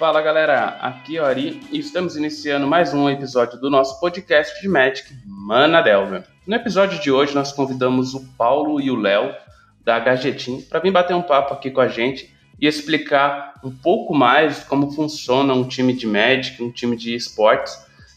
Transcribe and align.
Fala 0.00 0.22
galera, 0.22 0.78
aqui 0.80 1.18
é 1.18 1.20
o 1.20 1.26
Ari 1.26 1.60
e 1.70 1.78
estamos 1.78 2.16
iniciando 2.16 2.66
mais 2.66 2.94
um 2.94 3.10
episódio 3.10 3.60
do 3.60 3.68
nosso 3.68 4.00
podcast 4.00 4.58
de 4.58 4.66
Magic 4.66 5.06
Mana 5.26 5.82
Delver. 5.82 6.24
No 6.46 6.56
episódio 6.56 6.98
de 6.98 7.12
hoje 7.12 7.34
nós 7.34 7.52
convidamos 7.52 8.14
o 8.14 8.26
Paulo 8.38 8.80
e 8.80 8.90
o 8.90 8.96
Léo 8.96 9.34
da 9.84 9.98
Gajetim 9.98 10.62
para 10.62 10.80
vir 10.80 10.90
bater 10.90 11.14
um 11.14 11.20
papo 11.20 11.52
aqui 11.52 11.70
com 11.70 11.82
a 11.82 11.88
gente 11.88 12.34
e 12.58 12.66
explicar 12.66 13.60
um 13.62 13.70
pouco 13.70 14.14
mais 14.14 14.64
como 14.64 14.90
funciona 14.90 15.52
um 15.52 15.68
time 15.68 15.92
de 15.92 16.06
Magic, 16.06 16.62
um 16.62 16.72
time 16.72 16.96
de 16.96 17.14
esportes, 17.14 17.76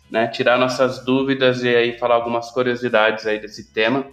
né? 0.10 0.28
Tirar 0.28 0.58
nossas 0.58 1.04
dúvidas 1.04 1.66
e 1.66 1.76
aí 1.76 2.00
falar 2.00 2.16
algumas 2.16 2.50
curiosidades 2.50 3.28
aí 3.28 3.40
desse 3.40 3.74
tema. 3.74 4.08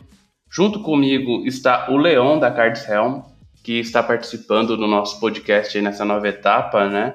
Junto 0.51 0.83
comigo 0.83 1.47
está 1.47 1.89
o 1.89 1.97
Leon 1.97 2.37
da 2.37 2.51
Cards 2.51 2.89
Helm, 2.89 3.21
que 3.63 3.79
está 3.79 4.03
participando 4.03 4.77
do 4.77 4.89
nosso 4.89 5.21
podcast 5.21 5.81
nessa 5.81 6.05
nova 6.05 6.27
etapa, 6.27 6.89
né? 6.89 7.15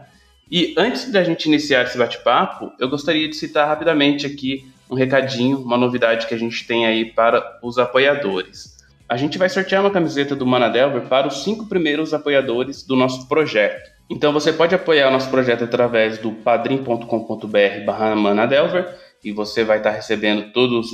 E 0.49 0.75
antes 0.77 1.11
da 1.11 1.23
gente 1.23 1.45
iniciar 1.45 1.83
esse 1.83 1.97
bate-papo, 1.97 2.71
eu 2.79 2.87
gostaria 2.87 3.27
de 3.27 3.35
citar 3.35 3.67
rapidamente 3.67 4.25
aqui 4.25 4.67
um 4.89 4.95
recadinho, 4.95 5.59
uma 5.59 5.77
novidade 5.77 6.27
que 6.27 6.33
a 6.33 6.37
gente 6.37 6.65
tem 6.67 6.85
aí 6.85 7.05
para 7.05 7.59
os 7.63 7.79
apoiadores. 7.79 8.75
A 9.09 9.17
gente 9.17 9.37
vai 9.37 9.49
sortear 9.49 9.81
uma 9.81 9.91
camiseta 9.91 10.35
do 10.35 10.45
Mana 10.45 10.69
Delver 10.69 11.03
para 11.03 11.27
os 11.27 11.43
cinco 11.43 11.67
primeiros 11.67 12.13
apoiadores 12.13 12.83
do 12.83 12.95
nosso 12.95 13.27
projeto. 13.27 13.91
Então 14.09 14.31
você 14.31 14.53
pode 14.53 14.75
apoiar 14.75 15.07
o 15.09 15.11
nosso 15.11 15.29
projeto 15.29 15.63
através 15.63 16.19
do 16.19 16.31
padrim.com.br 16.31 17.85
barra 17.85 18.15
Manadelver 18.15 18.95
e 19.23 19.31
você 19.31 19.63
vai 19.63 19.79
estar 19.79 19.89
recebendo 19.89 20.51
todas 20.51 20.91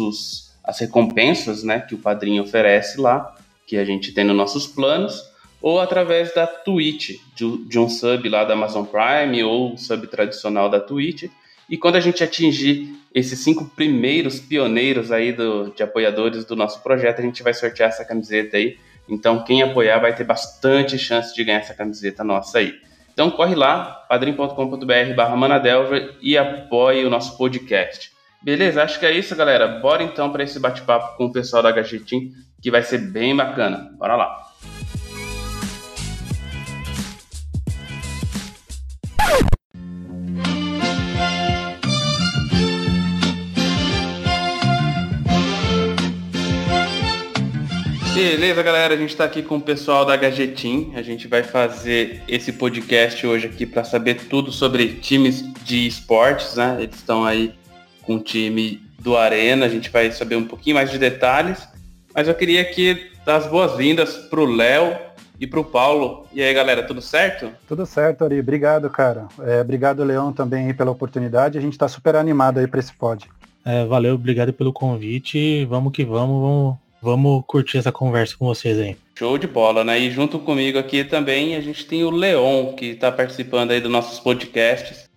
as 0.63 0.79
recompensas 0.79 1.63
né, 1.63 1.81
que 1.81 1.93
o 1.95 1.97
Padrim 1.97 2.39
oferece 2.39 2.99
lá, 2.99 3.35
que 3.67 3.77
a 3.77 3.83
gente 3.83 4.13
tem 4.13 4.23
nos 4.23 4.35
nossos 4.35 4.67
planos 4.67 5.30
ou 5.61 5.79
através 5.79 6.33
da 6.33 6.47
Twitch, 6.47 7.19
de, 7.35 7.65
de, 7.65 7.79
um 7.79 7.87
sub 7.87 8.27
lá 8.27 8.43
da 8.43 8.53
Amazon 8.53 8.85
Prime 8.85 9.43
ou 9.43 9.77
sub 9.77 10.07
tradicional 10.07 10.69
da 10.69 10.79
Twitch. 10.79 11.29
E 11.69 11.77
quando 11.77 11.95
a 11.95 11.99
gente 11.99 12.23
atingir 12.23 12.93
esses 13.13 13.39
cinco 13.39 13.65
primeiros 13.75 14.39
pioneiros 14.39 15.11
aí 15.11 15.31
do, 15.31 15.71
de 15.73 15.83
apoiadores 15.83 16.45
do 16.45 16.55
nosso 16.55 16.81
projeto, 16.81 17.19
a 17.19 17.21
gente 17.21 17.43
vai 17.43 17.53
sortear 17.53 17.89
essa 17.89 18.03
camiseta 18.03 18.57
aí. 18.57 18.77
Então 19.07 19.43
quem 19.43 19.61
apoiar 19.61 19.99
vai 19.99 20.15
ter 20.15 20.23
bastante 20.23 20.97
chance 20.97 21.35
de 21.35 21.43
ganhar 21.43 21.59
essa 21.59 21.73
camiseta 21.73 22.23
nossa 22.23 22.59
aí. 22.59 22.73
Então 23.13 23.29
corre 23.29 23.55
lá, 23.55 24.05
padrim.com.br 24.09 25.15
barra 25.15 25.35
Manadelver 25.35 26.15
e 26.21 26.37
apoie 26.37 27.05
o 27.05 27.09
nosso 27.09 27.37
podcast. 27.37 28.11
Beleza? 28.41 28.81
Acho 28.81 28.99
que 28.99 29.05
é 29.05 29.11
isso, 29.11 29.35
galera. 29.35 29.67
Bora 29.79 30.01
então 30.01 30.31
para 30.31 30.43
esse 30.43 30.59
bate-papo 30.59 31.15
com 31.15 31.25
o 31.25 31.31
pessoal 31.31 31.61
da 31.61 31.71
Gajetim, 31.71 32.31
que 32.61 32.71
vai 32.71 32.81
ser 32.81 32.97
bem 32.97 33.35
bacana. 33.35 33.91
Bora 33.99 34.15
lá. 34.15 34.41
Beleza, 48.21 48.61
galera, 48.61 48.93
a 48.93 48.97
gente 48.97 49.09
está 49.09 49.23
aqui 49.23 49.41
com 49.41 49.55
o 49.55 49.61
pessoal 49.61 50.05
da 50.05 50.15
Gajetim. 50.15 50.91
A 50.93 51.01
gente 51.01 51.27
vai 51.27 51.41
fazer 51.41 52.21
esse 52.27 52.53
podcast 52.53 53.25
hoje 53.25 53.47
aqui 53.47 53.65
para 53.65 53.83
saber 53.83 54.27
tudo 54.29 54.51
sobre 54.51 54.89
times 54.89 55.43
de 55.63 55.87
esportes, 55.87 56.55
né? 56.55 56.77
Eles 56.79 56.97
estão 56.97 57.25
aí 57.25 57.55
com 58.03 58.17
o 58.17 58.19
time 58.19 58.79
do 58.99 59.17
Arena, 59.17 59.65
a 59.65 59.69
gente 59.69 59.89
vai 59.89 60.11
saber 60.11 60.35
um 60.35 60.45
pouquinho 60.45 60.75
mais 60.75 60.91
de 60.91 60.99
detalhes. 60.99 61.67
Mas 62.13 62.27
eu 62.27 62.35
queria 62.35 62.61
aqui 62.61 63.09
dar 63.25 63.37
as 63.37 63.47
boas-vindas 63.47 64.15
pro 64.17 64.45
Léo 64.45 64.95
e 65.39 65.47
pro 65.47 65.63
Paulo. 65.63 66.27
E 66.31 66.43
aí, 66.43 66.53
galera, 66.53 66.83
tudo 66.83 67.01
certo? 67.01 67.51
Tudo 67.67 67.87
certo, 67.87 68.23
Ari. 68.23 68.39
Obrigado, 68.39 68.87
cara. 68.91 69.29
É, 69.41 69.61
obrigado, 69.61 70.03
Leão, 70.03 70.31
também 70.31 70.67
aí 70.67 70.75
pela 70.75 70.91
oportunidade. 70.91 71.57
A 71.57 71.61
gente 71.61 71.73
está 71.73 71.87
super 71.87 72.15
animado 72.15 72.59
aí 72.59 72.67
para 72.67 72.81
esse 72.81 72.93
pod. 72.93 73.27
É, 73.65 73.83
valeu, 73.85 74.13
obrigado 74.13 74.53
pelo 74.53 74.71
convite. 74.71 75.65
Vamos 75.65 75.91
que 75.91 76.05
vamos, 76.05 76.39
vamos 76.39 76.90
Vamos 77.01 77.43
curtir 77.47 77.79
essa 77.79 77.91
conversa 77.91 78.35
com 78.37 78.45
vocês 78.45 78.77
aí. 78.77 78.95
Show 79.17 79.37
de 79.37 79.47
bola, 79.47 79.83
né? 79.83 79.99
E 79.99 80.11
junto 80.11 80.37
comigo 80.39 80.77
aqui 80.77 81.03
também 81.03 81.55
a 81.55 81.61
gente 81.61 81.85
tem 81.85 82.03
o 82.03 82.11
Leon, 82.11 82.73
que 82.73 82.87
está 82.87 83.11
participando 83.11 83.71
aí 83.71 83.81
dos 83.81 83.91
nossos 83.91 84.19
podcasts 84.19 85.09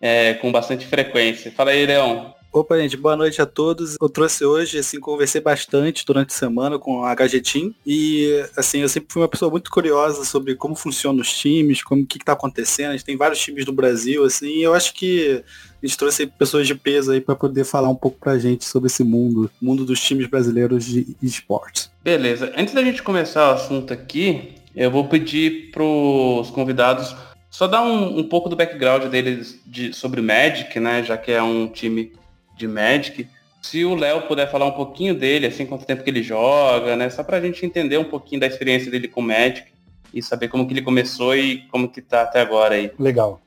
é, 0.00 0.34
com 0.34 0.52
bastante 0.52 0.86
frequência. 0.86 1.50
Fala 1.50 1.70
aí, 1.70 1.86
Leon. 1.86 2.26
Opa, 2.52 2.76
gente, 2.80 2.96
boa 2.96 3.16
noite 3.16 3.40
a 3.40 3.46
todos. 3.46 3.96
Eu 4.00 4.08
trouxe 4.08 4.44
hoje, 4.44 4.78
assim, 4.78 4.98
conversei 4.98 5.40
bastante 5.40 6.04
durante 6.04 6.30
a 6.30 6.36
semana 6.36 6.80
com 6.80 7.04
a 7.04 7.14
HG 7.14 7.72
e, 7.86 8.44
assim, 8.56 8.80
eu 8.80 8.88
sempre 8.88 9.12
fui 9.12 9.22
uma 9.22 9.28
pessoa 9.28 9.48
muito 9.48 9.70
curiosa 9.70 10.24
sobre 10.24 10.56
como 10.56 10.74
funcionam 10.74 11.20
os 11.20 11.32
times, 11.32 11.80
como 11.80 12.02
o 12.02 12.06
que, 12.06 12.18
está 12.18 12.32
acontecendo. 12.32 12.88
A 12.88 12.92
gente 12.92 13.04
tem 13.04 13.16
vários 13.16 13.38
times 13.38 13.64
do 13.64 13.72
Brasil, 13.72 14.24
assim, 14.24 14.48
e 14.48 14.62
eu 14.64 14.74
acho 14.74 14.94
que 14.94 15.44
a 15.80 15.86
gente 15.86 15.96
trouxe 15.96 16.26
pessoas 16.26 16.66
de 16.66 16.74
peso 16.74 17.12
aí 17.12 17.20
para 17.20 17.36
poder 17.36 17.62
falar 17.62 17.88
um 17.88 17.94
pouco 17.94 18.18
pra 18.18 18.36
gente 18.36 18.64
sobre 18.64 18.88
esse 18.88 19.04
mundo, 19.04 19.48
mundo 19.62 19.84
dos 19.84 20.00
times 20.00 20.26
brasileiros 20.26 20.84
de 20.84 21.16
esportes. 21.22 21.88
Beleza. 22.02 22.52
Antes 22.56 22.74
da 22.74 22.82
gente 22.82 23.00
começar 23.00 23.48
o 23.48 23.54
assunto 23.54 23.92
aqui, 23.92 24.54
eu 24.74 24.90
vou 24.90 25.06
pedir 25.06 25.70
pros 25.70 26.50
convidados 26.50 27.14
só 27.48 27.68
dar 27.68 27.82
um, 27.82 28.18
um 28.18 28.24
pouco 28.24 28.48
do 28.48 28.56
background 28.56 29.04
deles 29.04 29.60
de, 29.66 29.92
sobre 29.92 30.20
o 30.20 30.24
Magic, 30.24 30.78
né? 30.80 31.02
Já 31.02 31.16
que 31.16 31.32
é 31.32 31.42
um 31.42 31.68
time 31.68 32.12
de 32.60 32.68
Magic. 32.68 33.26
Se 33.60 33.84
o 33.84 33.94
Léo 33.94 34.22
puder 34.22 34.50
falar 34.50 34.66
um 34.66 34.72
pouquinho 34.72 35.14
dele, 35.14 35.46
assim, 35.46 35.66
quanto 35.66 35.84
tempo 35.84 36.02
que 36.02 36.10
ele 36.10 36.22
joga, 36.22 36.96
né? 36.96 37.10
Só 37.10 37.22
pra 37.22 37.40
gente 37.40 37.64
entender 37.64 37.98
um 37.98 38.04
pouquinho 38.04 38.40
da 38.40 38.46
experiência 38.46 38.90
dele 38.90 39.08
com 39.08 39.20
Magic 39.20 39.64
e 40.12 40.22
saber 40.22 40.48
como 40.48 40.66
que 40.66 40.72
ele 40.72 40.82
começou 40.82 41.36
e 41.36 41.66
como 41.68 41.88
que 41.88 42.00
tá 42.00 42.22
até 42.22 42.40
agora 42.40 42.74
aí. 42.74 42.92
Legal. 42.98 43.40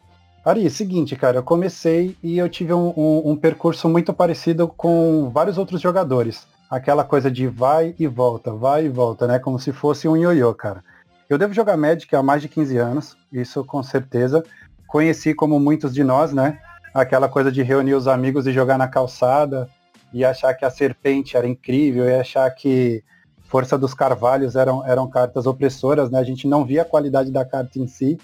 Ari, 0.46 0.70
seguinte, 0.70 1.16
cara, 1.16 1.38
eu 1.38 1.44
comecei 1.44 2.18
e 2.22 2.38
eu 2.38 2.50
tive 2.50 2.74
um, 2.74 2.94
um, 2.98 3.32
um 3.32 3.36
percurso 3.36 3.88
muito 3.88 4.14
parecido 4.14 4.68
com 4.68 5.30
vários 5.30 5.58
outros 5.58 5.80
jogadores. 5.80 6.46
Aquela 6.70 7.04
coisa 7.04 7.32
de 7.32 7.48
vai 7.48 7.96
e 7.98 8.08
volta, 8.08 8.52
vai 8.52 8.86
e 8.86 8.90
volta, 8.90 9.26
né? 9.26 9.40
Como 9.40 9.58
se 9.58 9.72
fosse 9.72 10.08
um 10.08 10.18
ioiô, 10.18 10.54
cara. 10.54 10.84
Eu 11.30 11.38
devo 11.38 11.54
jogar 11.54 11.78
Magic 11.78 12.14
há 12.14 12.22
mais 12.22 12.42
de 12.42 12.50
15 12.50 12.78
anos, 12.78 13.18
isso 13.32 13.64
com 13.64 13.82
certeza. 13.82 14.44
Conheci 14.86 15.34
como 15.34 15.60
muitos 15.60 15.94
de 15.94 16.04
nós, 16.04 16.34
né? 16.34 16.60
Aquela 16.94 17.28
coisa 17.28 17.52
de 17.52 17.64
reunir 17.64 17.96
os 17.96 18.08
amigos 18.08 18.46
e 18.46 18.54
jogar 18.54 18.78
na 18.78 18.88
calçada 18.88 19.70
e 20.14 20.24
achar 20.24 20.54
que 20.54 20.64
a 20.64 20.70
serpente 20.70 21.36
era 21.36 21.48
incrível 21.48 22.06
e 22.06 22.14
achar 22.14 22.50
que 22.52 23.04
força 23.46 23.78
dos 23.78 23.94
carvalhos 23.94 24.56
eram, 24.56 24.86
eram 24.86 25.10
cartas 25.10 25.46
opressoras, 25.46 26.10
né? 26.10 26.20
A 26.20 26.24
gente 26.24 26.48
não 26.48 26.64
via 26.66 26.84
a 26.84 26.86
qualidade 26.86 27.32
da 27.32 27.44
carta 27.44 27.80
em 27.80 27.88
si, 27.88 28.18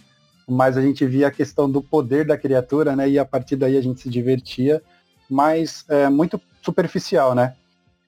mas 0.47 0.77
a 0.77 0.81
gente 0.81 1.05
via 1.05 1.27
a 1.27 1.31
questão 1.31 1.69
do 1.69 1.81
poder 1.81 2.25
da 2.25 2.37
criatura, 2.37 2.95
né? 2.95 3.09
E 3.09 3.17
a 3.17 3.25
partir 3.25 3.55
daí 3.55 3.77
a 3.77 3.81
gente 3.81 4.01
se 4.01 4.09
divertia, 4.09 4.81
mas 5.29 5.83
é 5.87 6.09
muito 6.09 6.39
superficial, 6.61 7.33
né? 7.33 7.55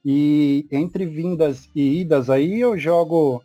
E 0.03 0.67
entre 0.71 1.05
vindas 1.05 1.69
e 1.75 2.01
idas 2.01 2.29
aí 2.29 2.59
eu 2.59 2.77
jogo 2.77 3.43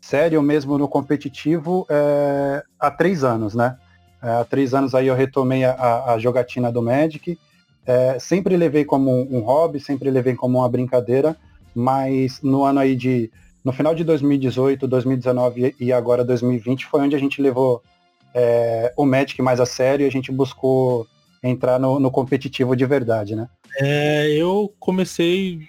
sério 0.00 0.42
mesmo 0.42 0.76
no 0.76 0.86
competitivo 0.86 1.86
é, 1.88 2.62
há 2.78 2.90
três 2.90 3.24
anos, 3.24 3.54
né? 3.54 3.78
É, 4.24 4.30
há 4.40 4.44
três 4.44 4.72
anos 4.72 4.94
aí 4.94 5.08
eu 5.08 5.14
retomei 5.14 5.64
a, 5.64 6.14
a 6.14 6.18
jogatina 6.18 6.72
do 6.72 6.82
Magic. 6.82 7.38
É, 7.86 8.18
sempre 8.18 8.56
levei 8.56 8.82
como 8.82 9.10
um, 9.10 9.36
um, 9.36 9.40
hobby, 9.40 9.78
sempre 9.78 10.10
levei 10.10 10.34
como 10.34 10.58
uma 10.58 10.68
brincadeira, 10.68 11.36
mas 11.74 12.40
no 12.42 12.64
ano 12.64 12.80
aí 12.80 12.96
de. 12.96 13.30
No 13.62 13.72
final 13.72 13.94
de 13.94 14.04
2018, 14.04 14.86
2019 14.86 15.74
e 15.80 15.92
agora 15.92 16.24
2020 16.24 16.86
foi 16.86 17.00
onde 17.00 17.16
a 17.16 17.18
gente 17.18 17.40
levou 17.40 17.82
é, 18.34 18.92
o 18.96 19.06
Magic 19.06 19.40
mais 19.40 19.60
a 19.60 19.66
sério 19.66 20.04
e 20.04 20.08
a 20.08 20.12
gente 20.12 20.32
buscou 20.32 21.06
entrar 21.42 21.78
no, 21.78 21.98
no 21.98 22.10
competitivo 22.10 22.74
de 22.74 22.84
verdade, 22.84 23.34
né? 23.34 23.48
É, 23.78 24.28
eu 24.32 24.72
comecei 24.78 25.60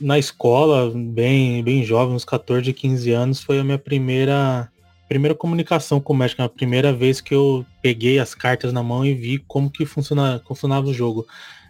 na 0.00 0.18
escola, 0.18 0.90
bem, 0.94 1.62
bem 1.62 1.84
jovem, 1.84 2.14
uns 2.14 2.24
14, 2.24 2.72
15 2.72 3.10
anos, 3.12 3.42
foi 3.42 3.58
a 3.58 3.64
minha 3.64 3.78
primeira 3.78 4.70
primeira 5.10 5.34
comunicação 5.34 6.00
com 6.00 6.12
o 6.12 6.16
Magic, 6.16 6.40
a 6.40 6.48
primeira 6.48 6.92
vez 6.92 7.20
que 7.20 7.34
eu 7.34 7.66
peguei 7.82 8.20
as 8.20 8.32
cartas 8.32 8.72
na 8.72 8.80
mão 8.80 9.04
e 9.04 9.12
vi 9.12 9.38
como 9.38 9.68
que 9.68 9.84
funciona, 9.84 10.40
funcionava 10.46 10.86
o 10.86 10.94
jogo. 10.94 11.26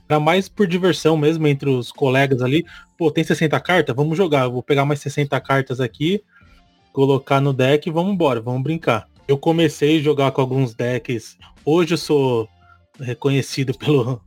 Era 0.06 0.20
mais 0.20 0.46
por 0.46 0.66
diversão 0.66 1.16
mesmo 1.16 1.46
entre 1.48 1.70
os 1.70 1.90
colegas 1.90 2.42
ali. 2.42 2.66
Pô, 2.98 3.10
tem 3.10 3.24
60 3.24 3.58
cartas? 3.60 3.96
Vamos 3.96 4.14
jogar. 4.14 4.46
Vou 4.46 4.62
pegar 4.62 4.84
mais 4.84 5.00
60 5.00 5.40
cartas 5.40 5.80
aqui, 5.80 6.22
colocar 6.92 7.40
no 7.40 7.54
deck 7.54 7.88
e 7.88 7.92
vamos 7.92 8.12
embora, 8.12 8.42
vamos 8.42 8.62
brincar. 8.62 9.08
Eu 9.26 9.38
comecei 9.38 10.00
a 10.00 10.02
jogar 10.02 10.32
com 10.32 10.42
alguns 10.42 10.74
decks. 10.74 11.38
Hoje 11.64 11.94
eu 11.94 11.98
sou 11.98 12.46
reconhecido 13.00 13.72
pelo 13.78 14.20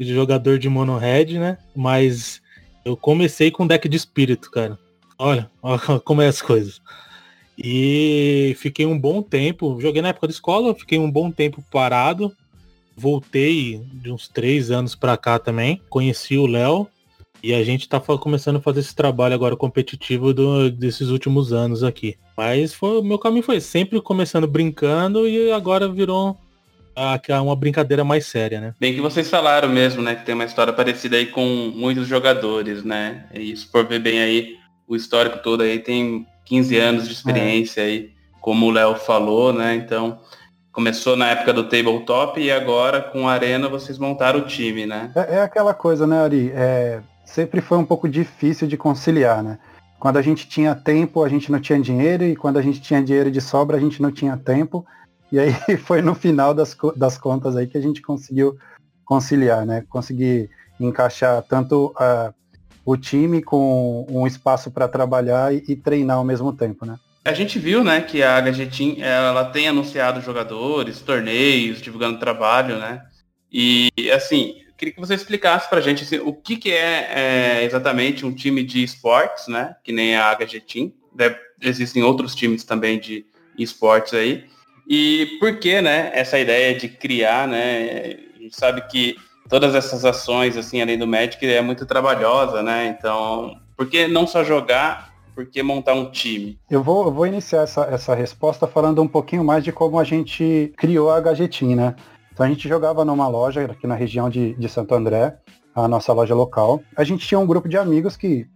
jogador 0.00 0.58
de 0.58 0.70
mono 0.70 0.96
red, 0.96 1.38
né? 1.38 1.58
Mas 1.74 2.40
eu 2.86 2.96
comecei 2.96 3.50
com 3.50 3.66
deck 3.66 3.86
de 3.86 3.98
espírito, 3.98 4.50
cara. 4.50 4.78
Olha, 5.18 5.50
olha 5.62 6.00
como 6.00 6.22
é 6.22 6.26
as 6.26 6.40
coisas. 6.40 6.80
E 7.58 8.54
fiquei 8.58 8.84
um 8.84 8.98
bom 8.98 9.22
tempo, 9.22 9.80
joguei 9.80 10.02
na 10.02 10.08
época 10.08 10.26
da 10.26 10.32
escola, 10.32 10.74
fiquei 10.74 10.98
um 10.98 11.10
bom 11.10 11.30
tempo 11.30 11.64
parado. 11.70 12.32
Voltei 12.96 13.80
de 13.92 14.10
uns 14.10 14.28
três 14.28 14.70
anos 14.70 14.94
para 14.94 15.16
cá 15.16 15.38
também. 15.38 15.80
Conheci 15.88 16.38
o 16.38 16.46
Léo 16.46 16.88
e 17.42 17.54
a 17.54 17.62
gente 17.62 17.88
tá 17.88 18.00
começando 18.00 18.56
a 18.56 18.60
fazer 18.60 18.80
esse 18.80 18.94
trabalho 18.94 19.34
agora 19.34 19.56
competitivo 19.56 20.32
do, 20.32 20.70
desses 20.70 21.08
últimos 21.08 21.52
anos 21.52 21.84
aqui. 21.84 22.16
Mas 22.36 22.74
foi, 22.74 23.02
meu 23.02 23.18
caminho 23.18 23.42
foi 23.42 23.60
sempre 23.60 24.00
começando 24.00 24.46
brincando 24.46 25.28
e 25.28 25.52
agora 25.52 25.88
virou 25.88 26.36
uma 27.42 27.56
brincadeira 27.56 28.02
mais 28.02 28.26
séria, 28.26 28.60
né? 28.60 28.74
Bem 28.80 28.94
que 28.94 29.00
vocês 29.00 29.28
falaram 29.28 29.68
mesmo, 29.68 30.02
né? 30.02 30.14
Que 30.14 30.24
tem 30.24 30.34
uma 30.34 30.44
história 30.44 30.72
parecida 30.72 31.16
aí 31.16 31.26
com 31.26 31.70
muitos 31.74 32.08
jogadores, 32.08 32.82
né? 32.82 33.26
E 33.34 33.54
se 33.56 33.66
for 33.66 33.86
ver 33.86 33.98
bem 33.98 34.20
aí, 34.20 34.56
o 34.86 34.94
histórico 34.94 35.38
todo 35.42 35.62
aí 35.62 35.78
tem 35.78 36.26
15 36.44 36.76
anos 36.78 37.06
de 37.06 37.12
experiência 37.12 37.80
é. 37.80 37.84
aí, 37.84 38.10
como 38.40 38.66
o 38.66 38.70
Léo 38.70 38.94
falou, 38.94 39.52
né? 39.52 39.74
Então, 39.74 40.20
começou 40.72 41.16
na 41.16 41.28
época 41.28 41.52
do 41.52 41.64
tabletop 41.64 42.40
e 42.40 42.50
agora 42.50 43.00
com 43.00 43.28
a 43.28 43.32
Arena 43.32 43.68
vocês 43.68 43.98
montaram 43.98 44.40
o 44.40 44.46
time, 44.46 44.86
né? 44.86 45.10
É, 45.14 45.36
é 45.36 45.40
aquela 45.40 45.74
coisa, 45.74 46.06
né, 46.06 46.20
Ari? 46.20 46.52
É, 46.54 47.00
sempre 47.24 47.60
foi 47.60 47.78
um 47.78 47.84
pouco 47.84 48.08
difícil 48.08 48.68
de 48.68 48.76
conciliar, 48.76 49.42
né? 49.42 49.58
Quando 49.98 50.18
a 50.18 50.22
gente 50.22 50.46
tinha 50.46 50.74
tempo, 50.74 51.24
a 51.24 51.28
gente 51.28 51.50
não 51.50 51.58
tinha 51.58 51.80
dinheiro, 51.80 52.24
e 52.24 52.36
quando 52.36 52.58
a 52.58 52.62
gente 52.62 52.80
tinha 52.80 53.02
dinheiro 53.02 53.30
de 53.30 53.40
sobra, 53.40 53.76
a 53.76 53.80
gente 53.80 54.00
não 54.00 54.12
tinha 54.12 54.36
tempo. 54.36 54.86
E 55.32 55.38
aí 55.38 55.52
foi 55.82 56.02
no 56.02 56.14
final 56.14 56.54
das, 56.54 56.76
das 56.94 57.18
contas 57.18 57.56
aí 57.56 57.66
que 57.66 57.78
a 57.78 57.80
gente 57.80 58.02
conseguiu 58.02 58.56
conciliar, 59.04 59.64
né? 59.64 59.84
Conseguir 59.88 60.50
encaixar 60.78 61.42
tanto 61.42 61.94
uh, 61.96 62.34
o 62.86 62.96
time 62.96 63.42
com 63.42 64.06
um 64.08 64.28
espaço 64.28 64.70
para 64.70 64.86
trabalhar 64.86 65.52
e, 65.52 65.62
e, 65.68 65.74
treinar 65.74 66.18
ao 66.18 66.24
mesmo 66.24 66.52
tempo, 66.52 66.86
né? 66.86 66.96
A 67.24 67.32
gente 67.32 67.58
viu, 67.58 67.82
né, 67.82 68.00
que 68.00 68.22
a 68.22 68.40
HG 68.40 68.66
Team, 68.66 68.96
ela 69.04 69.44
tem 69.46 69.66
anunciado 69.66 70.20
jogadores, 70.20 71.00
torneios, 71.00 71.82
divulgando 71.82 72.20
trabalho, 72.20 72.78
né? 72.78 73.02
E, 73.52 73.90
assim, 74.14 74.54
queria 74.78 74.94
que 74.94 75.00
você 75.00 75.14
explicasse 75.14 75.68
pra 75.68 75.80
gente 75.80 76.04
assim, 76.04 76.18
o 76.18 76.32
que, 76.32 76.56
que 76.56 76.70
é, 76.70 77.08
é, 77.10 77.64
exatamente 77.64 78.24
um 78.24 78.32
time 78.32 78.62
de 78.62 78.84
esportes, 78.84 79.48
né? 79.48 79.74
Que 79.82 79.90
nem 79.90 80.16
a 80.16 80.32
HG 80.36 80.60
Team. 80.60 80.92
Existem 81.60 82.04
outros 82.04 82.36
times 82.36 82.62
também 82.62 83.00
de 83.00 83.26
esportes 83.58 84.14
aí. 84.14 84.44
E 84.88 85.36
por 85.40 85.58
que, 85.58 85.80
né, 85.80 86.12
essa 86.14 86.38
ideia 86.38 86.78
de 86.78 86.88
criar, 86.88 87.48
né? 87.48 88.16
A 88.36 88.42
gente 88.42 88.54
sabe 88.54 88.82
que 88.82 89.16
todas 89.48 89.74
essas 89.74 90.04
ações, 90.04 90.56
assim, 90.56 90.80
além 90.80 90.98
do 90.98 91.06
Magic, 91.06 91.44
é 91.46 91.60
muito 91.60 91.86
trabalhosa, 91.86 92.62
né? 92.62 92.86
Então, 92.86 93.56
por 93.76 93.88
que 93.88 94.06
não 94.06 94.26
só 94.26 94.42
jogar, 94.42 95.12
por 95.34 95.46
que 95.46 95.62
montar 95.62 95.94
um 95.94 96.10
time? 96.10 96.58
Eu 96.70 96.82
vou, 96.82 97.06
eu 97.06 97.12
vou 97.12 97.26
iniciar 97.26 97.62
essa, 97.62 97.82
essa 97.84 98.14
resposta 98.14 98.66
falando 98.66 99.02
um 99.02 99.08
pouquinho 99.08 99.44
mais 99.44 99.62
de 99.62 99.72
como 99.72 99.98
a 99.98 100.04
gente 100.04 100.72
criou 100.76 101.10
a 101.10 101.20
Gajetim, 101.20 101.74
né? 101.74 101.94
Então 102.32 102.44
a 102.44 102.48
gente 102.48 102.68
jogava 102.68 103.04
numa 103.04 103.28
loja 103.28 103.64
aqui 103.64 103.86
na 103.86 103.94
região 103.94 104.28
de, 104.28 104.54
de 104.54 104.68
Santo 104.68 104.94
André, 104.94 105.36
a 105.74 105.86
nossa 105.86 106.12
loja 106.12 106.34
local. 106.34 106.82
A 106.96 107.04
gente 107.04 107.26
tinha 107.26 107.38
um 107.38 107.46
grupo 107.46 107.68
de 107.68 107.76
amigos 107.76 108.16
que, 108.16 108.46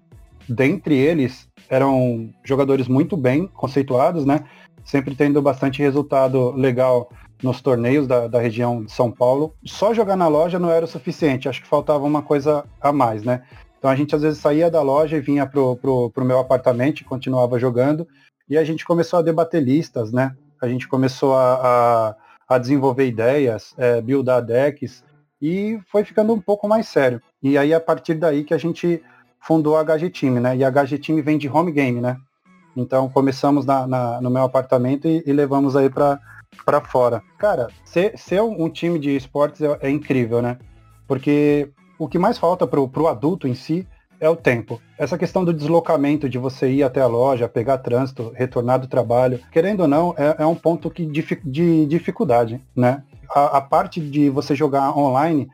dentre 0.49 0.97
eles, 0.97 1.49
eram 1.69 2.31
jogadores 2.45 2.89
muito 2.89 3.17
bem 3.17 3.47
conceituados, 3.47 4.25
né? 4.25 4.41
Sempre 4.85 5.15
tendo 5.15 5.41
bastante 5.41 5.83
resultado 5.83 6.51
legal 6.53 7.11
nos 7.43 7.61
torneios 7.61 8.07
da, 8.07 8.29
da 8.29 8.41
região 8.41 8.85
de 8.85 8.93
São 8.93 9.11
Paulo. 9.11 9.55
Só 9.65 9.95
jogar 9.95 10.17
na 10.17 10.29
loja 10.29 10.59
não 10.59 10.71
era 10.71 10.85
o 10.85 10.89
suficiente, 10.89 11.49
acho 11.49 11.63
que 11.63 11.69
faltava 11.69 12.05
uma 12.05 12.23
coisa 12.23 12.65
a 12.81 12.93
mais, 12.93 13.23
né? 13.23 13.43
Então 13.79 13.91
a 13.91 13.97
gente 13.97 14.15
às 14.15 14.23
vezes 14.23 14.39
saía 14.39 14.71
da 14.71 14.83
loja 14.83 15.17
e 15.17 15.21
vinha 15.21 15.47
pro, 15.47 15.77
pro, 15.77 16.11
pro 16.11 16.25
meu 16.25 16.39
apartamento 16.39 17.01
e 17.01 17.05
continuava 17.05 17.59
jogando. 17.59 18.07
E 18.49 18.59
a 18.59 18.65
gente 18.65 18.85
começou 18.85 19.19
a 19.19 19.23
debater 19.23 19.63
listas, 19.63 20.13
né? 20.13 20.37
A 20.61 20.69
gente 20.69 20.87
começou 20.87 21.35
a, 21.35 21.55
a, 22.49 22.55
a 22.57 22.59
desenvolver 22.59 23.07
ideias, 23.07 23.75
é, 23.79 24.01
buildar 24.03 24.43
decks, 24.43 25.03
e 25.41 25.81
foi 25.91 26.05
ficando 26.05 26.35
um 26.35 26.41
pouco 26.41 26.69
mais 26.69 26.87
sério. 26.89 27.23
E 27.43 27.57
aí 27.57 27.73
a 27.73 27.81
partir 27.81 28.15
daí 28.15 28.45
que 28.45 28.53
a 28.53 28.59
gente 28.59 29.03
fundou 29.41 29.79
a 29.79 29.85
HG 29.85 30.11
Team, 30.11 30.35
né? 30.35 30.57
E 30.57 30.63
a 30.63 30.71
HG 30.71 30.99
Team 30.99 31.23
vem 31.23 31.39
de 31.39 31.49
home 31.49 31.73
game, 31.73 32.01
né? 32.01 32.19
Então 32.77 33.09
começamos 33.09 33.65
na, 33.65 33.87
na 33.87 34.21
no 34.21 34.29
meu 34.29 34.43
apartamento 34.43 35.09
e, 35.09 35.23
e 35.27 35.33
levamos 35.33 35.75
aí 35.75 35.89
para 35.89 36.21
para 36.65 36.81
fora. 36.81 37.23
Cara, 37.39 37.69
ser, 37.85 38.17
ser 38.19 38.43
um 38.43 38.69
time 38.69 38.99
de 38.99 39.17
esportes 39.17 39.61
é, 39.61 39.79
é, 39.83 39.91
incrível, 39.91 40.43
né? 40.43 40.59
Porque 41.07 41.71
o 41.99 42.09
que 42.09 42.19
mais 42.19 42.39
falta 42.39 42.67
pro, 42.67 42.89
pro 42.89 43.09
adulto 43.09 43.49
em 43.49 43.55
si 43.55 43.87
é 44.21 44.29
o 44.29 44.37
tempo. 44.37 44.81
Essa 44.99 45.17
questão 45.17 45.45
do 45.45 45.53
deslocamento, 45.53 46.29
de 46.29 46.39
você 46.39 46.71
ir 46.71 46.83
até 46.83 47.01
a 47.01 47.07
loja, 47.07 47.49
pegar 47.49 47.79
trânsito, 47.79 48.33
retornar 48.37 48.79
do 48.79 48.87
trabalho, 48.87 49.41
querendo 49.51 49.81
ou 49.81 49.89
não, 49.89 50.15
é, 50.17 50.43
é 50.43 50.47
um 50.47 50.55
ponto 50.55 50.91
que 50.91 51.07
de, 51.07 51.23
de 51.45 51.87
dificuldade, 51.87 52.63
né? 52.77 53.03
A, 53.35 53.59
a, 53.59 53.61
parte 53.61 54.01
de 54.01 54.29
você 54.29 54.55
jogar 54.55 54.97
online 54.99 55.49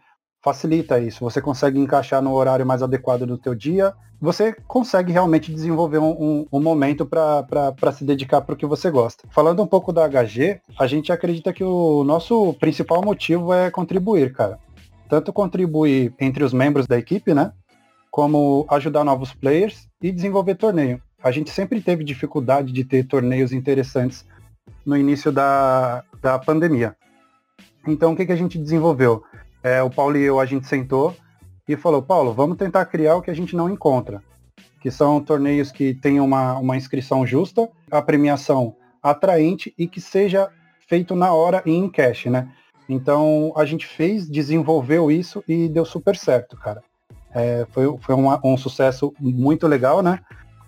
facilita 0.46 1.00
isso. 1.00 1.24
Você 1.24 1.42
consegue 1.42 1.80
encaixar 1.80 2.22
no 2.22 2.32
horário 2.32 2.64
mais 2.64 2.80
adequado 2.80 3.26
do 3.26 3.36
teu 3.36 3.52
dia. 3.52 3.92
Você 4.20 4.54
consegue 4.68 5.12
realmente 5.12 5.52
desenvolver 5.52 5.98
um, 5.98 6.12
um, 6.12 6.46
um 6.52 6.62
momento 6.62 7.04
para 7.04 7.92
se 7.92 8.04
dedicar 8.04 8.40
para 8.42 8.54
o 8.54 8.56
que 8.56 8.64
você 8.64 8.88
gosta. 8.88 9.26
Falando 9.32 9.60
um 9.60 9.66
pouco 9.66 9.92
da 9.92 10.08
HG, 10.08 10.60
a 10.78 10.86
gente 10.86 11.10
acredita 11.10 11.52
que 11.52 11.64
o 11.64 12.04
nosso 12.04 12.54
principal 12.60 13.02
motivo 13.04 13.52
é 13.52 13.72
contribuir, 13.72 14.32
cara. 14.32 14.56
Tanto 15.08 15.32
contribuir 15.32 16.14
entre 16.20 16.44
os 16.44 16.52
membros 16.52 16.86
da 16.86 16.96
equipe, 16.96 17.34
né? 17.34 17.50
Como 18.08 18.64
ajudar 18.70 19.02
novos 19.02 19.34
players 19.34 19.88
e 20.00 20.12
desenvolver 20.12 20.54
torneio. 20.54 21.02
A 21.24 21.32
gente 21.32 21.50
sempre 21.50 21.80
teve 21.80 22.04
dificuldade 22.04 22.72
de 22.72 22.84
ter 22.84 23.02
torneios 23.02 23.50
interessantes 23.50 24.24
no 24.84 24.96
início 24.96 25.32
da, 25.32 26.04
da 26.22 26.38
pandemia. 26.38 26.94
Então, 27.84 28.12
o 28.12 28.16
que, 28.16 28.26
que 28.26 28.32
a 28.32 28.36
gente 28.36 28.58
desenvolveu? 28.58 29.24
É, 29.66 29.82
o 29.82 29.90
Paulo 29.90 30.16
e 30.16 30.22
eu, 30.22 30.38
a 30.38 30.46
gente 30.46 30.64
sentou 30.68 31.12
e 31.68 31.76
falou, 31.76 32.00
Paulo, 32.00 32.32
vamos 32.32 32.56
tentar 32.56 32.86
criar 32.86 33.16
o 33.16 33.22
que 33.22 33.32
a 33.32 33.34
gente 33.34 33.56
não 33.56 33.68
encontra, 33.68 34.22
que 34.80 34.92
são 34.92 35.20
torneios 35.20 35.72
que 35.72 35.92
tenham 35.92 36.24
uma, 36.24 36.56
uma 36.56 36.76
inscrição 36.76 37.26
justa, 37.26 37.68
a 37.90 38.00
premiação 38.00 38.76
atraente 39.02 39.74
e 39.76 39.88
que 39.88 40.00
seja 40.00 40.48
feito 40.86 41.16
na 41.16 41.32
hora 41.32 41.64
e 41.66 41.72
em 41.72 41.90
cash, 41.90 42.26
né? 42.26 42.48
Então 42.88 43.52
a 43.56 43.64
gente 43.64 43.88
fez, 43.88 44.28
desenvolveu 44.28 45.10
isso 45.10 45.42
e 45.48 45.68
deu 45.68 45.84
super 45.84 46.14
certo, 46.14 46.56
cara. 46.56 46.80
É, 47.34 47.66
foi 47.72 47.92
foi 47.98 48.14
uma, 48.14 48.40
um 48.44 48.56
sucesso 48.56 49.12
muito 49.18 49.66
legal, 49.66 50.00
né? 50.00 50.20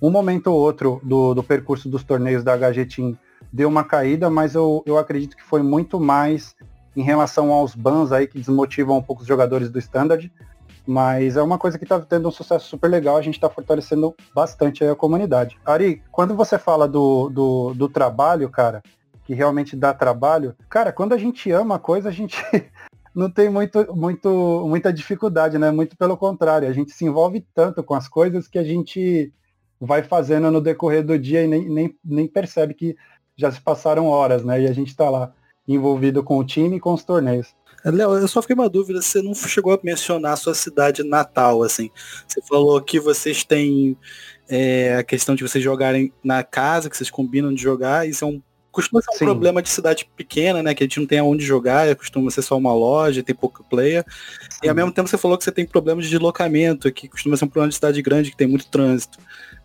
Um 0.03 0.11
momento 0.11 0.49
ou 0.49 0.59
outro 0.59 1.01
do, 1.05 1.35
do 1.35 1.43
percurso 1.45 1.89
dos 1.89 2.03
torneios 2.03 2.43
da 2.43 2.57
HG 2.57 2.85
Team 2.87 3.17
deu 3.53 3.69
uma 3.69 3.85
caída, 3.85 4.29
mas 4.29 4.57
eu, 4.57 4.83
eu 4.85 4.99
acredito 4.99 5.37
que 5.37 5.45
foi 5.45 5.63
muito 5.63 6.01
mais 6.01 6.57
em 6.99 7.03
relação 7.03 7.53
aos 7.53 7.77
bans 7.77 8.11
aí 8.11 8.27
que 8.27 8.41
desmotivam 8.41 8.99
um 8.99 9.03
pouco 9.03 9.23
os 9.23 9.29
jogadores 9.29 9.71
do 9.71 9.79
standard, 9.79 10.33
mas 10.85 11.37
é 11.37 11.43
uma 11.43 11.57
coisa 11.57 11.79
que 11.79 11.85
está 11.85 12.01
tendo 12.01 12.27
um 12.27 12.33
sucesso 12.33 12.67
super 12.67 12.91
legal, 12.91 13.17
a 13.17 13.23
gente 13.23 13.35
está 13.35 13.49
fortalecendo 13.49 14.17
bastante 14.35 14.83
a 14.85 14.97
comunidade. 14.97 15.57
Ari, 15.65 16.03
quando 16.11 16.35
você 16.35 16.59
fala 16.59 16.89
do, 16.89 17.29
do, 17.29 17.75
do, 17.75 17.89
trabalho, 17.89 18.51
cara, 18.51 18.83
que 19.25 19.33
realmente 19.33 19.77
dá 19.77 19.95
trabalho, 19.95 20.57
cara, 20.69 20.91
quando 20.91 21.13
a 21.13 21.17
gente 21.17 21.53
ama 21.53 21.77
a 21.77 21.79
coisa, 21.79 22.09
a 22.09 22.13
gente 22.13 22.37
não 23.15 23.31
tem 23.31 23.49
muito, 23.49 23.95
muito, 23.95 24.67
muita 24.67 24.93
dificuldade, 24.93 25.57
né? 25.57 25.71
Muito 25.71 25.97
pelo 25.97 26.17
contrário, 26.17 26.67
a 26.67 26.73
gente 26.73 26.91
se 26.91 27.05
envolve 27.05 27.47
tanto 27.55 27.85
com 27.85 27.95
as 27.95 28.09
coisas 28.09 28.49
que 28.49 28.59
a 28.59 28.65
gente 28.65 29.33
vai 29.81 30.03
fazendo 30.03 30.51
no 30.51 30.61
decorrer 30.61 31.05
do 31.05 31.17
dia 31.17 31.45
e 31.45 31.47
nem, 31.47 31.69
nem, 31.69 31.97
nem 32.05 32.27
percebe 32.27 32.75
que 32.75 32.97
já 33.37 33.53
se 33.53 33.61
passaram 33.61 34.07
horas, 34.07 34.45
né? 34.45 34.63
E 34.63 34.67
a 34.67 34.73
gente 34.73 34.89
está 34.89 35.09
lá 35.09 35.33
envolvido 35.75 36.23
com 36.23 36.39
o 36.39 36.45
time 36.45 36.77
e 36.77 36.81
com 36.81 36.95
os 36.95 37.05
torneios. 37.05 37.55
É, 37.85 37.91
Léo, 37.91 38.15
eu 38.15 38.29
só 38.29 38.41
fiquei 38.43 38.55
uma 38.55 38.69
dúvida, 38.69 39.01
você 39.01 39.23
não 39.23 39.35
chegou 39.35 39.73
a 39.73 39.79
mencionar 39.83 40.33
a 40.33 40.37
sua 40.37 40.55
cidade 40.55 41.03
natal, 41.03 41.63
assim. 41.63 41.91
Você 42.27 42.41
falou 42.43 42.81
que 42.81 42.99
vocês 42.99 43.45
têm 43.45 43.97
é, 44.49 44.97
a 44.97 45.05
questão 45.05 45.35
de 45.35 45.43
vocês 45.43 45.63
jogarem 45.63 46.13
na 46.25 46.43
casa, 46.43 46.91
que 46.91 46.97
vocês 46.97 47.11
combinam 47.11 47.53
de 47.55 47.63
jogar, 47.63 48.09
isso 48.09 48.25
é 48.25 48.29
um 48.29 48.43
costuma 48.71 49.03
ser 49.03 49.11
um 49.11 49.19
Sim. 49.19 49.25
problema 49.25 49.61
de 49.61 49.69
cidade 49.69 50.09
pequena, 50.17 50.63
né? 50.63 50.73
Que 50.73 50.85
a 50.85 50.87
gente 50.87 51.01
não 51.01 51.07
tem 51.07 51.19
aonde 51.19 51.45
jogar, 51.45 51.95
costuma 51.97 52.31
ser 52.31 52.43
só 52.43 52.57
uma 52.57 52.73
loja, 52.73 53.25
tem 53.25 53.35
pouco 53.35 53.65
player. 53.65 54.05
Sim. 54.49 54.61
E 54.63 54.69
ao 54.69 54.75
mesmo 54.75 54.93
tempo 54.93 55.09
você 55.09 55.19
falou 55.19 55.37
que 55.37 55.43
você 55.43 55.51
tem 55.51 55.67
problemas 55.67 56.05
de 56.05 56.11
deslocamento, 56.11 56.93
que 56.93 57.09
costuma 57.09 57.37
ser 57.37 57.45
um 57.45 57.49
problema 57.49 57.71
de 57.71 57.75
cidade 57.75 58.01
grande, 58.01 58.31
que 58.31 58.37
tem 58.37 58.47
muito 58.47 58.69
trânsito. 58.69 59.19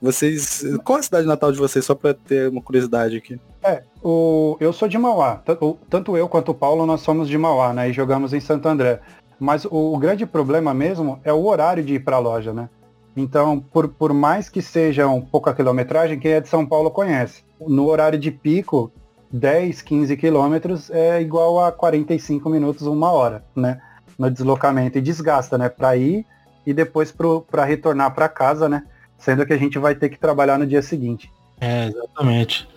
Vocês. 0.04 0.66
Qual 0.84 0.98
é 0.98 1.00
a 1.00 1.04
cidade 1.04 1.26
natal 1.26 1.50
de 1.50 1.58
vocês, 1.58 1.86
só 1.86 1.96
para 1.96 2.14
ter 2.14 2.50
uma 2.50 2.62
curiosidade 2.62 3.16
aqui? 3.16 3.40
É, 3.64 3.84
o, 4.04 4.58
eu 4.60 4.74
sou 4.74 4.86
de 4.90 4.98
Mauá. 4.98 5.42
Tanto 5.90 6.18
eu 6.18 6.28
quanto 6.28 6.52
o 6.52 6.54
Paulo, 6.54 6.86
nós 6.86 7.00
somos 7.00 7.30
de 7.30 7.38
Mauá, 7.38 7.72
né? 7.72 7.90
E 7.90 7.94
jogamos 7.94 8.34
em 8.34 8.42
Santo 8.42 8.68
André. 8.68 9.00
Mas 9.40 9.64
o, 9.64 9.94
o 9.94 9.98
grande 9.98 10.26
problema 10.26 10.74
mesmo 10.74 11.22
é 11.24 11.32
o 11.32 11.46
horário 11.46 11.82
de 11.82 11.94
ir 11.94 12.00
para 12.04 12.18
a 12.18 12.20
loja, 12.20 12.52
né? 12.52 12.68
Então, 13.16 13.62
por, 13.62 13.88
por 13.88 14.12
mais 14.12 14.50
que 14.50 14.62
seja 14.62 15.08
um 15.08 15.22
pouca 15.22 15.54
quilometragem, 15.54 16.20
quem 16.20 16.34
é 16.34 16.42
de 16.42 16.50
São 16.50 16.66
Paulo 16.66 16.92
conhece. 16.92 17.46
No 17.66 17.88
horário 17.88 18.20
de 18.20 18.30
pico, 18.30 18.92
10, 19.32 19.82
15 19.84 20.18
quilômetros 20.18 20.90
é 20.90 21.22
igual 21.22 21.64
a 21.64 21.72
45 21.72 22.50
minutos, 22.50 22.86
uma 22.86 23.10
hora, 23.10 23.42
né? 23.56 23.80
No 24.20 24.30
deslocamento. 24.30 24.98
E 24.98 25.02
desgasta, 25.02 25.58
né? 25.58 25.70
Para 25.70 25.96
ir 25.96 26.26
e 26.66 26.74
depois 26.74 27.10
para 27.50 27.64
retornar 27.64 28.14
para 28.14 28.28
casa, 28.28 28.68
né? 28.68 28.84
Sendo 29.18 29.46
que 29.46 29.54
a 29.54 29.58
gente 29.58 29.80
vai 29.80 29.96
ter 29.96 30.10
que 30.10 30.20
trabalhar 30.20 30.58
no 30.58 30.68
dia 30.68 30.82
seguinte. 30.82 31.32
É, 31.60 31.88
exatamente. 31.88 32.68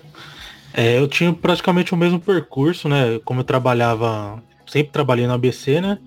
É, 0.72 0.98
eu 0.98 1.08
tinha 1.08 1.32
praticamente 1.32 1.94
o 1.94 1.96
mesmo 1.96 2.20
percurso, 2.20 2.88
né? 2.88 3.18
Como 3.24 3.40
eu 3.40 3.44
trabalhava, 3.44 4.42
sempre 4.66 4.92
trabalhei 4.92 5.26
na 5.26 5.34
ABC, 5.34 5.80
né? 5.80 5.98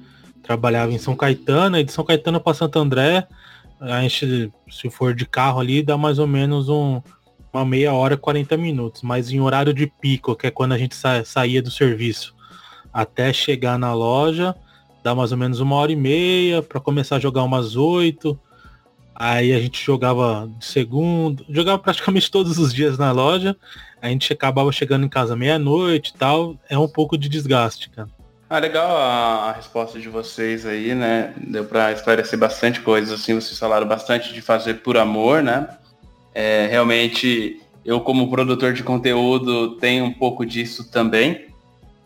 Trabalhava 0.43 0.91
em 0.91 0.97
São 0.97 1.15
Caetano, 1.15 1.77
e 1.77 1.83
de 1.83 1.91
São 1.91 2.05
Caetano 2.05 2.39
para 2.39 2.53
Santo 2.53 2.79
André, 2.79 3.27
a 3.79 4.01
gente, 4.01 4.51
se 4.69 4.89
for 4.89 5.13
de 5.13 5.25
carro 5.25 5.59
ali, 5.59 5.81
dá 5.81 5.97
mais 5.97 6.19
ou 6.19 6.27
menos 6.27 6.67
um, 6.67 7.01
uma 7.51 7.65
meia 7.65 7.93
hora, 7.93 8.17
40 8.17 8.57
minutos, 8.57 9.01
mas 9.01 9.31
em 9.31 9.39
horário 9.39 9.73
de 9.73 9.87
pico, 9.87 10.35
que 10.35 10.47
é 10.47 10.51
quando 10.51 10.73
a 10.73 10.77
gente 10.77 10.95
sa 10.95 11.23
saía 11.23 11.61
do 11.61 11.71
serviço, 11.71 12.35
até 12.93 13.31
chegar 13.31 13.79
na 13.79 13.93
loja, 13.93 14.53
dá 15.01 15.15
mais 15.15 15.31
ou 15.31 15.37
menos 15.37 15.59
uma 15.59 15.75
hora 15.75 15.91
e 15.91 15.95
meia 15.95 16.61
para 16.61 16.79
começar 16.81 17.15
a 17.15 17.19
jogar 17.19 17.43
umas 17.43 17.75
oito. 17.75 18.37
Aí 19.19 19.51
a 19.51 19.59
gente 19.59 19.85
jogava 19.85 20.49
de 20.57 20.63
segundo, 20.63 21.45
jogava 21.49 21.77
praticamente 21.77 22.31
todos 22.31 22.57
os 22.57 22.73
dias 22.73 22.97
na 22.97 23.11
loja. 23.11 23.53
A 24.01 24.07
gente 24.07 24.31
acabava 24.31 24.71
chegando 24.71 25.05
em 25.05 25.09
casa 25.09 25.35
meia-noite 25.35 26.13
e 26.15 26.17
tal. 26.17 26.55
É 26.69 26.77
um 26.77 26.87
pouco 26.87 27.17
de 27.17 27.27
desgaste, 27.27 27.89
cara. 27.89 28.07
Ah, 28.49 28.59
legal 28.59 28.97
a, 28.97 29.49
a, 29.49 29.51
resposta 29.51 29.99
de 29.99 30.07
vocês 30.07 30.65
aí, 30.65 30.95
né? 30.95 31.33
Deu 31.37 31.65
para 31.65 31.91
esclarecer 31.91 32.39
bastante 32.39 32.79
coisas, 32.79 33.19
assim, 33.19 33.35
vocês 33.35 33.59
falaram 33.59 33.85
bastante 33.85 34.33
de 34.33 34.41
fazer 34.41 34.75
por 34.75 34.97
amor, 34.97 35.43
né? 35.43 35.67
É, 36.33 36.65
realmente, 36.67 37.61
eu 37.85 37.99
como 37.99 38.29
produtor 38.29 38.73
de 38.73 38.83
conteúdo 38.83 39.75
tenho 39.75 40.05
um 40.05 40.13
pouco 40.13 40.45
disso 40.45 40.89
também. 40.89 41.48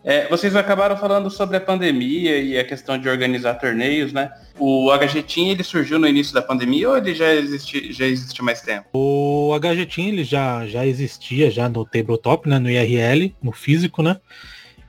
É, 0.04 0.28
vocês 0.28 0.54
acabaram 0.54 0.98
falando 0.98 1.30
sobre 1.30 1.56
a 1.56 1.60
pandemia 1.60 2.38
e 2.38 2.58
a 2.58 2.64
questão 2.64 2.98
de 2.98 3.08
organizar 3.08 3.54
torneios, 3.54 4.12
né? 4.12 4.30
O 4.58 4.90
HG 4.92 5.22
Team, 5.22 5.48
ele 5.48 5.64
surgiu 5.64 5.98
no 5.98 6.06
início 6.06 6.34
da 6.34 6.42
pandemia 6.42 6.90
ou 6.90 6.96
ele 6.98 7.14
já 7.14 7.32
existe, 7.32 7.90
já 7.90 8.04
existe 8.04 8.42
mais 8.42 8.60
tempo? 8.60 8.86
O 8.92 9.58
HG 9.58 9.86
Team, 9.86 10.08
ele 10.08 10.22
já, 10.22 10.66
já 10.66 10.86
existia 10.86 11.50
já 11.50 11.70
no 11.70 11.86
tabletop, 11.86 12.46
né? 12.46 12.58
No 12.58 12.68
IRL, 12.68 13.34
no 13.42 13.50
físico, 13.50 14.02
né? 14.02 14.20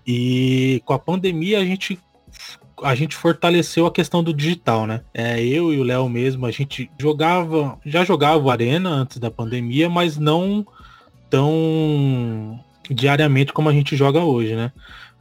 E 0.05 0.81
com 0.83 0.91
a 0.93 0.99
pandemia 0.99 1.59
a 1.59 1.65
gente 1.65 1.97
a 2.83 2.93
gente 2.93 3.15
fortaleceu 3.15 3.85
a 3.85 3.91
questão 3.91 4.21
do 4.21 4.33
digital, 4.33 4.85
né? 4.85 5.01
É, 5.13 5.41
eu 5.41 5.73
e 5.73 5.79
o 5.79 5.83
Léo 5.83 6.09
mesmo, 6.09 6.45
a 6.45 6.51
gente 6.51 6.91
jogava, 6.99 7.79
já 7.85 8.03
jogava 8.03 8.51
Arena 8.51 8.89
antes 8.89 9.17
da 9.17 9.31
pandemia, 9.31 9.89
mas 9.89 10.17
não 10.17 10.67
tão 11.29 12.59
diariamente 12.89 13.53
como 13.53 13.69
a 13.69 13.73
gente 13.73 13.95
joga 13.95 14.19
hoje, 14.19 14.55
né? 14.55 14.71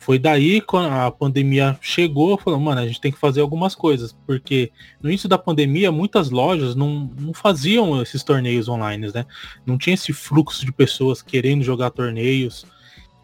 Foi 0.05 0.19
daí 0.19 0.61
quando 0.61 0.93
a 0.93 1.11
pandemia 1.11 1.79
chegou, 1.81 2.37
falou, 2.37 2.61
mano, 2.61 2.83
a 2.83 2.87
gente 2.87 3.01
tem 3.01 3.11
que 3.11 3.19
fazer 3.19 3.41
algumas 3.41 3.75
coisas, 3.75 4.15
porque 4.27 4.71
no 5.03 5.09
início 5.09 5.27
da 5.27 5.39
pandemia 5.39 5.91
muitas 5.91 6.29
lojas 6.29 6.75
não, 6.75 7.11
não 7.19 7.33
faziam 7.33 8.03
esses 8.03 8.23
torneios 8.23 8.69
online, 8.69 9.11
né? 9.15 9.25
Não 9.65 9.79
tinha 9.79 9.95
esse 9.95 10.13
fluxo 10.13 10.67
de 10.67 10.73
pessoas 10.73 11.23
querendo 11.23 11.65
jogar 11.65 11.89
torneios, 11.89 12.67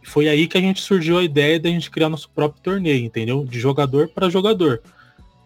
foi 0.02 0.26
aí 0.26 0.48
que 0.48 0.56
a 0.56 0.60
gente 0.60 0.80
surgiu 0.80 1.18
a 1.18 1.22
ideia 1.22 1.60
de 1.60 1.68
a 1.68 1.70
gente 1.70 1.90
criar 1.90 2.08
nosso 2.08 2.30
próprio 2.30 2.62
torneio, 2.62 3.04
entendeu? 3.04 3.44
De 3.44 3.60
jogador 3.60 4.08
para 4.08 4.30
jogador. 4.30 4.80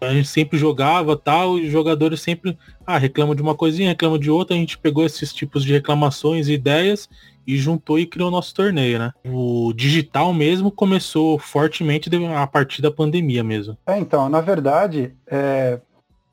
A 0.05 0.13
gente 0.13 0.27
sempre 0.27 0.57
jogava 0.57 1.15
tal, 1.17 1.57
e 1.57 1.65
os 1.65 1.71
jogadores 1.71 2.21
sempre 2.21 2.57
ah, 2.85 2.97
reclamam 2.97 3.35
de 3.35 3.41
uma 3.41 3.55
coisinha, 3.55 3.89
reclamam 3.89 4.17
de 4.17 4.29
outra. 4.29 4.55
A 4.55 4.59
gente 4.59 4.77
pegou 4.77 5.05
esses 5.05 5.33
tipos 5.33 5.63
de 5.63 5.73
reclamações 5.73 6.47
e 6.47 6.53
ideias 6.53 7.09
e 7.47 7.57
juntou 7.57 7.99
e 7.99 8.05
criou 8.05 8.29
o 8.29 8.31
nosso 8.31 8.53
torneio, 8.53 8.97
né? 8.97 9.11
O 9.25 9.71
digital 9.73 10.33
mesmo 10.33 10.71
começou 10.71 11.37
fortemente 11.37 12.09
a 12.35 12.47
partir 12.47 12.81
da 12.81 12.89
pandemia 12.89 13.43
mesmo. 13.43 13.77
É, 13.85 13.99
então, 13.99 14.27
na 14.29 14.41
verdade, 14.41 15.15
é... 15.27 15.79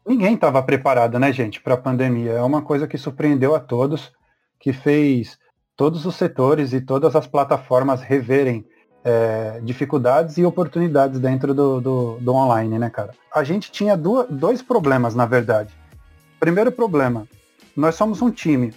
ninguém 0.07 0.35
estava 0.35 0.63
preparado, 0.63 1.19
né, 1.19 1.33
gente, 1.33 1.61
para 1.61 1.75
a 1.75 1.79
pandemia. 1.79 2.33
É 2.33 2.43
uma 2.43 2.63
coisa 2.63 2.87
que 2.87 2.97
surpreendeu 2.97 3.55
a 3.55 3.61
todos, 3.61 4.13
que 4.59 4.73
fez 4.73 5.39
todos 5.77 6.07
os 6.07 6.15
setores 6.15 6.73
e 6.73 6.81
todas 6.81 7.15
as 7.15 7.27
plataformas 7.27 8.03
reverem 8.03 8.65
é, 9.05 9.61
dificuldades 9.63 10.39
e 10.39 10.45
oportunidades 10.45 11.19
dentro 11.19 11.53
do, 11.53 11.81
do, 11.81 12.19
do, 12.21 12.35
online, 12.35 12.79
né, 12.79 12.91
cara? 12.91 13.13
A 13.35 13.43
gente 13.43 13.71
tinha 13.71 13.97
duas, 13.97 14.27
dois 14.29 14.63
problemas, 14.63 15.15
na 15.15 15.27
verdade. 15.27 15.75
Primeiro 16.39 16.71
problema, 16.71 17.27
nós 17.77 17.95
somos 17.95 18.23
um 18.23 18.31
time. 18.31 18.73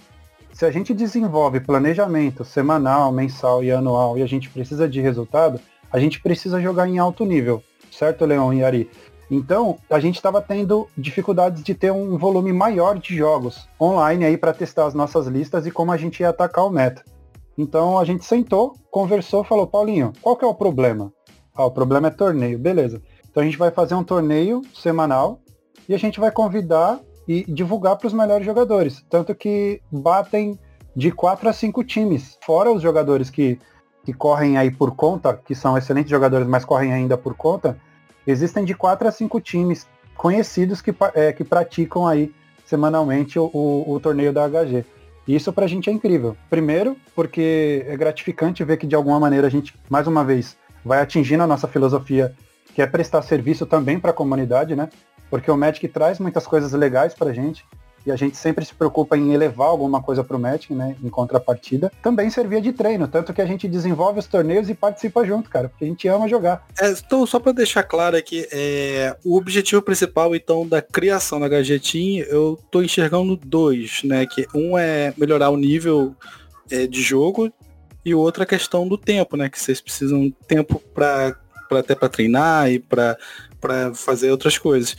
Se 0.52 0.64
a 0.64 0.70
gente 0.70 0.94
desenvolve 0.94 1.60
planejamento 1.60 2.44
semanal, 2.44 3.12
mensal 3.12 3.62
e 3.62 3.70
anual 3.70 4.16
e 4.16 4.22
a 4.22 4.26
gente 4.26 4.48
precisa 4.48 4.88
de 4.88 5.00
resultado, 5.00 5.60
a 5.92 5.98
gente 5.98 6.20
precisa 6.20 6.60
jogar 6.60 6.88
em 6.88 6.98
alto 6.98 7.24
nível, 7.24 7.62
certo, 7.90 8.24
Leon 8.24 8.52
e 8.54 8.64
Ari? 8.64 8.90
Então, 9.30 9.78
a 9.90 9.98
gente 9.98 10.16
estava 10.16 10.40
tendo 10.40 10.88
dificuldades 10.96 11.62
de 11.62 11.74
ter 11.74 11.90
um 11.90 12.16
volume 12.16 12.52
maior 12.52 12.98
de 12.98 13.16
jogos 13.16 13.68
online 13.80 14.24
aí 14.24 14.36
para 14.36 14.52
testar 14.52 14.86
as 14.86 14.94
nossas 14.94 15.26
listas 15.26 15.66
e 15.66 15.70
como 15.70 15.90
a 15.90 15.96
gente 15.96 16.20
ia 16.20 16.28
atacar 16.28 16.64
o 16.64 16.70
meta. 16.70 17.04
Então 17.56 17.98
a 17.98 18.04
gente 18.04 18.24
sentou, 18.24 18.74
conversou, 18.90 19.44
falou, 19.44 19.66
Paulinho, 19.66 20.12
qual 20.20 20.36
que 20.36 20.44
é 20.44 20.48
o 20.48 20.54
problema? 20.54 21.12
Ah, 21.54 21.64
o 21.64 21.70
problema 21.70 22.08
é 22.08 22.10
torneio, 22.10 22.58
beleza. 22.58 23.02
Então 23.30 23.42
a 23.42 23.46
gente 23.46 23.58
vai 23.58 23.70
fazer 23.70 23.94
um 23.94 24.04
torneio 24.04 24.62
semanal 24.74 25.40
e 25.88 25.94
a 25.94 25.98
gente 25.98 26.20
vai 26.20 26.30
convidar 26.30 27.00
e 27.26 27.44
divulgar 27.50 27.96
para 27.96 28.06
os 28.06 28.12
melhores 28.12 28.44
jogadores. 28.44 29.04
Tanto 29.08 29.34
que 29.34 29.80
batem 29.90 30.58
de 30.94 31.10
4 31.10 31.48
a 31.48 31.52
5 31.52 31.84
times, 31.84 32.38
fora 32.42 32.72
os 32.72 32.82
jogadores 32.82 33.30
que, 33.30 33.58
que 34.04 34.12
correm 34.12 34.56
aí 34.56 34.70
por 34.70 34.94
conta, 34.94 35.34
que 35.34 35.54
são 35.54 35.76
excelentes 35.76 36.10
jogadores, 36.10 36.46
mas 36.46 36.64
correm 36.64 36.92
ainda 36.92 37.16
por 37.18 37.34
conta, 37.34 37.78
Existem 38.26 38.64
de 38.64 38.74
quatro 38.74 39.06
a 39.06 39.12
cinco 39.12 39.40
times 39.40 39.86
conhecidos 40.16 40.82
que, 40.82 40.92
é, 41.14 41.32
que 41.32 41.44
praticam 41.44 42.06
aí 42.06 42.34
semanalmente 42.64 43.38
o, 43.38 43.48
o, 43.52 43.92
o 43.92 44.00
torneio 44.00 44.32
da 44.32 44.48
HG. 44.48 44.84
E 45.26 45.34
isso 45.34 45.52
pra 45.52 45.66
gente 45.66 45.90
é 45.90 45.92
incrível. 45.92 46.36
Primeiro, 46.48 46.96
porque 47.14 47.84
é 47.86 47.96
gratificante 47.96 48.62
ver 48.64 48.76
que 48.76 48.86
de 48.86 48.94
alguma 48.94 49.18
maneira 49.18 49.46
a 49.46 49.50
gente, 49.50 49.74
mais 49.88 50.06
uma 50.06 50.24
vez, 50.24 50.56
vai 50.84 51.00
atingindo 51.00 51.42
a 51.42 51.46
nossa 51.46 51.66
filosofia, 51.66 52.34
que 52.74 52.80
é 52.80 52.86
prestar 52.86 53.22
serviço 53.22 53.66
também 53.66 53.98
para 53.98 54.10
a 54.10 54.14
comunidade, 54.14 54.76
né? 54.76 54.88
Porque 55.28 55.50
o 55.50 55.56
Magic 55.56 55.88
traz 55.88 56.20
muitas 56.20 56.46
coisas 56.46 56.72
legais 56.72 57.14
pra 57.14 57.32
gente 57.32 57.64
e 58.06 58.12
a 58.12 58.16
gente 58.16 58.36
sempre 58.36 58.64
se 58.64 58.72
preocupa 58.72 59.16
em 59.16 59.34
elevar 59.34 59.68
alguma 59.68 60.00
coisa 60.00 60.22
para 60.22 60.36
o 60.36 60.40
Magic, 60.40 60.72
né, 60.72 60.96
em 61.02 61.08
contrapartida, 61.08 61.90
também 62.00 62.30
servia 62.30 62.60
de 62.60 62.72
treino, 62.72 63.08
tanto 63.08 63.34
que 63.34 63.42
a 63.42 63.46
gente 63.46 63.66
desenvolve 63.66 64.20
os 64.20 64.26
torneios 64.26 64.70
e 64.70 64.74
participa 64.74 65.24
junto, 65.24 65.50
cara, 65.50 65.68
porque 65.68 65.84
a 65.84 65.88
gente 65.88 66.06
ama 66.06 66.28
jogar. 66.28 66.64
É, 66.80 66.90
então, 66.90 67.26
só 67.26 67.40
para 67.40 67.52
deixar 67.52 67.82
claro 67.82 68.16
aqui, 68.16 68.46
é, 68.52 69.16
o 69.24 69.36
objetivo 69.36 69.82
principal, 69.82 70.34
então, 70.34 70.66
da 70.66 70.80
criação 70.80 71.40
da 71.40 71.48
Gadgetin, 71.48 72.18
eu 72.28 72.58
tô 72.70 72.80
enxergando 72.80 73.36
dois, 73.36 74.02
né, 74.04 74.24
que 74.26 74.46
um 74.54 74.78
é 74.78 75.12
melhorar 75.16 75.50
o 75.50 75.56
nível 75.56 76.14
é, 76.70 76.86
de 76.86 77.02
jogo 77.02 77.52
e 78.04 78.14
o 78.14 78.20
outro 78.20 78.44
é 78.44 78.46
questão 78.46 78.86
do 78.86 78.96
tempo, 78.96 79.36
né, 79.36 79.48
que 79.48 79.60
vocês 79.60 79.80
precisam 79.80 80.32
tempo 80.46 80.80
para 80.94 81.36
até 81.72 81.96
para 81.96 82.08
treinar 82.08 82.70
e 82.70 82.78
para 82.78 83.18
para 83.60 83.94
fazer 83.94 84.30
outras 84.30 84.58
coisas. 84.58 84.96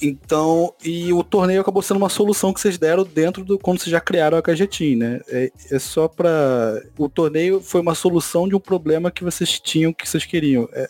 Então, 0.00 0.74
e 0.84 1.12
o 1.12 1.22
torneio 1.22 1.60
acabou 1.60 1.82
sendo 1.82 1.96
uma 1.96 2.08
solução 2.08 2.52
que 2.52 2.60
vocês 2.60 2.78
deram 2.78 3.04
dentro 3.04 3.44
do 3.44 3.58
quando 3.58 3.78
vocês 3.78 3.90
já 3.90 4.00
criaram 4.00 4.38
a 4.38 4.42
KGT, 4.42 4.96
né? 4.96 5.20
É, 5.28 5.50
é 5.70 5.78
só 5.78 6.08
para 6.08 6.82
o 6.98 7.08
torneio 7.08 7.60
foi 7.60 7.80
uma 7.80 7.94
solução 7.94 8.48
de 8.48 8.54
um 8.54 8.60
problema 8.60 9.10
que 9.10 9.24
vocês 9.24 9.58
tinham 9.58 9.92
que 9.92 10.08
vocês 10.08 10.24
queriam. 10.24 10.68
É, 10.72 10.86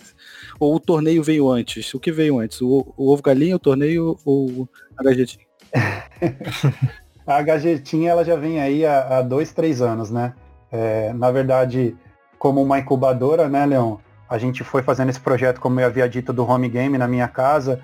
ou 0.59 0.75
o 0.75 0.81
torneio 0.81 1.23
veio 1.23 1.49
antes? 1.49 1.93
O 1.95 2.01
que 2.01 2.13
veio 2.13 2.39
antes? 2.39 2.61
O, 2.61 2.93
o 2.97 3.13
ovo 3.13 3.23
galinha, 3.23 3.57
o 3.57 3.61
torneio 3.61 4.19
ou 4.25 4.69
a 4.97 5.03
HGT? 5.03 5.39
a 7.27 7.43
HGT 7.43 8.07
ela 8.07 8.25
já 8.25 8.37
vem 8.37 8.61
aí 8.61 8.85
há, 8.85 9.19
há 9.19 9.23
dois, 9.23 9.53
três 9.53 9.81
anos, 9.81 10.11
né? 10.11 10.35
É, 10.71 11.13
na 11.13 11.31
verdade, 11.31 11.97
como 12.39 12.63
uma 12.63 12.79
incubadora, 12.79 13.49
né, 13.49 13.65
Leão? 13.65 14.01
A 14.35 14.39
gente 14.39 14.65
foi 14.65 14.83
fazendo 14.83 15.11
esse 15.11 15.21
projeto, 15.21 15.61
como 15.61 15.79
eu 15.79 15.87
havia 15.87 16.09
dito, 16.09 16.33
do 16.33 16.45
home 16.45 16.69
game 16.69 16.99
na 16.99 17.07
minha 17.07 17.29
casa, 17.29 17.81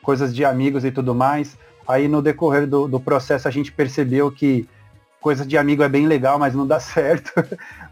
coisas 0.00 0.34
de 0.34 0.46
amigos 0.46 0.82
e 0.82 0.90
tudo 0.90 1.14
mais. 1.14 1.58
Aí 1.86 2.08
no 2.08 2.22
decorrer 2.22 2.66
do, 2.66 2.88
do 2.88 2.98
processo 2.98 3.46
a 3.46 3.50
gente 3.50 3.70
percebeu 3.70 4.32
que 4.32 4.66
coisa 5.20 5.44
de 5.44 5.58
amigo 5.58 5.82
é 5.82 5.90
bem 5.90 6.06
legal, 6.06 6.38
mas 6.38 6.54
não 6.54 6.66
dá 6.66 6.80
certo, 6.80 7.30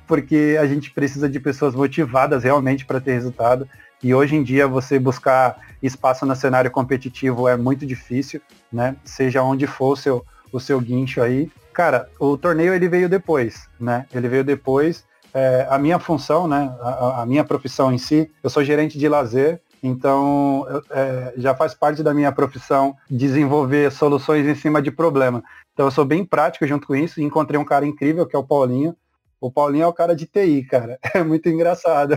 porque 0.06 0.56
a 0.58 0.66
gente 0.66 0.90
precisa 0.90 1.28
de 1.28 1.38
pessoas 1.38 1.74
motivadas 1.74 2.44
realmente 2.44 2.86
para 2.86 2.98
ter 2.98 3.12
resultado. 3.12 3.68
E 4.02 4.14
hoje 4.14 4.36
em 4.36 4.42
dia 4.42 4.66
você 4.66 4.98
buscar 4.98 5.58
espaço 5.82 6.24
no 6.24 6.34
cenário 6.34 6.70
competitivo 6.70 7.46
é 7.46 7.58
muito 7.58 7.84
difícil, 7.84 8.40
né? 8.72 8.96
Seja 9.04 9.42
onde 9.42 9.66
for 9.66 9.92
o 9.92 9.96
seu, 9.96 10.24
o 10.50 10.58
seu 10.58 10.80
guincho 10.80 11.20
aí. 11.20 11.52
Cara, 11.74 12.08
o 12.18 12.38
torneio 12.38 12.72
ele 12.72 12.88
veio 12.88 13.06
depois, 13.06 13.68
né? 13.78 14.06
Ele 14.14 14.28
veio 14.28 14.44
depois 14.44 15.04
é, 15.34 15.66
a 15.68 15.78
minha 15.78 15.98
função, 15.98 16.48
né, 16.48 16.74
a, 16.80 17.22
a, 17.22 17.26
minha 17.26 17.44
profissão 17.44 17.92
em 17.92 17.98
si, 17.98 18.30
eu 18.42 18.50
sou 18.50 18.64
gerente 18.64 18.98
de 18.98 19.08
lazer, 19.08 19.60
então 19.82 20.66
é, 20.90 21.34
já 21.36 21.54
faz 21.54 21.74
parte 21.74 22.02
da 22.02 22.12
minha 22.12 22.32
profissão 22.32 22.96
desenvolver 23.08 23.92
soluções 23.92 24.46
em 24.46 24.54
cima 24.54 24.82
de 24.82 24.90
problema. 24.90 25.42
Então 25.72 25.86
eu 25.86 25.90
sou 25.90 26.04
bem 26.04 26.24
prático 26.24 26.66
junto 26.66 26.86
com 26.86 26.96
isso, 26.96 27.20
encontrei 27.20 27.58
um 27.60 27.64
cara 27.64 27.86
incrível 27.86 28.26
que 28.26 28.34
é 28.34 28.38
o 28.38 28.44
Paulinho. 28.44 28.96
O 29.40 29.52
Paulinho 29.52 29.84
é 29.84 29.86
o 29.86 29.92
cara 29.92 30.16
de 30.16 30.26
TI, 30.26 30.64
cara. 30.64 30.98
É 31.14 31.22
muito 31.22 31.48
engraçado. 31.48 32.16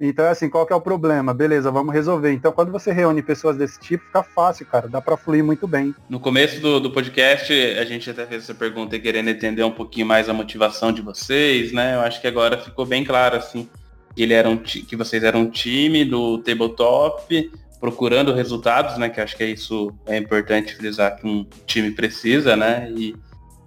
Então, 0.00 0.24
é 0.24 0.30
assim, 0.30 0.48
qual 0.48 0.66
que 0.66 0.72
é 0.72 0.76
o 0.76 0.80
problema? 0.80 1.32
Beleza, 1.32 1.70
vamos 1.70 1.94
resolver. 1.94 2.32
Então, 2.32 2.52
quando 2.52 2.72
você 2.72 2.92
reúne 2.92 3.22
pessoas 3.22 3.56
desse 3.56 3.78
tipo, 3.78 4.04
fica 4.04 4.22
fácil, 4.22 4.66
cara. 4.66 4.88
Dá 4.88 5.00
para 5.00 5.16
fluir 5.16 5.44
muito 5.44 5.66
bem. 5.66 5.94
No 6.08 6.18
começo 6.18 6.60
do, 6.60 6.80
do 6.80 6.90
podcast, 6.90 7.52
a 7.52 7.84
gente 7.84 8.10
até 8.10 8.26
fez 8.26 8.44
essa 8.44 8.54
pergunta 8.54 8.98
querendo 8.98 9.30
entender 9.30 9.62
um 9.62 9.70
pouquinho 9.70 10.06
mais 10.06 10.28
a 10.28 10.32
motivação 10.32 10.92
de 10.92 11.02
vocês, 11.02 11.72
né? 11.72 11.94
Eu 11.94 12.00
acho 12.00 12.20
que 12.20 12.26
agora 12.26 12.58
ficou 12.58 12.84
bem 12.84 13.04
claro, 13.04 13.36
assim, 13.36 13.68
que, 14.14 14.22
ele 14.22 14.34
era 14.34 14.48
um 14.48 14.56
que 14.56 14.96
vocês 14.96 15.22
eram 15.22 15.40
um 15.40 15.50
time 15.50 16.04
do 16.04 16.38
tabletop, 16.38 17.50
procurando 17.80 18.32
resultados, 18.32 18.96
né? 18.98 19.08
Que 19.08 19.20
acho 19.20 19.36
que 19.36 19.44
é 19.44 19.50
isso 19.50 19.92
é 20.06 20.16
importante 20.16 20.74
frisar 20.74 21.16
que 21.16 21.26
um 21.26 21.46
time 21.66 21.90
precisa, 21.90 22.56
né? 22.56 22.90
E 22.96 23.14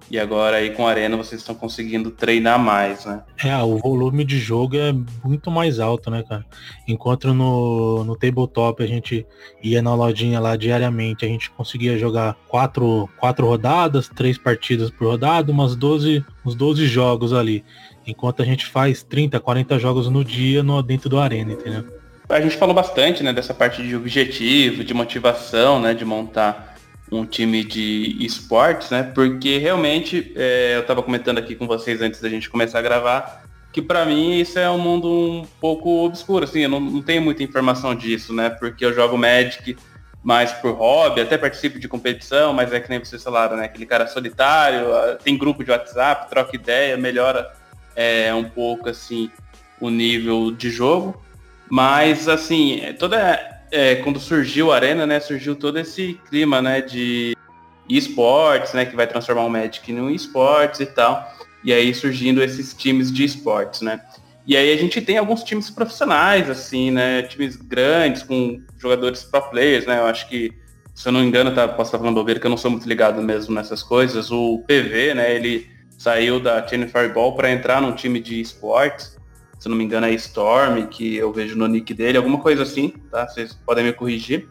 E 0.09 0.17
agora 0.17 0.57
aí 0.57 0.69
com 0.69 0.87
a 0.87 0.89
Arena 0.89 1.17
vocês 1.17 1.41
estão 1.41 1.53
conseguindo 1.53 2.09
treinar 2.11 2.57
mais, 2.57 3.05
né? 3.05 3.23
É, 3.43 3.55
o 3.57 3.77
volume 3.77 4.23
de 4.23 4.39
jogo 4.39 4.77
é 4.77 4.93
muito 5.23 5.51
mais 5.51 5.79
alto, 5.79 6.09
né, 6.09 6.23
cara? 6.27 6.45
Enquanto 6.87 7.33
no, 7.33 8.05
no 8.05 8.15
tabletop 8.15 8.81
a 8.81 8.87
gente 8.87 9.25
ia 9.61 9.81
na 9.81 9.93
lojinha 9.93 10.39
lá 10.39 10.55
diariamente, 10.55 11.25
a 11.25 11.27
gente 11.27 11.51
conseguia 11.51 11.97
jogar 11.97 12.37
quatro, 12.47 13.09
quatro 13.17 13.45
rodadas, 13.45 14.07
três 14.07 14.37
partidas 14.37 14.89
por 14.89 15.07
rodada, 15.07 15.51
umas 15.51 15.75
12, 15.75 16.23
uns 16.45 16.55
12 16.55 16.87
jogos 16.87 17.33
ali. 17.33 17.65
Enquanto 18.05 18.41
a 18.41 18.45
gente 18.45 18.65
faz 18.65 19.03
30, 19.03 19.39
40 19.41 19.77
jogos 19.77 20.09
no 20.09 20.23
dia 20.23 20.63
no, 20.63 20.81
dentro 20.81 21.09
do 21.09 21.19
Arena, 21.19 21.51
entendeu? 21.51 21.85
A 22.29 22.39
gente 22.39 22.57
falou 22.57 22.75
bastante, 22.75 23.23
né, 23.23 23.33
dessa 23.33 23.53
parte 23.53 23.81
de 23.81 23.95
objetivo, 23.95 24.83
de 24.83 24.93
motivação, 24.93 25.79
né, 25.79 25.93
de 25.93 26.03
montar 26.03 26.76
um 27.11 27.25
time 27.25 27.63
de 27.63 28.17
esportes, 28.19 28.89
né? 28.89 29.03
Porque 29.03 29.57
realmente, 29.57 30.33
é, 30.35 30.75
eu 30.75 30.81
estava 30.81 31.01
comentando 31.01 31.37
aqui 31.37 31.55
com 31.55 31.65
vocês 31.65 32.01
antes 32.01 32.19
da 32.19 32.29
gente 32.29 32.49
começar 32.49 32.79
a 32.79 32.81
gravar, 32.81 33.43
que 33.71 33.81
para 33.81 34.05
mim 34.05 34.39
isso 34.39 34.57
é 34.59 34.69
um 34.69 34.77
mundo 34.77 35.07
um 35.07 35.45
pouco 35.61 36.05
obscuro, 36.05 36.43
assim, 36.43 36.61
eu 36.61 36.69
não, 36.69 36.79
não, 36.79 37.01
tenho 37.01 37.21
muita 37.21 37.43
informação 37.43 37.95
disso, 37.95 38.33
né? 38.33 38.49
Porque 38.49 38.83
eu 38.83 38.93
jogo 38.93 39.17
Magic 39.17 39.77
mais 40.23 40.51
por 40.51 40.71
hobby, 40.71 41.21
até 41.21 41.37
participo 41.37 41.79
de 41.79 41.87
competição, 41.87 42.51
mas 42.51 42.73
é 42.73 42.79
que 42.79 42.89
nem 42.89 42.99
vocês 42.99 43.23
falaram, 43.23 43.55
né? 43.55 43.65
Aquele 43.65 43.85
cara 43.85 44.07
solitário, 44.07 44.87
tem 45.23 45.37
grupo 45.37 45.63
de 45.63 45.71
WhatsApp, 45.71 46.29
troca 46.29 46.55
ideia, 46.55 46.97
melhora 46.97 47.49
é, 47.95 48.33
um 48.33 48.43
pouco, 48.43 48.89
assim, 48.89 49.31
o 49.79 49.89
nível 49.89 50.51
de 50.51 50.69
jogo. 50.69 51.23
Mas, 51.69 52.27
assim, 52.27 52.81
toda 52.99 53.56
é, 53.71 53.95
quando 53.95 54.19
surgiu 54.19 54.71
a 54.71 54.75
Arena, 54.75 55.05
né, 55.05 55.19
surgiu 55.19 55.55
todo 55.55 55.77
esse 55.77 56.19
clima, 56.29 56.61
né, 56.61 56.81
de 56.81 57.35
esportes, 57.89 58.73
né, 58.73 58.85
que 58.85 58.95
vai 58.95 59.07
transformar 59.07 59.45
o 59.45 59.49
Magic 59.49 59.91
em 59.91 60.13
esportes 60.13 60.79
e 60.79 60.85
tal. 60.85 61.25
E 61.63 61.73
aí 61.73 61.93
surgindo 61.93 62.43
esses 62.43 62.73
times 62.73 63.11
de 63.11 63.23
esportes, 63.23 63.81
né. 63.81 64.01
E 64.45 64.55
aí 64.55 64.71
a 64.71 64.77
gente 64.77 65.01
tem 65.01 65.17
alguns 65.17 65.43
times 65.43 65.69
profissionais, 65.69 66.49
assim, 66.49 66.91
né, 66.91 67.21
times 67.23 67.57
grandes, 67.57 68.23
com 68.23 68.61
jogadores 68.77 69.23
pro 69.23 69.41
players, 69.49 69.85
né, 69.85 69.99
eu 69.99 70.05
acho 70.05 70.27
que, 70.29 70.51
se 70.95 71.07
eu 71.07 71.11
não 71.11 71.19
me 71.19 71.27
engano, 71.27 71.53
tá, 71.53 71.67
posso 71.67 71.89
estar 71.89 71.97
falando 71.97 72.15
bobeira, 72.15 72.39
que 72.39 72.45
eu 72.45 72.49
não 72.49 72.57
sou 72.57 72.71
muito 72.71 72.87
ligado 72.87 73.21
mesmo 73.21 73.53
nessas 73.53 73.83
coisas, 73.83 74.31
o 74.31 74.63
PV, 74.65 75.15
né, 75.15 75.35
ele 75.35 75.69
saiu 75.97 76.39
da 76.39 76.65
Chain 76.65 76.87
Fireball 76.87 77.35
para 77.35 77.51
entrar 77.51 77.81
num 77.81 77.93
time 77.93 78.21
de 78.21 78.39
esportes, 78.39 79.16
se 79.59 79.67
não 79.67 79.75
me 79.75 79.83
engano 79.83 80.05
é 80.05 80.11
Storm, 80.13 80.87
que 80.87 81.15
eu 81.15 81.31
vejo 81.31 81.55
no 81.55 81.67
nick 81.67 81.93
dele, 81.93 82.17
alguma 82.17 82.39
coisa 82.39 82.63
assim, 82.63 82.93
tá? 83.11 83.27
Vocês 83.27 83.53
podem 83.65 83.85
me 83.85 83.93
corrigir. 83.93 84.47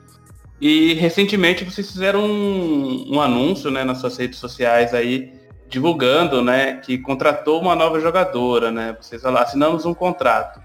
E 0.61 0.95
recentemente 0.95 1.65
vocês 1.65 1.91
fizeram 1.91 2.25
um, 2.25 3.17
um 3.17 3.21
anúncio 3.21 3.71
né, 3.71 3.85
nas 3.85 3.99
suas 3.99 4.17
redes 4.17 4.39
sociais 4.39 4.95
aí, 4.95 5.33
divulgando 5.69 6.43
né, 6.43 6.77
que 6.77 6.99
contratou 6.99 7.61
uma 7.61 7.75
nova 7.75 8.01
jogadora, 8.01 8.71
né? 8.71 8.97
Vocês 9.01 9.25
assinamos 9.25 9.85
um 9.85 9.95
contrato. 9.95 10.61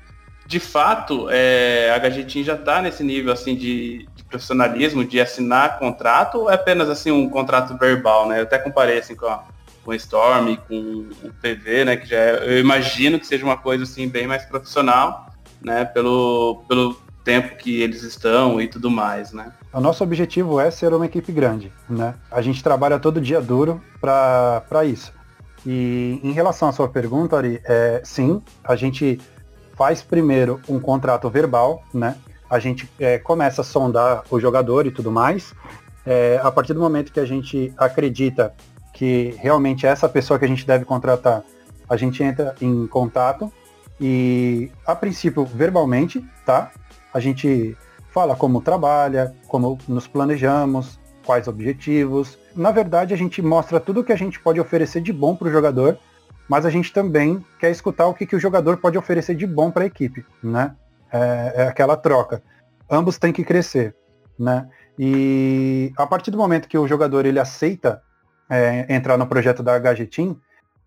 De 0.48 0.60
fato, 0.60 1.28
é, 1.30 1.92
a 1.94 1.98
Gajetin 1.98 2.44
já 2.44 2.56
está 2.56 2.82
nesse 2.82 3.04
nível 3.04 3.32
assim 3.32 3.56
de, 3.56 4.08
de, 4.16 4.24
profissionalismo, 4.26 5.06
de 5.06 5.20
assinar 5.20 5.80
contrato, 5.80 6.40
ou 6.40 6.50
é 6.50 6.56
apenas 6.56 6.90
assim 6.90 7.12
um 7.12 7.30
contrato 7.30 7.78
verbal, 7.78 8.28
né? 8.28 8.40
Eu 8.40 8.44
até 8.44 8.58
comparei 8.58 9.00
assim 9.00 9.16
com 9.16 9.28
a, 9.28 9.44
com 9.92 9.96
Storm, 9.96 10.56
com 10.68 11.10
o 11.24 11.34
PV, 11.42 11.86
né? 11.86 11.98
Que 11.98 12.08
já 12.08 12.18
é, 12.18 12.56
eu 12.56 12.60
imagino 12.60 13.20
que 13.20 13.28
seja 13.28 13.44
uma 13.44 13.58
coisa 13.58 13.84
assim 13.84 14.08
bem 14.08 14.26
mais 14.26 14.46
profissional, 14.46 15.28
né? 15.62 15.84
Pelo, 15.86 16.64
pelo 16.68 16.96
tempo 17.24 17.58
que 17.58 17.82
eles 17.82 18.04
estão 18.04 18.62
e 18.62 18.68
tudo 18.68 18.90
mais, 18.90 19.34
né? 19.34 19.52
O 19.74 19.82
nosso 19.82 20.04
objetivo 20.04 20.60
é 20.60 20.72
ser 20.72 20.94
uma 20.94 21.06
equipe 21.06 21.32
grande, 21.32 21.72
né? 21.90 22.16
A 22.32 22.42
gente 22.42 22.64
trabalha 22.64 23.00
todo 23.00 23.20
dia 23.20 23.42
duro 23.42 23.82
para 24.00 24.86
isso. 24.86 25.14
E 25.66 26.20
em 26.24 26.32
relação 26.32 26.70
à 26.70 26.72
sua 26.72 26.88
pergunta, 26.88 27.38
Ari, 27.38 27.62
é, 27.66 28.02
sim, 28.04 28.42
a 28.64 28.76
gente 28.76 29.20
faz 29.76 30.02
primeiro 30.02 30.60
um 30.68 30.80
contrato 30.80 31.30
verbal, 31.30 31.84
né? 31.94 32.16
A 32.50 32.60
gente 32.60 32.90
é, 33.00 33.18
começa 33.18 33.62
a 33.62 33.64
sondar 33.64 34.24
o 34.30 34.40
jogador 34.40 34.86
e 34.86 34.92
tudo 34.92 35.12
mais. 35.12 35.54
É, 36.06 36.40
a 36.42 36.52
partir 36.52 36.74
do 36.74 36.80
momento 36.80 37.12
que 37.12 37.20
a 37.20 37.26
gente 37.26 37.72
acredita 37.78 38.54
que 39.02 39.34
realmente 39.40 39.88
essa 39.88 40.08
pessoa 40.08 40.38
que 40.38 40.46
a 40.46 40.48
gente 40.48 40.64
deve 40.64 40.86
contratar, 40.86 41.44
a 41.90 41.98
gente 41.98 42.22
entra 42.22 42.54
em 42.62 42.86
contato 42.86 43.52
e, 44.00 44.72
a 44.86 44.94
princípio, 44.94 45.44
verbalmente, 45.44 46.24
tá? 46.46 46.70
A 47.12 47.20
gente 47.20 47.76
fala 48.12 48.36
como 48.36 48.62
trabalha, 48.62 49.36
como 49.48 49.76
nos 49.88 50.06
planejamos, 50.06 51.00
quais 51.26 51.48
objetivos. 51.48 52.38
Na 52.56 52.70
verdade, 52.70 53.12
a 53.12 53.18
gente 53.18 53.42
mostra 53.42 53.80
tudo 53.80 54.02
o 54.02 54.04
que 54.04 54.14
a 54.14 54.16
gente 54.16 54.40
pode 54.40 54.60
oferecer 54.60 55.02
de 55.02 55.12
bom 55.12 55.36
para 55.36 55.48
o 55.48 55.52
jogador, 55.52 55.98
mas 56.48 56.64
a 56.64 56.70
gente 56.70 56.94
também 56.94 57.44
quer 57.60 57.72
escutar 57.72 58.06
o 58.06 58.14
que, 58.14 58.28
que 58.28 58.36
o 58.36 58.40
jogador 58.40 58.78
pode 58.78 59.00
oferecer 59.00 59.34
de 59.34 59.48
bom 59.48 59.72
para 59.72 59.82
a 59.82 59.88
equipe, 59.88 60.24
né? 60.44 60.76
É, 61.12 61.54
é 61.56 61.68
aquela 61.68 61.98
troca. 61.98 62.44
Ambos 62.88 63.18
têm 63.18 63.34
que 63.34 63.44
crescer, 63.44 63.96
né? 64.38 64.70
E 65.00 65.92
a 65.98 66.06
partir 66.06 66.30
do 66.30 66.38
momento 66.38 66.68
que 66.68 66.78
o 66.78 66.88
jogador 66.88 67.26
ele 67.26 67.40
aceita 67.40 68.00
é, 68.52 68.86
entrar 68.94 69.18
no 69.18 69.26
projeto 69.26 69.64
da 69.64 69.80
Team, 70.06 70.36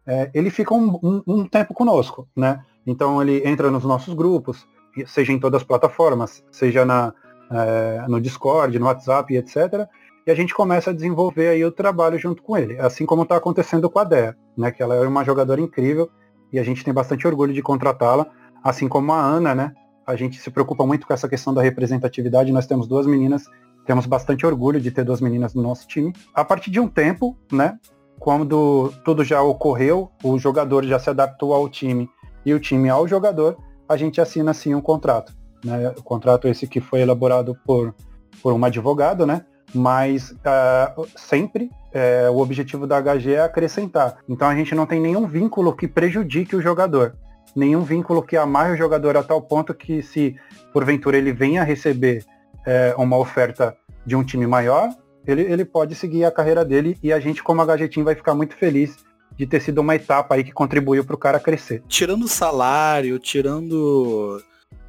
é, 0.06 0.30
ele 0.34 0.50
fica 0.50 0.74
um, 0.74 1.00
um, 1.02 1.22
um, 1.26 1.48
tempo 1.48 1.72
conosco, 1.72 2.28
né? 2.36 2.62
Então 2.86 3.22
ele 3.22 3.40
entra 3.48 3.70
nos 3.70 3.84
nossos 3.84 4.12
grupos, 4.12 4.68
seja 5.06 5.32
em 5.32 5.40
todas 5.40 5.62
as 5.62 5.66
plataformas, 5.66 6.44
seja 6.52 6.84
na, 6.84 7.14
é, 7.50 8.04
no 8.06 8.20
Discord, 8.20 8.78
no 8.78 8.84
WhatsApp, 8.84 9.34
etc. 9.34 9.88
E 10.26 10.30
a 10.30 10.34
gente 10.34 10.52
começa 10.52 10.90
a 10.90 10.92
desenvolver 10.92 11.48
aí 11.48 11.64
o 11.64 11.72
trabalho 11.72 12.18
junto 12.18 12.42
com 12.42 12.54
ele, 12.54 12.78
assim 12.78 13.06
como 13.06 13.22
está 13.22 13.36
acontecendo 13.36 13.88
com 13.88 13.98
a 13.98 14.04
Dea, 14.04 14.36
né? 14.58 14.70
Que 14.70 14.82
ela 14.82 14.96
é 14.96 15.08
uma 15.08 15.24
jogadora 15.24 15.58
incrível 15.58 16.10
e 16.52 16.58
a 16.58 16.62
gente 16.62 16.84
tem 16.84 16.92
bastante 16.92 17.26
orgulho 17.26 17.54
de 17.54 17.62
contratá-la, 17.62 18.26
assim 18.62 18.88
como 18.88 19.10
a 19.10 19.20
Ana, 19.22 19.54
né? 19.54 19.72
A 20.06 20.14
gente 20.16 20.38
se 20.38 20.50
preocupa 20.50 20.84
muito 20.84 21.06
com 21.06 21.14
essa 21.14 21.26
questão 21.26 21.54
da 21.54 21.62
representatividade. 21.62 22.52
Nós 22.52 22.66
temos 22.66 22.86
duas 22.86 23.06
meninas 23.06 23.48
temos 23.86 24.06
bastante 24.06 24.46
orgulho 24.46 24.80
de 24.80 24.90
ter 24.90 25.04
duas 25.04 25.20
meninas 25.20 25.54
no 25.54 25.62
nosso 25.62 25.86
time. 25.86 26.12
A 26.34 26.44
partir 26.44 26.70
de 26.70 26.80
um 26.80 26.88
tempo, 26.88 27.36
né, 27.52 27.78
quando 28.18 28.92
tudo 29.04 29.24
já 29.24 29.42
ocorreu, 29.42 30.10
o 30.22 30.38
jogador 30.38 30.84
já 30.84 30.98
se 30.98 31.10
adaptou 31.10 31.52
ao 31.52 31.68
time 31.68 32.08
e 32.44 32.54
o 32.54 32.60
time 32.60 32.88
ao 32.88 33.06
jogador, 33.06 33.56
a 33.88 33.96
gente 33.96 34.20
assina 34.20 34.50
assim 34.50 34.74
um 34.74 34.80
contrato. 34.80 35.32
Né? 35.64 35.92
O 35.96 36.02
contrato 36.02 36.48
esse 36.48 36.66
que 36.66 36.80
foi 36.80 37.00
elaborado 37.00 37.56
por, 37.64 37.94
por 38.42 38.52
um 38.52 38.64
advogado, 38.64 39.26
né? 39.26 39.44
Mas 39.74 40.30
uh, 40.30 41.06
sempre 41.16 41.64
uh, 41.64 42.30
o 42.32 42.40
objetivo 42.40 42.86
da 42.86 43.00
HG 43.00 43.32
é 43.32 43.40
acrescentar. 43.40 44.18
Então 44.28 44.48
a 44.48 44.54
gente 44.54 44.74
não 44.74 44.86
tem 44.86 45.00
nenhum 45.00 45.26
vínculo 45.26 45.74
que 45.74 45.88
prejudique 45.88 46.54
o 46.54 46.62
jogador. 46.62 47.16
Nenhum 47.56 47.82
vínculo 47.82 48.22
que 48.22 48.36
amarre 48.36 48.72
o 48.72 48.76
jogador 48.76 49.16
a 49.16 49.22
tal 49.22 49.42
ponto 49.42 49.74
que 49.74 50.02
se 50.02 50.36
porventura 50.72 51.16
ele 51.16 51.32
venha 51.32 51.64
receber 51.64 52.24
é, 52.66 52.94
uma 52.96 53.16
oferta 53.16 53.76
de 54.04 54.16
um 54.16 54.24
time 54.24 54.46
maior, 54.46 54.90
ele, 55.26 55.42
ele 55.42 55.64
pode 55.64 55.94
seguir 55.94 56.24
a 56.24 56.30
carreira 56.30 56.64
dele 56.64 56.98
e 57.02 57.12
a 57.12 57.18
gente, 57.18 57.42
como 57.42 57.62
a 57.62 57.66
Gajetim, 57.66 58.02
vai 58.02 58.14
ficar 58.14 58.34
muito 58.34 58.54
feliz 58.54 58.96
de 59.36 59.46
ter 59.46 59.60
sido 59.60 59.80
uma 59.80 59.94
etapa 59.96 60.34
aí 60.34 60.44
que 60.44 60.52
contribuiu 60.52 61.04
para 61.04 61.14
o 61.14 61.18
cara 61.18 61.40
crescer. 61.40 61.82
Tirando 61.88 62.24
o 62.24 62.28
salário, 62.28 63.18
tirando 63.18 64.40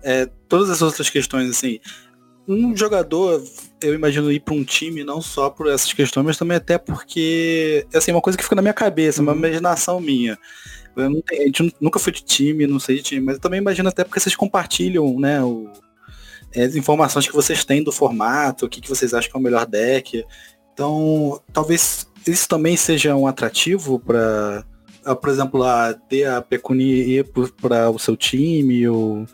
é, 0.03 0.29
todas 0.47 0.69
as 0.69 0.81
outras 0.81 1.09
questões, 1.09 1.49
assim, 1.49 1.79
um 2.47 2.75
jogador, 2.77 3.41
eu 3.81 3.93
imagino 3.93 4.31
ir 4.31 4.39
para 4.39 4.53
um 4.53 4.63
time 4.63 5.03
não 5.03 5.19
só 5.19 5.49
por 5.49 5.67
essas 5.67 5.91
questões, 5.93 6.25
mas 6.25 6.37
também 6.37 6.57
até 6.57 6.77
porque, 6.77 7.87
assim, 7.93 8.11
uma 8.11 8.21
coisa 8.21 8.37
que 8.37 8.43
fica 8.43 8.55
na 8.55 8.61
minha 8.61 8.73
cabeça, 8.73 9.21
uma 9.21 9.31
uhum. 9.31 9.39
imaginação 9.39 9.99
minha. 9.99 10.37
Eu 10.95 11.09
não 11.09 11.21
tenho, 11.21 11.41
a 11.41 11.45
gente 11.45 11.75
nunca 11.81 11.99
foi 11.99 12.13
de 12.13 12.23
time, 12.23 12.67
não 12.67 12.79
sei 12.79 12.97
de 12.97 13.03
time, 13.03 13.21
mas 13.21 13.35
eu 13.35 13.41
também 13.41 13.59
imagino 13.59 13.89
até 13.89 14.03
porque 14.03 14.19
vocês 14.19 14.35
compartilham, 14.35 15.19
né, 15.19 15.41
o, 15.43 15.69
as 16.63 16.75
informações 16.75 17.27
que 17.27 17.35
vocês 17.35 17.63
têm 17.63 17.83
do 17.83 17.91
formato, 17.91 18.65
o 18.65 18.69
que, 18.69 18.81
que 18.81 18.89
vocês 18.89 19.13
acham 19.13 19.29
que 19.29 19.37
é 19.37 19.39
o 19.39 19.43
melhor 19.43 19.65
deck. 19.65 20.25
Então, 20.73 21.39
talvez 21.53 22.07
isso 22.27 22.47
também 22.47 22.75
seja 22.75 23.15
um 23.15 23.27
atrativo 23.27 23.99
para, 23.99 24.63
por 25.21 25.29
exemplo, 25.29 25.63
a 25.63 25.93
ter 25.93 26.25
a 26.25 26.41
Pecuni 26.41 27.23
para 27.61 27.89
o 27.89 27.99
seu 27.99 28.17
time, 28.17 28.87
ou, 28.87 29.25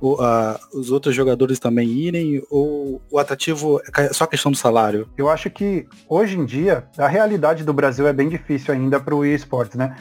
ou 0.00 0.20
a, 0.20 0.58
os 0.72 0.90
outros 0.90 1.14
jogadores 1.14 1.58
também 1.58 1.88
irem, 1.88 2.42
ou 2.50 3.02
o 3.10 3.18
atrativo 3.18 3.80
é 3.96 4.12
só 4.12 4.26
questão 4.26 4.52
do 4.52 4.56
salário? 4.56 5.08
Eu 5.16 5.28
acho 5.28 5.50
que 5.50 5.86
hoje 6.08 6.38
em 6.38 6.44
dia 6.44 6.86
a 6.96 7.08
realidade 7.08 7.64
do 7.64 7.72
Brasil 7.72 8.06
é 8.06 8.12
bem 8.12 8.28
difícil 8.28 8.72
ainda 8.72 9.00
para 9.00 9.14
o 9.14 9.24
esportes, 9.24 9.76
né? 9.76 9.96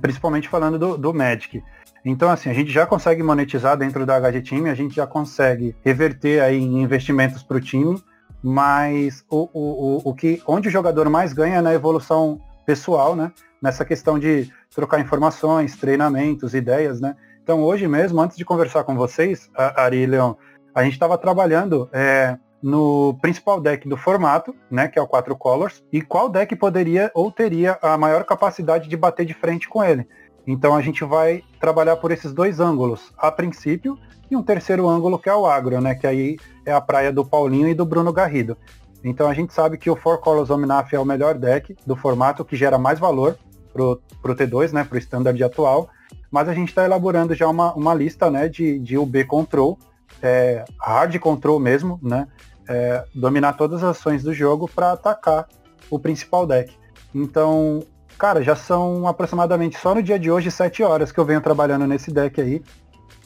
Principalmente 0.00 0.48
falando 0.48 0.78
do, 0.78 0.98
do 0.98 1.14
Magic. 1.14 1.62
Então, 2.04 2.30
assim, 2.30 2.48
a 2.48 2.54
gente 2.54 2.70
já 2.70 2.86
consegue 2.86 3.22
monetizar 3.22 3.76
dentro 3.76 4.06
da 4.06 4.18
HG 4.18 4.42
Time, 4.42 4.70
a 4.70 4.74
gente 4.74 4.94
já 4.94 5.06
consegue 5.06 5.74
reverter 5.84 6.40
aí 6.42 6.58
em 6.58 6.82
investimentos 6.82 7.42
para 7.42 7.56
o 7.56 7.60
time, 7.60 8.02
mas 8.42 9.24
o, 9.28 9.48
o, 9.52 10.02
o, 10.04 10.14
que, 10.14 10.42
onde 10.46 10.68
o 10.68 10.70
jogador 10.70 11.08
mais 11.10 11.32
ganha 11.32 11.56
é 11.56 11.60
na 11.60 11.74
evolução 11.74 12.40
pessoal, 12.64 13.16
né? 13.16 13.32
Nessa 13.60 13.84
questão 13.84 14.18
de 14.18 14.50
trocar 14.74 15.00
informações, 15.00 15.76
treinamentos, 15.76 16.54
ideias, 16.54 17.00
né? 17.00 17.16
Então, 17.42 17.62
hoje 17.62 17.88
mesmo, 17.88 18.20
antes 18.20 18.36
de 18.36 18.44
conversar 18.44 18.84
com 18.84 18.94
vocês, 18.94 19.50
Ari 19.54 20.02
e 20.02 20.06
Leon, 20.06 20.34
a 20.74 20.84
gente 20.84 20.92
estava 20.92 21.16
trabalhando 21.16 21.88
é, 21.92 22.36
no 22.62 23.18
principal 23.20 23.60
deck 23.60 23.88
do 23.88 23.96
formato, 23.96 24.54
né, 24.70 24.88
que 24.88 24.98
é 24.98 25.02
o 25.02 25.06
4 25.06 25.34
Colors, 25.36 25.82
e 25.92 26.02
qual 26.02 26.28
deck 26.28 26.54
poderia 26.56 27.10
ou 27.14 27.30
teria 27.30 27.78
a 27.80 27.96
maior 27.96 28.24
capacidade 28.24 28.88
de 28.88 28.96
bater 28.96 29.24
de 29.24 29.34
frente 29.34 29.68
com 29.68 29.82
ele. 29.82 30.06
Então 30.50 30.74
a 30.74 30.80
gente 30.80 31.04
vai 31.04 31.44
trabalhar 31.60 31.96
por 31.96 32.10
esses 32.10 32.32
dois 32.32 32.58
ângulos, 32.58 33.12
a 33.18 33.30
princípio, 33.30 33.98
e 34.30 34.34
um 34.34 34.42
terceiro 34.42 34.88
ângulo 34.88 35.18
que 35.18 35.28
é 35.28 35.34
o 35.34 35.44
agro, 35.44 35.78
né, 35.78 35.94
que 35.94 36.06
aí 36.06 36.38
é 36.64 36.72
a 36.72 36.80
praia 36.80 37.12
do 37.12 37.22
Paulinho 37.22 37.68
e 37.68 37.74
do 37.74 37.84
Bruno 37.84 38.10
Garrido. 38.10 38.56
Então 39.04 39.28
a 39.28 39.34
gente 39.34 39.52
sabe 39.52 39.76
que 39.76 39.90
o 39.90 39.94
Four 39.94 40.18
Colors 40.18 40.48
Omnaf 40.48 40.94
é 40.94 40.98
o 40.98 41.04
melhor 41.04 41.34
deck 41.34 41.76
do 41.86 41.94
formato 41.94 42.46
que 42.46 42.56
gera 42.56 42.78
mais 42.78 42.98
valor 42.98 43.38
pro, 43.74 44.00
pro 44.22 44.34
T2, 44.34 44.72
né, 44.72 44.84
pro 44.84 44.96
standard 44.96 45.44
atual, 45.44 45.90
mas 46.30 46.48
a 46.48 46.54
gente 46.54 46.70
está 46.70 46.82
elaborando 46.82 47.34
já 47.34 47.46
uma, 47.46 47.74
uma 47.74 47.92
lista, 47.92 48.30
né, 48.30 48.48
de, 48.48 48.78
de 48.78 48.96
UB 48.96 49.24
Control, 49.24 49.78
é, 50.22 50.64
hard 50.80 51.18
control 51.18 51.60
mesmo, 51.60 52.00
né, 52.02 52.26
é, 52.66 53.04
dominar 53.14 53.52
todas 53.52 53.84
as 53.84 53.98
ações 53.98 54.22
do 54.22 54.32
jogo 54.32 54.66
para 54.66 54.92
atacar 54.92 55.46
o 55.90 55.98
principal 55.98 56.46
deck. 56.46 56.74
Então, 57.14 57.82
cara, 58.18 58.42
já 58.42 58.56
são 58.56 59.06
aproximadamente 59.06 59.78
só 59.78 59.94
no 59.94 60.02
dia 60.02 60.18
de 60.18 60.30
hoje 60.30 60.50
sete 60.50 60.82
horas 60.82 61.12
que 61.12 61.18
eu 61.18 61.24
venho 61.24 61.40
trabalhando 61.40 61.86
nesse 61.86 62.10
deck 62.10 62.40
aí. 62.40 62.62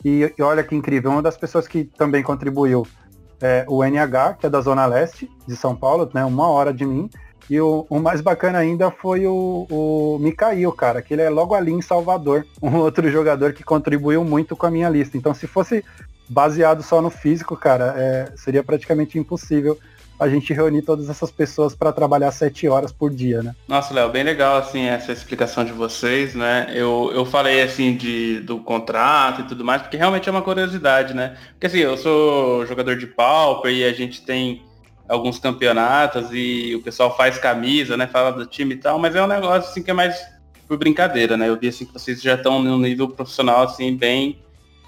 E, 0.05 0.33
e 0.37 0.43
olha 0.43 0.63
que 0.63 0.75
incrível, 0.75 1.11
uma 1.11 1.23
das 1.23 1.37
pessoas 1.37 1.67
que 1.67 1.85
também 1.85 2.23
contribuiu 2.23 2.87
é 3.41 3.65
o 3.69 3.83
NH, 3.83 4.37
que 4.39 4.47
é 4.47 4.51
da 4.51 4.61
Zona 4.61 4.87
Leste 4.87 5.31
de 5.47 5.57
São 5.57 5.75
Paulo, 5.75 6.09
né, 6.13 6.25
uma 6.25 6.49
hora 6.49 6.73
de 6.73 6.85
mim. 6.85 7.09
E 7.51 7.61
o, 7.61 7.87
o 7.91 7.99
mais 7.99 8.21
bacana 8.21 8.59
ainda 8.59 8.91
foi 8.91 9.27
o, 9.27 9.67
o 9.69 10.73
cara, 10.77 11.03
que 11.03 11.15
ele 11.15 11.23
é 11.23 11.31
logo 11.31 11.55
ali 11.55 11.73
em 11.73 11.83
Salvador, 11.83 12.47
um 12.63 12.77
outro 12.77 13.11
jogador 13.11 13.53
que 13.53 13.65
contribuiu 13.65 14.25
muito 14.25 14.55
com 14.55 14.67
a 14.67 14.71
minha 14.71 14.89
lista. 14.89 15.17
Então, 15.17 15.35
se 15.35 15.47
fosse 15.47 15.85
baseado 16.29 16.83
só 16.83 17.03
no 17.03 17.11
físico, 17.11 17.57
cara, 17.57 17.95
é, 17.97 18.33
seria 18.37 18.63
praticamente 18.63 19.19
impossível 19.19 19.79
a 20.19 20.29
gente 20.29 20.53
reunir 20.53 20.83
todas 20.83 21.09
essas 21.09 21.31
pessoas 21.31 21.75
para 21.75 21.93
trabalhar 21.93 22.31
sete 22.31 22.69
horas 22.69 22.93
por 22.93 23.11
dia, 23.11 23.43
né? 23.43 23.55
Nossa, 23.67 23.93
Léo, 23.93 24.11
bem 24.11 24.23
legal 24.23 24.57
assim 24.57 24.85
essa 24.85 25.13
explicação 25.13 25.65
de 25.65 25.73
vocês, 25.73 26.35
né? 26.35 26.71
Eu, 26.75 27.11
eu 27.15 27.25
falei 27.25 27.63
assim 27.63 27.97
de, 27.97 28.41
do 28.41 28.59
contrato 28.59 29.43
e 29.43 29.45
tudo 29.45 29.65
mais, 29.65 29.83
porque 29.83 29.97
realmente 29.97 30.29
é 30.29 30.33
uma 30.33 30.43
curiosidade, 30.43 31.15
né? 31.15 31.37
Porque 31.53 31.67
assim, 31.67 31.79
eu 31.79 31.97
sou 31.97 32.65
jogador 32.67 32.97
de 32.97 33.07
Pauper 33.07 33.73
e 33.73 33.85
a 33.85 33.93
gente 33.93 34.23
tem 34.23 34.63
alguns 35.09 35.39
campeonatos 35.39 36.29
e 36.33 36.75
o 36.75 36.83
pessoal 36.83 37.17
faz 37.17 37.39
camisa, 37.39 37.97
né? 37.97 38.07
Fala 38.07 38.33
do 38.33 38.47
time 38.47 38.75
e 38.75 38.79
tal, 38.79 38.99
mas 38.99 39.15
é 39.15 39.23
um 39.23 39.27
negócio 39.27 39.71
assim 39.71 39.83
que 39.83 39.91
é 39.91 39.95
mais 39.95 40.17
por 40.67 40.79
brincadeira, 40.79 41.37
né? 41.37 41.49
Eu 41.49 41.59
vi 41.59 41.69
assim 41.69 41.85
que 41.85 41.93
vocês 41.93 42.23
já 42.23 42.35
estão 42.35 42.63
no 42.63 42.79
nível 42.79 43.09
profissional 43.09 43.63
assim 43.63 43.97
bem 43.97 44.39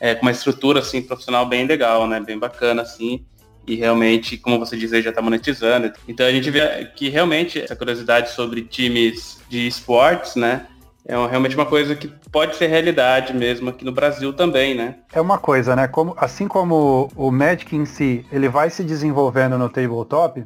é, 0.01 0.15
com 0.15 0.23
uma 0.23 0.31
estrutura 0.31 0.81
assim 0.81 1.03
profissional 1.03 1.47
bem 1.47 1.67
legal, 1.67 2.07
né? 2.07 2.21
Bem 2.21 2.39
bacana 2.39 2.83
assim. 2.83 3.25
E 3.67 3.75
realmente, 3.77 4.37
como 4.37 4.59
você 4.59 4.75
aí, 4.75 5.03
já 5.03 5.11
está 5.11 5.23
monetizando. 5.23 5.93
Então 6.07 6.27
a 6.27 6.31
gente 6.31 6.51
vê 6.51 6.85
que 6.95 7.09
realmente 7.09 7.61
essa 7.61 7.75
curiosidade 7.75 8.31
sobre 8.31 8.63
times 8.63 9.41
de 9.49 9.67
esportes, 9.67 10.37
né? 10.37 10.67
É 11.07 11.15
realmente 11.15 11.55
uma 11.55 11.67
coisa 11.67 11.95
que 11.95 12.09
pode 12.33 12.57
ser 12.57 12.67
realidade 12.67 13.35
mesmo 13.35 13.69
aqui 13.69 13.85
no 13.85 13.93
Brasil 13.93 14.33
também, 14.33 14.75
né? 14.75 14.97
É 15.13 15.21
uma 15.21 15.39
coisa, 15.39 15.77
né? 15.77 15.87
Como, 15.87 16.15
assim 16.17 16.49
como 16.49 17.11
o 17.15 17.31
Magic 17.31 17.77
em 17.77 17.85
si, 17.85 18.25
ele 18.33 18.49
vai 18.49 18.71
se 18.71 18.83
desenvolvendo 18.83 19.59
no 19.59 19.69
tabletop, 19.69 20.45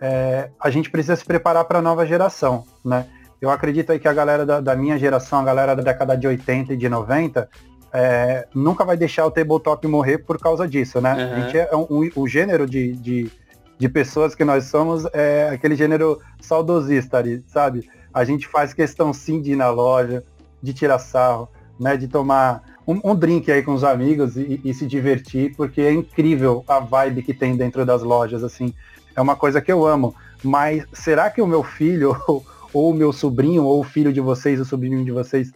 é, 0.00 0.50
a 0.58 0.70
gente 0.70 0.90
precisa 0.90 1.16
se 1.16 1.24
preparar 1.24 1.64
para 1.64 1.78
a 1.78 1.82
nova 1.82 2.06
geração, 2.06 2.64
né? 2.84 3.06
Eu 3.40 3.50
acredito 3.50 3.92
aí 3.92 3.98
que 3.98 4.08
a 4.08 4.12
galera 4.14 4.46
da, 4.46 4.60
da, 4.60 4.74
minha 4.74 4.98
geração, 4.98 5.40
a 5.40 5.44
galera 5.44 5.76
da 5.76 5.82
década 5.82 6.16
de 6.16 6.26
80 6.26 6.72
e 6.72 6.76
de 6.76 6.88
90, 6.88 7.48
é, 7.98 8.46
nunca 8.54 8.84
vai 8.84 8.94
deixar 8.94 9.24
o 9.24 9.30
tabletop 9.30 9.86
morrer 9.88 10.18
por 10.18 10.38
causa 10.38 10.68
disso, 10.68 11.00
né? 11.00 11.14
Uhum. 11.14 11.32
A 11.32 11.40
gente 11.40 11.58
é 11.58 11.74
um, 11.74 11.86
um, 11.88 12.10
o 12.14 12.28
gênero 12.28 12.66
de, 12.66 12.92
de, 12.92 13.30
de, 13.78 13.88
pessoas 13.88 14.34
que 14.34 14.44
nós 14.44 14.64
somos 14.64 15.06
é 15.14 15.48
aquele 15.48 15.74
gênero 15.74 16.20
saudosista, 16.38 17.24
sabe? 17.46 17.88
A 18.12 18.22
gente 18.22 18.46
faz 18.48 18.74
questão 18.74 19.14
sim 19.14 19.40
de 19.40 19.52
ir 19.52 19.56
na 19.56 19.70
loja, 19.70 20.22
de 20.62 20.74
tirar 20.74 20.98
sarro, 20.98 21.48
né? 21.80 21.96
De 21.96 22.06
tomar 22.06 22.62
um, 22.86 23.00
um 23.02 23.14
drink 23.14 23.50
aí 23.50 23.62
com 23.62 23.72
os 23.72 23.82
amigos 23.82 24.36
e, 24.36 24.60
e, 24.62 24.74
se 24.74 24.86
divertir, 24.86 25.54
porque 25.56 25.80
é 25.80 25.90
incrível 25.90 26.62
a 26.68 26.78
vibe 26.78 27.22
que 27.22 27.32
tem 27.32 27.56
dentro 27.56 27.86
das 27.86 28.02
lojas, 28.02 28.44
assim. 28.44 28.74
É 29.16 29.22
uma 29.22 29.36
coisa 29.36 29.58
que 29.62 29.72
eu 29.72 29.86
amo. 29.86 30.14
Mas 30.44 30.84
será 30.92 31.30
que 31.30 31.40
o 31.40 31.46
meu 31.46 31.62
filho, 31.62 32.14
ou, 32.28 32.44
ou 32.74 32.90
o 32.90 32.94
meu 32.94 33.10
sobrinho, 33.10 33.64
ou 33.64 33.80
o 33.80 33.84
filho 33.84 34.12
de 34.12 34.20
vocês, 34.20 34.60
o 34.60 34.66
sobrinho 34.66 35.02
de 35.02 35.12
vocês, 35.12 35.50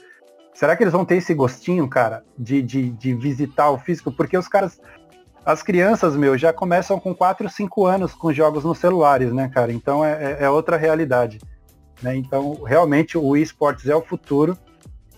Será 0.55 0.77
que 0.77 0.83
eles 0.83 0.93
vão 0.93 1.05
ter 1.05 1.17
esse 1.17 1.33
gostinho, 1.33 1.89
cara, 1.89 2.23
de, 2.39 2.61
de, 2.63 2.91
de 2.91 3.15
visitar 3.15 3.71
o 3.71 3.79
físico? 3.79 4.13
Porque 4.13 4.37
os 4.37 4.49
caras, 4.49 4.81
as 5.45 5.63
crianças, 5.63 6.17
meu, 6.17 6.37
já 6.37 6.53
começam 6.53 6.99
com 6.99 7.15
4, 7.15 7.49
5 7.49 7.87
anos 7.87 8.15
com 8.15 8.33
jogos 8.33 8.65
nos 8.65 8.79
celulares, 8.79 9.33
né, 9.33 9.49
cara? 9.49 9.73
Então 9.73 10.05
é, 10.05 10.39
é, 10.41 10.45
é 10.45 10.51
outra 10.51 10.77
realidade. 10.77 11.39
Né? 12.03 12.17
Então, 12.17 12.63
realmente, 12.65 13.17
o 13.17 13.37
esportes 13.37 13.89
é 13.89 13.95
o 13.95 14.03
futuro 14.03 14.57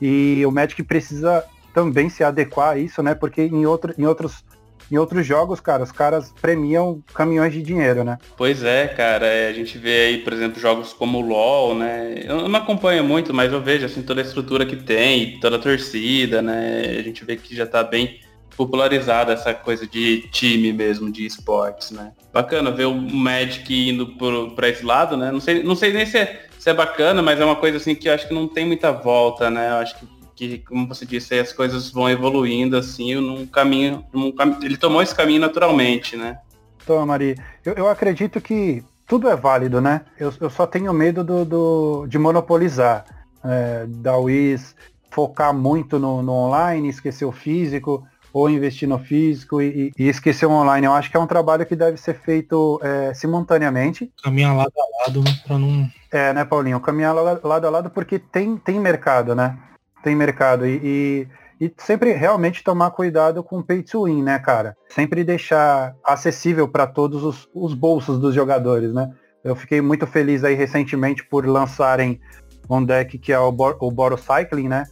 e 0.00 0.44
o 0.46 0.50
Magic 0.50 0.82
precisa 0.82 1.44
também 1.72 2.08
se 2.08 2.22
adequar 2.22 2.70
a 2.70 2.78
isso, 2.78 3.02
né? 3.02 3.14
Porque 3.14 3.42
em, 3.42 3.64
outro, 3.66 3.94
em 3.96 4.04
outros 4.04 4.44
em 4.92 4.98
outros 4.98 5.26
jogos, 5.26 5.58
cara, 5.58 5.82
os 5.82 5.90
caras 5.90 6.34
premiam 6.38 7.02
caminhões 7.14 7.50
de 7.50 7.62
dinheiro, 7.62 8.04
né? 8.04 8.18
Pois 8.36 8.62
é, 8.62 8.86
cara. 8.86 9.26
É, 9.26 9.48
a 9.48 9.52
gente 9.54 9.78
vê 9.78 10.08
aí, 10.08 10.18
por 10.18 10.34
exemplo, 10.34 10.60
jogos 10.60 10.92
como 10.92 11.16
o 11.16 11.22
LoL, 11.22 11.74
né? 11.74 12.22
Eu 12.24 12.46
não 12.46 12.60
acompanho 12.60 13.02
muito, 13.02 13.32
mas 13.32 13.50
eu 13.50 13.62
vejo 13.62 13.86
assim 13.86 14.02
toda 14.02 14.20
a 14.20 14.24
estrutura 14.24 14.66
que 14.66 14.76
tem, 14.76 15.40
toda 15.40 15.56
a 15.56 15.58
torcida, 15.58 16.42
né? 16.42 16.82
A 16.98 17.02
gente 17.02 17.24
vê 17.24 17.36
que 17.36 17.56
já 17.56 17.66
tá 17.66 17.82
bem 17.82 18.20
popularizada 18.54 19.32
essa 19.32 19.54
coisa 19.54 19.86
de 19.86 20.28
time 20.30 20.74
mesmo, 20.74 21.10
de 21.10 21.24
esportes, 21.24 21.90
né? 21.90 22.12
Bacana 22.30 22.70
ver 22.70 22.84
o 22.84 22.94
Magic 22.94 23.88
indo 23.88 24.14
para 24.54 24.68
esse 24.68 24.84
lado, 24.84 25.16
né? 25.16 25.32
Não 25.32 25.40
sei, 25.40 25.62
não 25.62 25.74
sei 25.74 25.94
nem 25.94 26.04
se 26.04 26.18
é, 26.18 26.44
se 26.58 26.68
é 26.68 26.74
bacana, 26.74 27.22
mas 27.22 27.40
é 27.40 27.44
uma 27.46 27.56
coisa 27.56 27.78
assim 27.78 27.94
que 27.94 28.10
eu 28.10 28.12
acho 28.12 28.28
que 28.28 28.34
não 28.34 28.46
tem 28.46 28.66
muita 28.66 28.92
volta, 28.92 29.48
né? 29.48 29.70
Eu 29.70 29.76
acho 29.76 29.98
que 29.98 30.06
que, 30.48 30.58
como 30.58 30.88
você 30.88 31.06
disse, 31.06 31.38
as 31.38 31.52
coisas 31.52 31.90
vão 31.90 32.10
evoluindo 32.10 32.76
assim 32.76 33.14
num 33.14 33.46
caminho, 33.46 34.04
num 34.12 34.32
cam... 34.32 34.58
ele 34.62 34.76
tomou 34.76 35.02
esse 35.02 35.14
caminho 35.14 35.40
naturalmente, 35.40 36.16
né? 36.16 36.38
Toma, 36.84 37.06
Maria. 37.06 37.36
Eu, 37.64 37.74
eu 37.74 37.88
acredito 37.88 38.40
que 38.40 38.82
tudo 39.06 39.28
é 39.28 39.36
válido, 39.36 39.80
né? 39.80 40.02
Eu, 40.18 40.32
eu 40.40 40.50
só 40.50 40.66
tenho 40.66 40.92
medo 40.92 41.22
do, 41.22 41.44
do 41.44 42.06
de 42.08 42.18
monopolizar, 42.18 43.04
é, 43.44 43.86
da 43.86 44.16
WIS 44.16 44.74
focar 45.10 45.54
muito 45.54 45.98
no, 45.98 46.22
no, 46.22 46.32
online, 46.32 46.88
esquecer 46.88 47.26
o 47.26 47.32
físico, 47.32 48.04
ou 48.32 48.48
investir 48.48 48.88
no 48.88 48.98
físico 48.98 49.60
e, 49.60 49.92
e, 49.96 50.08
esquecer 50.08 50.46
o 50.46 50.50
online. 50.50 50.86
Eu 50.86 50.94
acho 50.94 51.10
que 51.10 51.16
é 51.16 51.20
um 51.20 51.26
trabalho 51.26 51.66
que 51.66 51.76
deve 51.76 51.98
ser 51.98 52.14
feito 52.14 52.80
é, 52.82 53.12
simultaneamente. 53.12 54.10
Caminhar 54.24 54.56
lado 54.56 54.72
a 54.74 55.06
lado 55.06 55.22
para 55.46 55.58
não. 55.58 55.88
É, 56.10 56.32
né, 56.32 56.44
Paulinho? 56.44 56.80
Caminhar 56.80 57.14
lado 57.14 57.66
a 57.66 57.70
lado 57.70 57.90
porque 57.90 58.18
tem, 58.18 58.56
tem 58.56 58.80
mercado, 58.80 59.34
né? 59.34 59.58
Tem 60.02 60.14
mercado. 60.16 60.66
E, 60.66 61.28
e, 61.60 61.66
e, 61.66 61.74
sempre 61.78 62.12
realmente 62.12 62.64
tomar 62.64 62.90
cuidado 62.90 63.42
com 63.42 63.58
o 63.58 63.64
pay 63.64 63.82
to 63.82 64.04
win, 64.04 64.22
né, 64.22 64.38
cara? 64.38 64.76
Sempre 64.88 65.24
deixar 65.24 65.94
acessível 66.04 66.68
para 66.68 66.86
todos 66.86 67.22
os, 67.22 67.48
os 67.54 67.74
bolsos 67.74 68.18
dos 68.18 68.34
jogadores, 68.34 68.92
né? 68.92 69.10
Eu 69.44 69.56
fiquei 69.56 69.80
muito 69.80 70.06
feliz 70.06 70.44
aí 70.44 70.54
recentemente 70.54 71.24
por 71.24 71.46
lançarem 71.46 72.20
um 72.70 72.84
deck 72.84 73.18
que 73.18 73.32
é 73.32 73.38
o, 73.38 73.50
Bor 73.50 73.76
o 73.80 73.90
Boro 73.90 74.16
Cycling, 74.16 74.68
né? 74.68 74.84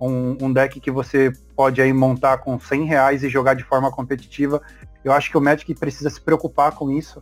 Um, 0.00 0.36
um, 0.40 0.52
deck 0.52 0.80
que 0.80 0.90
você 0.90 1.32
pode 1.54 1.80
aí 1.80 1.92
montar 1.92 2.38
com 2.38 2.58
100 2.58 2.84
reais 2.84 3.22
e 3.22 3.28
jogar 3.28 3.54
de 3.54 3.62
forma 3.62 3.90
competitiva. 3.90 4.60
Eu 5.04 5.12
acho 5.12 5.30
que 5.30 5.38
o 5.38 5.40
Magic 5.40 5.72
precisa 5.76 6.10
se 6.10 6.20
preocupar 6.20 6.72
com 6.72 6.90
isso 6.90 7.20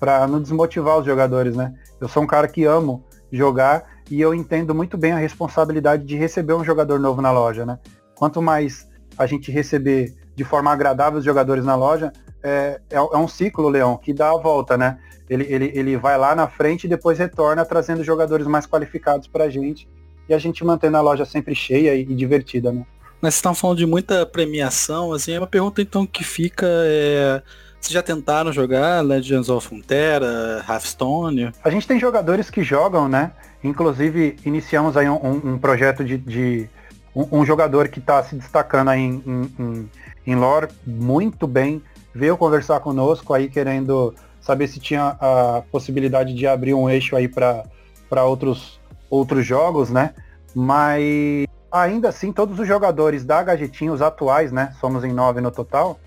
para 0.00 0.26
não 0.26 0.40
desmotivar 0.40 0.98
os 0.98 1.04
jogadores, 1.04 1.54
né? 1.54 1.74
Eu 2.00 2.08
sou 2.08 2.22
um 2.22 2.26
cara 2.26 2.48
que 2.48 2.64
amo 2.64 3.04
jogar 3.32 3.84
e 4.10 4.20
eu 4.20 4.34
entendo 4.34 4.74
muito 4.74 4.98
bem 4.98 5.12
a 5.12 5.16
responsabilidade 5.16 6.04
de 6.04 6.16
receber 6.16 6.52
um 6.52 6.64
jogador 6.64 7.00
novo 7.00 7.22
na 7.22 7.32
loja, 7.32 7.64
né? 7.64 7.78
Quanto 8.14 8.42
mais 8.42 8.86
a 9.16 9.26
gente 9.26 9.50
receber 9.50 10.14
de 10.36 10.44
forma 10.44 10.70
agradável 10.70 11.18
os 11.18 11.24
jogadores 11.24 11.64
na 11.64 11.74
loja, 11.74 12.12
é, 12.42 12.80
é, 12.90 12.96
é 12.96 13.16
um 13.16 13.28
ciclo, 13.28 13.68
Leão, 13.68 13.96
que 13.96 14.12
dá 14.12 14.30
a 14.30 14.36
volta, 14.36 14.76
né? 14.76 14.98
Ele, 15.28 15.44
ele, 15.48 15.72
ele 15.74 15.96
vai 15.96 16.18
lá 16.18 16.34
na 16.34 16.46
frente 16.46 16.84
e 16.84 16.88
depois 16.88 17.18
retorna 17.18 17.64
trazendo 17.64 18.04
jogadores 18.04 18.46
mais 18.46 18.66
qualificados 18.66 19.26
para 19.26 19.44
a 19.44 19.48
gente 19.50 19.88
e 20.28 20.34
a 20.34 20.38
gente 20.38 20.64
mantendo 20.64 20.96
a 20.96 21.00
loja 21.00 21.24
sempre 21.24 21.54
cheia 21.54 21.94
e, 21.94 22.02
e 22.02 22.14
divertida, 22.14 22.70
né? 22.70 22.84
Mas 23.20 23.34
vocês 23.34 23.38
estão 23.38 23.54
falando 23.54 23.78
de 23.78 23.86
muita 23.86 24.26
premiação, 24.26 25.12
assim, 25.12 25.32
é 25.32 25.38
uma 25.38 25.46
pergunta 25.46 25.80
então 25.80 26.04
que 26.04 26.24
fica 26.24 26.66
é, 26.66 27.40
vocês 27.82 27.94
já 27.94 28.02
tentaram 28.02 28.52
jogar 28.52 29.00
Legends 29.00 29.48
of 29.48 29.66
Frontera, 29.66 30.64
Hearthstone? 30.68 31.52
A 31.64 31.68
gente 31.68 31.86
tem 31.86 31.98
jogadores 31.98 32.48
que 32.48 32.62
jogam, 32.62 33.08
né? 33.08 33.32
Inclusive, 33.62 34.36
iniciamos 34.44 34.96
aí 34.96 35.08
um, 35.08 35.54
um 35.54 35.58
projeto 35.58 36.04
de, 36.04 36.16
de 36.16 36.70
um, 37.14 37.40
um, 37.40 37.44
jogador 37.44 37.88
que 37.88 37.98
está 37.98 38.22
se 38.22 38.36
destacando 38.36 38.90
aí 38.90 39.00
em, 39.00 39.52
em, 39.58 39.90
em, 40.24 40.34
lore 40.36 40.68
muito 40.86 41.44
bem, 41.48 41.82
veio 42.14 42.36
conversar 42.36 42.78
conosco 42.78 43.34
aí 43.34 43.48
querendo 43.48 44.14
saber 44.40 44.68
se 44.68 44.78
tinha 44.78 45.16
a 45.20 45.62
possibilidade 45.72 46.34
de 46.34 46.46
abrir 46.46 46.74
um 46.74 46.88
eixo 46.88 47.16
aí 47.16 47.26
para 47.26 48.24
outros, 48.24 48.80
outros 49.10 49.44
jogos, 49.44 49.90
né? 49.90 50.14
Mas 50.54 51.48
ainda 51.70 52.10
assim, 52.10 52.32
todos 52.32 52.60
os 52.60 52.68
jogadores 52.68 53.24
da 53.24 53.42
Gajetinha, 53.42 53.92
os 53.92 54.00
atuais, 54.00 54.52
né? 54.52 54.72
Somos 54.80 55.02
em 55.02 55.12
nove 55.12 55.40
no 55.40 55.50
total, 55.50 55.98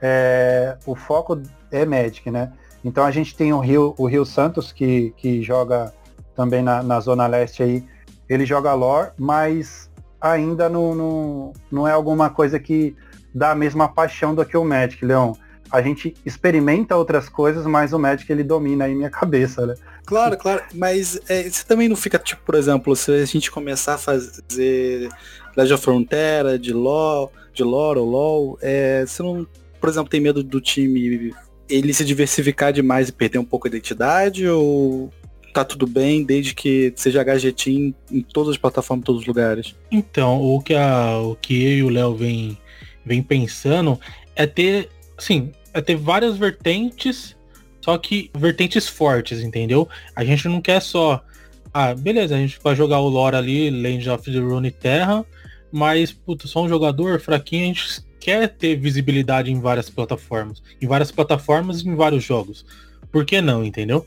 é, 0.00 0.76
o 0.86 0.94
foco 0.94 1.40
é 1.70 1.84
Magic, 1.84 2.30
né? 2.30 2.52
Então 2.84 3.04
a 3.04 3.10
gente 3.10 3.36
tem 3.36 3.52
o 3.52 3.58
Rio, 3.58 3.94
o 3.98 4.06
Rio 4.06 4.24
Santos, 4.24 4.72
que, 4.72 5.12
que 5.16 5.42
joga 5.42 5.92
também 6.34 6.62
na, 6.62 6.82
na 6.82 7.00
Zona 7.00 7.26
Leste 7.26 7.62
aí, 7.62 7.84
ele 8.28 8.46
joga 8.46 8.72
lore, 8.72 9.10
mas 9.18 9.90
ainda 10.20 10.68
não, 10.68 10.94
não, 10.94 11.52
não 11.70 11.88
é 11.88 11.92
alguma 11.92 12.30
coisa 12.30 12.58
que 12.58 12.96
dá 13.34 13.50
a 13.50 13.54
mesma 13.54 13.88
paixão 13.88 14.34
do 14.34 14.44
que 14.44 14.56
o 14.56 14.64
Magic, 14.64 15.04
Leão. 15.04 15.36
A 15.70 15.80
gente 15.82 16.14
experimenta 16.26 16.96
outras 16.96 17.28
coisas, 17.28 17.64
mas 17.66 17.92
o 17.92 17.98
Magic 17.98 18.30
ele 18.30 18.42
domina 18.42 18.86
aí 18.86 18.94
minha 18.94 19.10
cabeça, 19.10 19.66
né? 19.66 19.74
Claro, 20.04 20.36
claro, 20.36 20.62
mas 20.74 21.20
é, 21.28 21.48
você 21.48 21.64
também 21.64 21.88
não 21.88 21.94
fica, 21.94 22.18
tipo, 22.18 22.42
por 22.44 22.56
exemplo, 22.56 22.96
se 22.96 23.12
a 23.12 23.24
gente 23.24 23.50
começar 23.50 23.94
a 23.94 23.98
fazer 23.98 25.08
Legend 25.56 25.74
of 25.74 25.84
Frontera, 25.84 26.58
de 26.58 26.72
LoL, 26.72 27.32
de 27.52 27.62
lore 27.62 28.00
ou 28.00 28.08
LoL, 28.08 28.58
é, 28.60 29.04
você 29.06 29.22
não, 29.22 29.46
por 29.80 29.88
exemplo, 29.88 30.10
tem 30.10 30.20
medo 30.20 30.42
do 30.42 30.60
time 30.60 31.32
ele 31.68 31.94
se 31.94 32.04
diversificar 32.04 32.72
demais 32.72 33.08
e 33.08 33.12
perder 33.12 33.38
um 33.38 33.44
pouco 33.44 33.66
a 33.66 33.70
identidade 33.70 34.46
ou 34.46 35.12
tá 35.52 35.64
tudo 35.64 35.86
bem 35.86 36.24
desde 36.24 36.54
que 36.54 36.92
seja 36.96 37.24
Team 37.52 37.94
em 38.10 38.22
todas 38.22 38.50
as 38.50 38.56
plataformas, 38.56 39.02
em 39.02 39.06
todos 39.06 39.22
os 39.22 39.26
lugares? 39.26 39.74
Então, 39.90 40.40
o 40.40 40.60
que, 40.60 40.74
a, 40.74 41.18
o 41.18 41.36
que 41.36 41.64
eu 41.64 41.78
e 41.78 41.82
o 41.82 41.88
Léo 41.88 42.14
vem, 42.14 42.58
vem 43.04 43.22
pensando 43.22 43.98
é 44.36 44.46
ter, 44.46 44.88
assim, 45.16 45.52
é 45.74 45.80
ter 45.80 45.96
várias 45.96 46.36
vertentes, 46.36 47.36
só 47.80 47.96
que 47.98 48.30
vertentes 48.36 48.88
fortes, 48.88 49.40
entendeu? 49.40 49.88
A 50.14 50.24
gente 50.24 50.46
não 50.48 50.60
quer 50.60 50.80
só, 50.80 51.22
ah, 51.72 51.94
beleza, 51.94 52.36
a 52.36 52.38
gente 52.38 52.58
vai 52.62 52.76
jogar 52.76 53.00
o 53.00 53.08
lore 53.08 53.36
ali, 53.36 53.70
Land 53.70 54.08
of 54.10 54.30
the 54.30 54.38
Rune 54.38 54.70
Terra, 54.70 55.24
mas, 55.72 56.12
puta, 56.12 56.46
só 56.46 56.62
um 56.62 56.68
jogador 56.68 57.20
fraquinho, 57.20 57.64
a 57.64 57.66
gente 57.66 58.04
quer 58.20 58.48
ter 58.48 58.76
visibilidade 58.76 59.50
em 59.50 59.60
várias 59.60 59.88
plataformas. 59.88 60.62
Em 60.80 60.86
várias 60.86 61.10
plataformas 61.10 61.80
e 61.80 61.88
em 61.88 61.96
vários 61.96 62.22
jogos. 62.22 62.64
Por 63.10 63.24
que 63.24 63.40
não, 63.40 63.64
entendeu? 63.64 64.06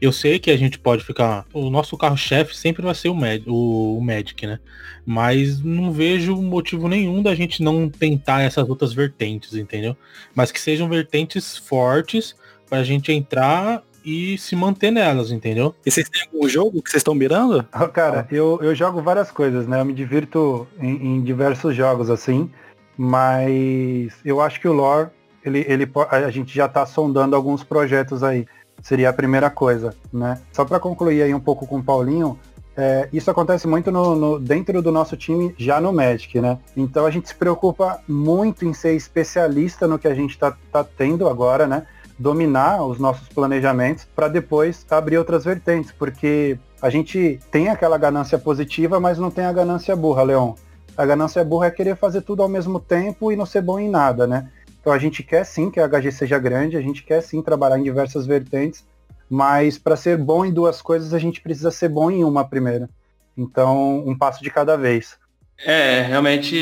Eu 0.00 0.12
sei 0.12 0.38
que 0.38 0.50
a 0.50 0.56
gente 0.56 0.78
pode 0.78 1.02
ficar. 1.02 1.44
O 1.52 1.70
nosso 1.70 1.96
carro-chefe 1.96 2.56
sempre 2.56 2.82
vai 2.82 2.94
ser 2.94 3.08
o, 3.08 3.14
Mag, 3.14 3.42
o, 3.48 3.98
o 3.98 4.00
Magic, 4.00 4.46
né? 4.46 4.60
Mas 5.04 5.60
não 5.60 5.90
vejo 5.90 6.36
motivo 6.36 6.88
nenhum 6.88 7.22
da 7.22 7.34
gente 7.34 7.62
não 7.62 7.88
tentar 7.88 8.42
essas 8.42 8.68
outras 8.68 8.92
vertentes, 8.92 9.54
entendeu? 9.54 9.96
Mas 10.34 10.52
que 10.52 10.60
sejam 10.60 10.88
vertentes 10.88 11.56
fortes 11.56 12.36
para 12.68 12.78
a 12.78 12.84
gente 12.84 13.12
entrar 13.12 13.82
e 14.04 14.36
se 14.38 14.54
manter 14.54 14.90
nelas, 14.90 15.32
entendeu? 15.32 15.74
E 15.84 15.90
vocês 15.90 16.08
têm 16.08 16.22
algum 16.22 16.48
jogo 16.48 16.82
que 16.82 16.90
vocês 16.90 17.00
estão 17.00 17.14
mirando? 17.14 17.64
Cara, 17.92 18.26
eu, 18.30 18.58
eu 18.62 18.74
jogo 18.74 19.02
várias 19.02 19.32
coisas, 19.32 19.66
né? 19.66 19.80
Eu 19.80 19.84
me 19.84 19.94
divirto 19.94 20.66
em, 20.78 21.16
em 21.16 21.22
diversos 21.22 21.74
jogos, 21.74 22.10
assim. 22.10 22.50
Mas 22.96 24.14
eu 24.24 24.40
acho 24.40 24.60
que 24.60 24.68
o 24.68 24.72
lore, 24.72 25.08
ele, 25.44 25.64
ele, 25.68 25.90
a 26.10 26.30
gente 26.30 26.54
já 26.54 26.66
está 26.66 26.86
sondando 26.86 27.34
alguns 27.34 27.64
projetos 27.64 28.22
aí. 28.22 28.46
Seria 28.82 29.10
a 29.10 29.12
primeira 29.12 29.50
coisa, 29.50 29.94
né? 30.12 30.40
Só 30.52 30.64
para 30.64 30.78
concluir 30.78 31.22
aí 31.22 31.32
um 31.32 31.40
pouco 31.40 31.66
com 31.66 31.78
o 31.78 31.82
Paulinho, 31.82 32.38
é, 32.76 33.08
isso 33.12 33.30
acontece 33.30 33.68
muito 33.68 33.90
no, 33.92 34.16
no, 34.16 34.38
dentro 34.38 34.82
do 34.82 34.90
nosso 34.90 35.16
time 35.16 35.54
já 35.56 35.80
no 35.80 35.92
Magic, 35.92 36.40
né? 36.40 36.58
Então 36.76 37.06
a 37.06 37.10
gente 37.10 37.28
se 37.28 37.34
preocupa 37.34 38.00
muito 38.08 38.64
em 38.64 38.74
ser 38.74 38.94
especialista 38.94 39.86
no 39.86 39.98
que 39.98 40.08
a 40.08 40.14
gente 40.14 40.32
está 40.32 40.56
tá 40.72 40.82
tendo 40.82 41.28
agora, 41.28 41.66
né? 41.66 41.86
Dominar 42.18 42.84
os 42.84 42.98
nossos 42.98 43.28
planejamentos 43.28 44.06
para 44.14 44.28
depois 44.28 44.84
abrir 44.90 45.18
outras 45.18 45.44
vertentes, 45.44 45.92
porque 45.92 46.58
a 46.82 46.90
gente 46.90 47.40
tem 47.50 47.68
aquela 47.68 47.96
ganância 47.96 48.38
positiva, 48.38 48.98
mas 48.98 49.18
não 49.18 49.30
tem 49.30 49.44
a 49.44 49.52
ganância 49.52 49.94
burra, 49.94 50.22
Leon. 50.22 50.54
A 50.96 51.04
ganância 51.04 51.44
burra 51.44 51.66
é 51.66 51.70
querer 51.70 51.96
fazer 51.96 52.22
tudo 52.22 52.42
ao 52.42 52.48
mesmo 52.48 52.78
tempo 52.78 53.32
e 53.32 53.36
não 53.36 53.46
ser 53.46 53.62
bom 53.62 53.78
em 53.78 53.88
nada, 53.88 54.26
né? 54.26 54.48
Então 54.80 54.92
a 54.92 54.98
gente 54.98 55.22
quer 55.22 55.44
sim 55.44 55.70
que 55.70 55.80
a 55.80 55.88
HG 55.88 56.12
seja 56.12 56.38
grande, 56.38 56.76
a 56.76 56.80
gente 56.80 57.02
quer 57.02 57.22
sim 57.22 57.42
trabalhar 57.42 57.78
em 57.78 57.82
diversas 57.82 58.26
vertentes, 58.26 58.84
mas 59.30 59.78
para 59.78 59.96
ser 59.96 60.18
bom 60.18 60.44
em 60.44 60.52
duas 60.52 60.82
coisas 60.82 61.14
a 61.14 61.18
gente 61.18 61.40
precisa 61.40 61.70
ser 61.70 61.88
bom 61.88 62.10
em 62.10 62.22
uma 62.22 62.44
primeiro. 62.46 62.88
Então, 63.36 64.06
um 64.06 64.16
passo 64.16 64.42
de 64.42 64.50
cada 64.50 64.76
vez. 64.76 65.18
É, 65.58 66.02
realmente 66.02 66.54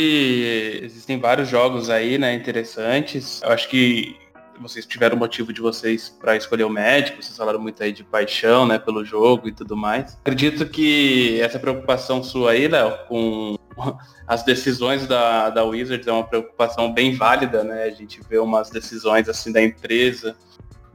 existem 0.83 1.19
vários 1.19 1.49
jogos 1.49 1.91
aí, 1.91 2.19
né, 2.19 2.35
interessantes. 2.35 3.43
Eu 3.43 3.51
acho 3.51 3.69
que 3.69 4.17
vocês 4.61 4.87
tiveram 4.87 5.17
motivo 5.17 5.53
de 5.53 5.61
vocês 5.61 6.09
para 6.09 6.37
escolher 6.37 6.65
o 6.65 6.71
médico, 6.71 7.23
vocês 7.23 7.37
falaram 7.37 7.61
muito 7.61 7.83
aí 7.83 7.93
de 7.93 8.05
paixão, 8.05 8.67
né, 8.67 8.79
pelo 8.79 9.05
jogo 9.05 9.49
e 9.49 9.53
tudo 9.53 9.77
mais. 9.77 10.19
Acredito 10.21 10.67
que 10.67 11.41
essa 11.41 11.59
preocupação 11.59 12.23
sua 12.23 12.53
aí, 12.53 12.69
Léo, 12.69 12.97
com 13.09 13.57
as 14.27 14.43
decisões 14.43 15.07
da, 15.07 15.51
da 15.51 15.65
Wizards 15.65 16.07
é 16.07 16.13
uma 16.13 16.25
preocupação 16.25 16.93
bem 16.93 17.15
válida, 17.17 17.65
né? 17.65 17.85
A 17.85 17.91
gente 17.91 18.21
vê 18.29 18.39
umas 18.39 18.71
decisões 18.71 19.29
assim 19.29 19.53
da 19.53 19.63
empresa 19.63 20.37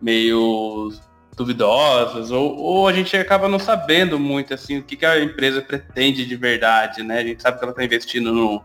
meio 0.01 0.91
duvidosas, 1.35 2.31
ou, 2.31 2.57
ou 2.57 2.87
a 2.87 2.93
gente 2.93 3.15
acaba 3.15 3.47
não 3.47 3.59
sabendo 3.59 4.19
muito 4.19 4.53
assim 4.53 4.79
o 4.79 4.83
que, 4.83 4.95
que 4.95 5.05
a 5.05 5.23
empresa 5.23 5.61
pretende 5.61 6.25
de 6.25 6.35
verdade, 6.35 7.03
né? 7.03 7.19
A 7.19 7.23
gente 7.23 7.41
sabe 7.41 7.59
que 7.59 7.63
ela 7.63 7.71
está 7.71 7.83
investindo 7.83 8.33
no, 8.33 8.63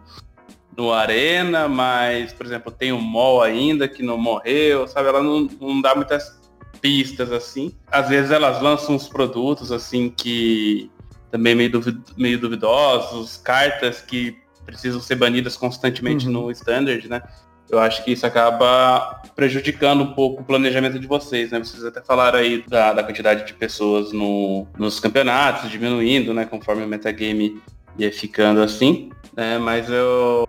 no 0.76 0.92
Arena, 0.92 1.68
mas, 1.68 2.32
por 2.32 2.46
exemplo, 2.46 2.72
tem 2.72 2.92
o 2.92 3.00
Mol 3.00 3.42
ainda 3.42 3.86
que 3.86 4.02
não 4.02 4.16
morreu, 4.16 4.86
sabe? 4.88 5.08
Ela 5.08 5.22
não, 5.22 5.48
não 5.60 5.80
dá 5.80 5.94
muitas 5.94 6.40
pistas 6.80 7.30
assim. 7.30 7.74
Às 7.90 8.08
vezes 8.08 8.30
elas 8.30 8.60
lançam 8.60 8.94
uns 8.94 9.08
produtos 9.08 9.70
assim 9.70 10.10
que 10.10 10.90
também 11.30 11.54
meio, 11.54 11.70
duvid 11.70 12.00
meio 12.16 12.38
duvidosos, 12.38 13.36
cartas 13.38 14.00
que 14.00 14.36
precisam 14.64 15.00
ser 15.00 15.16
banidas 15.16 15.56
constantemente 15.56 16.26
uhum. 16.26 16.32
no 16.32 16.50
standard, 16.50 17.08
né? 17.08 17.22
Eu 17.70 17.78
acho 17.78 18.04
que 18.04 18.12
isso 18.12 18.26
acaba 18.26 19.22
prejudicando 19.34 20.02
um 20.02 20.12
pouco 20.12 20.42
o 20.42 20.44
planejamento 20.44 20.98
de 20.98 21.06
vocês, 21.06 21.50
né? 21.50 21.58
Vocês 21.58 21.84
até 21.84 22.02
falaram 22.02 22.38
aí 22.38 22.62
da, 22.68 22.92
da 22.92 23.02
quantidade 23.02 23.46
de 23.46 23.54
pessoas 23.54 24.12
no, 24.12 24.66
nos 24.78 25.00
campeonatos, 25.00 25.70
diminuindo, 25.70 26.34
né? 26.34 26.44
Conforme 26.44 26.84
o 26.84 26.88
metagame 26.88 27.62
ia 27.98 28.12
ficando 28.12 28.60
assim, 28.62 29.10
né? 29.36 29.58
Mas 29.58 29.88
eu, 29.88 30.46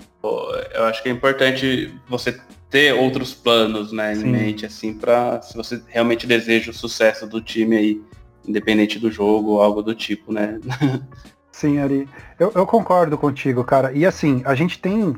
eu 0.74 0.84
acho 0.86 1.02
que 1.02 1.10
é 1.10 1.12
importante 1.12 1.94
você 2.08 2.38
ter 2.70 2.92
outros 2.94 3.36
planos, 3.36 3.92
né, 3.92 4.16
em 4.16 4.26
mente, 4.26 4.66
assim, 4.66 4.96
para 4.96 5.40
se 5.44 5.56
você 5.56 5.80
realmente 5.88 6.26
deseja 6.26 6.72
o 6.72 6.74
sucesso 6.74 7.28
do 7.28 7.40
time 7.40 7.78
aí, 7.78 8.02
independente 8.48 8.98
do 8.98 9.12
jogo 9.12 9.52
ou 9.52 9.62
algo 9.62 9.84
do 9.84 9.94
tipo, 9.94 10.34
né? 10.34 10.60
Sim, 11.52 11.78
Ari. 11.80 12.10
Eu, 12.40 12.52
eu 12.56 12.66
concordo 12.66 13.16
contigo, 13.16 13.64
cara. 13.64 13.92
E 13.94 14.08
assim, 14.08 14.42
a 14.44 14.56
gente 14.56 14.80
tem 14.80 15.16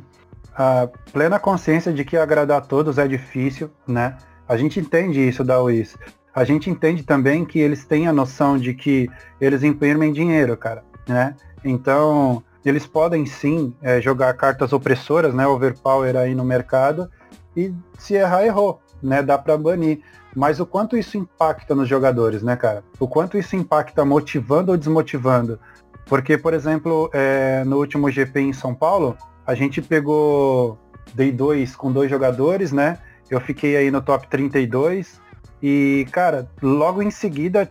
a 0.54 0.90
plena 1.14 1.40
consciência 1.40 1.94
de 1.94 2.04
que 2.04 2.18
agradar 2.18 2.58
a 2.58 2.62
todos 2.62 2.98
é 2.98 3.08
difícil, 3.08 3.72
né? 3.88 4.18
A 4.48 4.58
gente 4.58 4.80
entende 4.80 5.26
isso 5.26 5.44
da 5.44 5.62
UIS. 5.64 5.98
A 6.36 6.44
gente 6.44 6.70
entende 6.70 7.04
também 7.04 7.46
que 7.46 7.60
eles 7.60 7.86
têm 7.86 8.06
a 8.08 8.14
noção 8.14 8.58
de 8.58 8.74
que 8.74 9.10
eles 9.40 9.64
imprimem 9.64 10.12
dinheiro, 10.12 10.58
cara, 10.58 10.84
né? 11.08 11.36
Então, 11.66 12.44
eles 12.64 12.86
podem 12.86 13.26
sim 13.26 13.74
é, 13.82 14.00
jogar 14.00 14.34
cartas 14.36 14.72
opressoras, 14.72 15.34
né? 15.34 15.48
Overpower 15.48 16.16
aí 16.16 16.36
no 16.36 16.46
mercado. 16.46 17.10
E 17.58 17.74
se 17.98 18.14
errar, 18.14 18.46
errou, 18.46 18.80
né? 19.02 19.24
Dá 19.24 19.38
para 19.38 19.58
banir. 19.58 20.02
Mas 20.36 20.60
o 20.60 20.66
quanto 20.66 20.96
isso 20.96 21.18
impacta 21.18 21.74
nos 21.74 21.90
jogadores, 21.90 22.44
né, 22.44 22.56
cara? 22.56 22.84
O 23.00 23.08
quanto 23.08 23.38
isso 23.38 23.56
impacta 23.56 24.06
motivando 24.06 24.72
ou 24.72 24.78
desmotivando? 24.78 25.60
Porque, 26.06 26.38
por 26.38 26.54
exemplo, 26.54 27.10
é, 27.14 27.64
no 27.64 27.78
último 27.78 28.12
GP 28.12 28.42
em 28.42 28.54
São 28.54 28.76
Paulo, 28.76 29.18
a 29.46 29.56
gente 29.56 29.82
pegou 29.82 30.78
Day 31.14 31.32
2 31.32 31.76
com 31.76 31.92
dois 31.92 32.10
jogadores, 32.10 32.72
né? 32.72 33.00
Eu 33.30 33.40
fiquei 33.42 33.76
aí 33.76 33.90
no 33.90 34.02
top 34.02 34.28
32. 34.28 35.20
E, 35.64 36.06
cara, 36.12 36.48
logo 36.62 37.02
em 37.02 37.10
seguida 37.10 37.68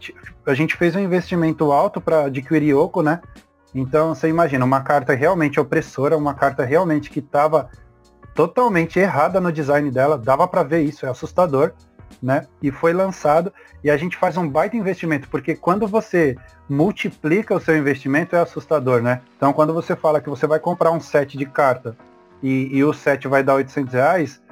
a 0.46 0.54
gente 0.54 0.76
fez 0.76 0.96
um 0.96 1.00
investimento 1.00 1.70
alto 1.70 2.00
para 2.00 2.24
adquirir 2.24 2.74
Oco, 2.74 3.02
né? 3.02 3.20
Então 3.75 4.15
você 4.15 4.29
imagina, 4.29 4.65
uma 4.65 4.83
carta 4.83 5.15
realmente 5.15 5.59
opressora, 5.59 6.17
uma 6.17 6.35
carta 6.35 6.65
realmente 6.65 7.11
que 7.11 7.19
estava 7.19 7.69
totalmente 8.35 8.99
errada 8.99 9.41
no 9.41 9.53
design 9.53 9.91
dela, 9.91 10.19
dava 10.19 10.47
para 10.47 10.63
ver 10.63 10.83
isso, 10.83 11.07
é 11.07 11.09
assustador 11.09 11.73
né? 12.23 12.47
E 12.63 12.71
foi 12.71 12.93
lançado 12.93 13.53
e 13.83 13.91
a 13.91 13.97
gente 13.97 14.17
faz 14.17 14.37
um 14.37 14.49
baita 14.49 14.77
investimento, 14.77 15.29
porque 15.29 15.55
quando 15.55 15.87
você 15.87 16.37
multiplica 16.69 17.55
o 17.55 17.61
seu 17.61 17.77
investimento 17.77 18.35
é 18.35 18.41
assustador, 18.41 19.03
né? 19.03 19.21
Então 19.37 19.53
quando 19.53 19.75
você 19.75 19.95
fala 19.95 20.21
que 20.21 20.31
você 20.31 20.47
vai 20.47 20.59
comprar 20.59 20.91
um 20.91 21.01
set 21.01 21.37
de 21.37 21.45
carta 21.45 21.97
e, 22.43 22.75
e 22.75 22.83
o 22.83 22.93
set 22.93 23.29
vai 23.29 23.43
dar 23.43 23.55
800 23.57 23.93
reais, 23.93 24.43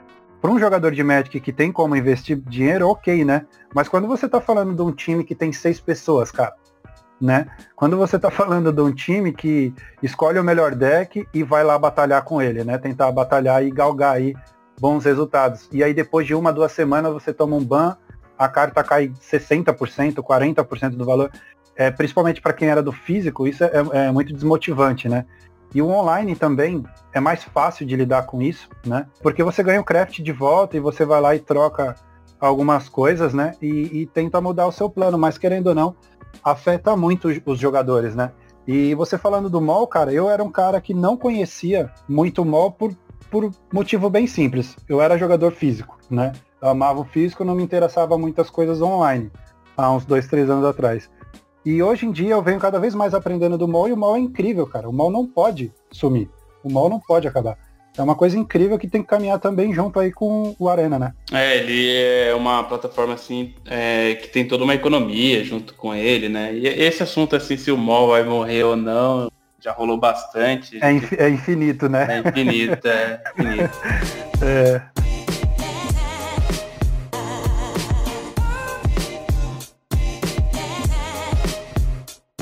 para 0.41 0.51
um 0.51 0.59
jogador 0.59 0.91
de 0.91 1.03
Magic 1.03 1.41
que 1.41 1.53
tem 1.53 1.71
como 1.71 1.97
investir 1.97 2.37
dinheiro, 2.47 2.89
ok, 2.89 3.25
né? 3.25 3.47
Mas 3.75 3.89
quando 3.89 4.07
você 4.07 4.27
está 4.27 4.41
falando 4.41 4.75
de 4.75 4.83
um 4.83 4.93
time 4.93 5.25
que 5.25 5.35
tem 5.35 5.53
seis 5.53 5.81
pessoas, 5.81 6.31
cara, 6.31 6.53
né? 7.23 7.47
Quando 7.77 7.97
você 7.97 8.17
está 8.17 8.31
falando 8.31 8.73
de 8.73 8.83
um 8.83 8.93
time 8.93 9.33
que 9.33 9.73
escolhe 10.03 10.39
o 10.39 10.45
melhor 10.45 10.75
deck 10.75 11.27
e 11.33 11.43
vai 11.45 11.63
lá 11.63 11.79
batalhar 11.79 12.23
com 12.25 12.43
ele, 12.43 12.65
né? 12.65 12.77
Tentar 12.77 13.11
batalhar 13.13 13.65
e 13.65 13.71
galgar 13.71 14.17
aí 14.17 14.35
bons 14.81 15.05
resultados. 15.05 15.69
E 15.71 15.85
aí 15.85 15.95
depois 15.95 16.27
de 16.27 16.35
uma, 16.35 16.53
duas 16.53 16.73
semanas 16.73 17.13
você 17.13 17.33
toma 17.33 17.55
um 17.55 17.65
ban, 17.65 17.97
a 18.37 18.49
carta 18.49 18.83
cai 18.83 19.09
60%, 19.09 20.15
40% 20.17 20.91
do 20.91 21.05
valor. 21.05 21.31
É, 21.75 21.91
principalmente 21.91 22.43
para 22.43 22.53
quem 22.53 22.69
era 22.69 22.83
do 22.83 22.93
físico, 22.93 23.47
isso 23.47 23.65
é, 23.65 23.71
é, 23.93 24.11
muito 24.11 24.35
desmotivante, 24.35 25.09
né? 25.09 25.25
E 25.75 25.81
o 25.81 25.89
online 25.89 26.37
também 26.37 26.85
é 27.15 27.21
mais 27.21 27.43
fácil 27.45 27.87
de 27.87 27.97
lidar 27.97 28.25
com 28.25 28.43
isso, 28.43 28.69
né? 28.85 29.07
Porque 29.23 29.43
você 29.43 29.63
ganha 29.63 29.81
o 29.81 29.85
craft 29.85 30.19
de 30.21 30.33
volta 30.33 30.77
e 30.77 30.81
você 30.81 31.07
vai 31.07 31.21
lá 31.21 31.35
e 31.35 31.39
troca 31.39 31.95
algumas 32.39 32.89
coisas, 32.89 33.33
né? 33.33 33.55
E, 33.63 34.03
e 34.03 34.07
tenta 34.07 34.41
mudar 34.41 34.67
o 34.67 34.73
seu 34.73 34.91
plano, 34.91 35.17
mas 35.17 35.39
querendo 35.39 35.69
ou 35.69 35.75
não, 35.75 35.97
afeta 36.43 36.97
muito 36.97 37.29
os 37.47 37.59
jogadores, 37.59 38.15
né? 38.15 38.33
E 38.67 38.95
você 38.95 39.19
falando 39.19 39.51
do 39.51 39.61
mall, 39.61 39.87
cara, 39.87 40.13
eu 40.13 40.31
era 40.31 40.43
um 40.43 40.51
cara 40.51 40.81
que 40.81 40.95
não 40.95 41.17
conhecia 41.17 41.91
muito 42.09 42.45
mall 42.45 42.71
por, 42.71 42.95
por 43.31 43.51
motivo 43.73 44.09
bem 44.09 44.27
simples. 44.27 44.77
Eu 44.89 45.01
era 45.01 45.19
jogador 45.19 45.53
físico, 45.53 45.99
né? 46.09 46.33
Eu 46.61 46.69
amava 46.69 47.01
o 47.01 47.05
físico, 47.05 47.45
não 47.45 47.57
me 47.57 47.63
interessava 47.63 48.17
muitas 48.17 48.49
coisas 48.49 48.81
online, 48.81 49.33
há 49.77 49.91
uns 49.91 50.05
dois, 50.05 50.29
três 50.29 50.49
anos 50.49 50.65
atrás. 50.65 51.11
E 51.65 51.83
hoje 51.83 52.07
em 52.07 52.13
dia 52.13 52.35
eu 52.35 52.43
venho 52.43 52.61
cada 52.61 52.79
vez 52.79 52.95
mais 52.95 53.15
aprendendo 53.15 53.59
do 53.59 53.69
mall 53.69 53.89
e 53.89 53.93
o 53.93 53.97
mall 53.97 54.17
é 54.17 54.21
incrível, 54.21 54.67
cara. 54.67 54.89
O 54.89 54.93
mall 54.93 55.11
não 55.11 55.27
pode 55.27 55.73
sumir. 55.91 56.31
O 56.63 56.73
mall 56.73 56.89
não 56.89 57.01
pode 57.01 57.27
acabar. 57.27 57.57
É 57.97 58.03
uma 58.03 58.15
coisa 58.15 58.39
incrível 58.39 58.79
que 58.79 58.89
tem 58.89 59.03
que 59.03 59.09
caminhar 59.09 59.39
também 59.39 59.75
junto 59.75 60.01
aí 60.01 60.11
com 60.11 60.57
o 60.59 60.67
Arena, 60.67 60.99
né? 60.99 61.13
É, 61.31 61.59
ele 61.59 61.95
é 61.95 62.35
uma 62.35 62.65
plataforma 62.65 63.13
assim 63.13 63.55
é, 63.67 64.15
que 64.15 64.29
tem 64.29 64.49
toda 64.49 64.65
uma 64.65 64.75
economia 64.75 65.45
junto 65.45 65.75
com 65.75 65.95
ele, 65.95 66.31
né? 66.31 66.55
E 66.55 66.67
esse 66.67 67.03
assunto 67.03 67.37
assim, 67.37 67.59
se 67.59 67.71
o 67.71 67.77
mall 67.77 68.09
vai 68.09 68.25
morrer 68.25 68.65
ou 68.65 68.77
não, 68.77 69.31
já 69.61 69.73
rolou 69.73 69.99
bastante. 69.99 70.83
É, 70.83 70.91
inf 70.91 71.13
é 71.13 71.29
infinito, 71.29 71.87
né? 71.87 72.07
É 72.09 72.29
infinito, 72.29 72.89
é 72.89 73.23
infinito. 73.37 73.79
é. 74.43 74.83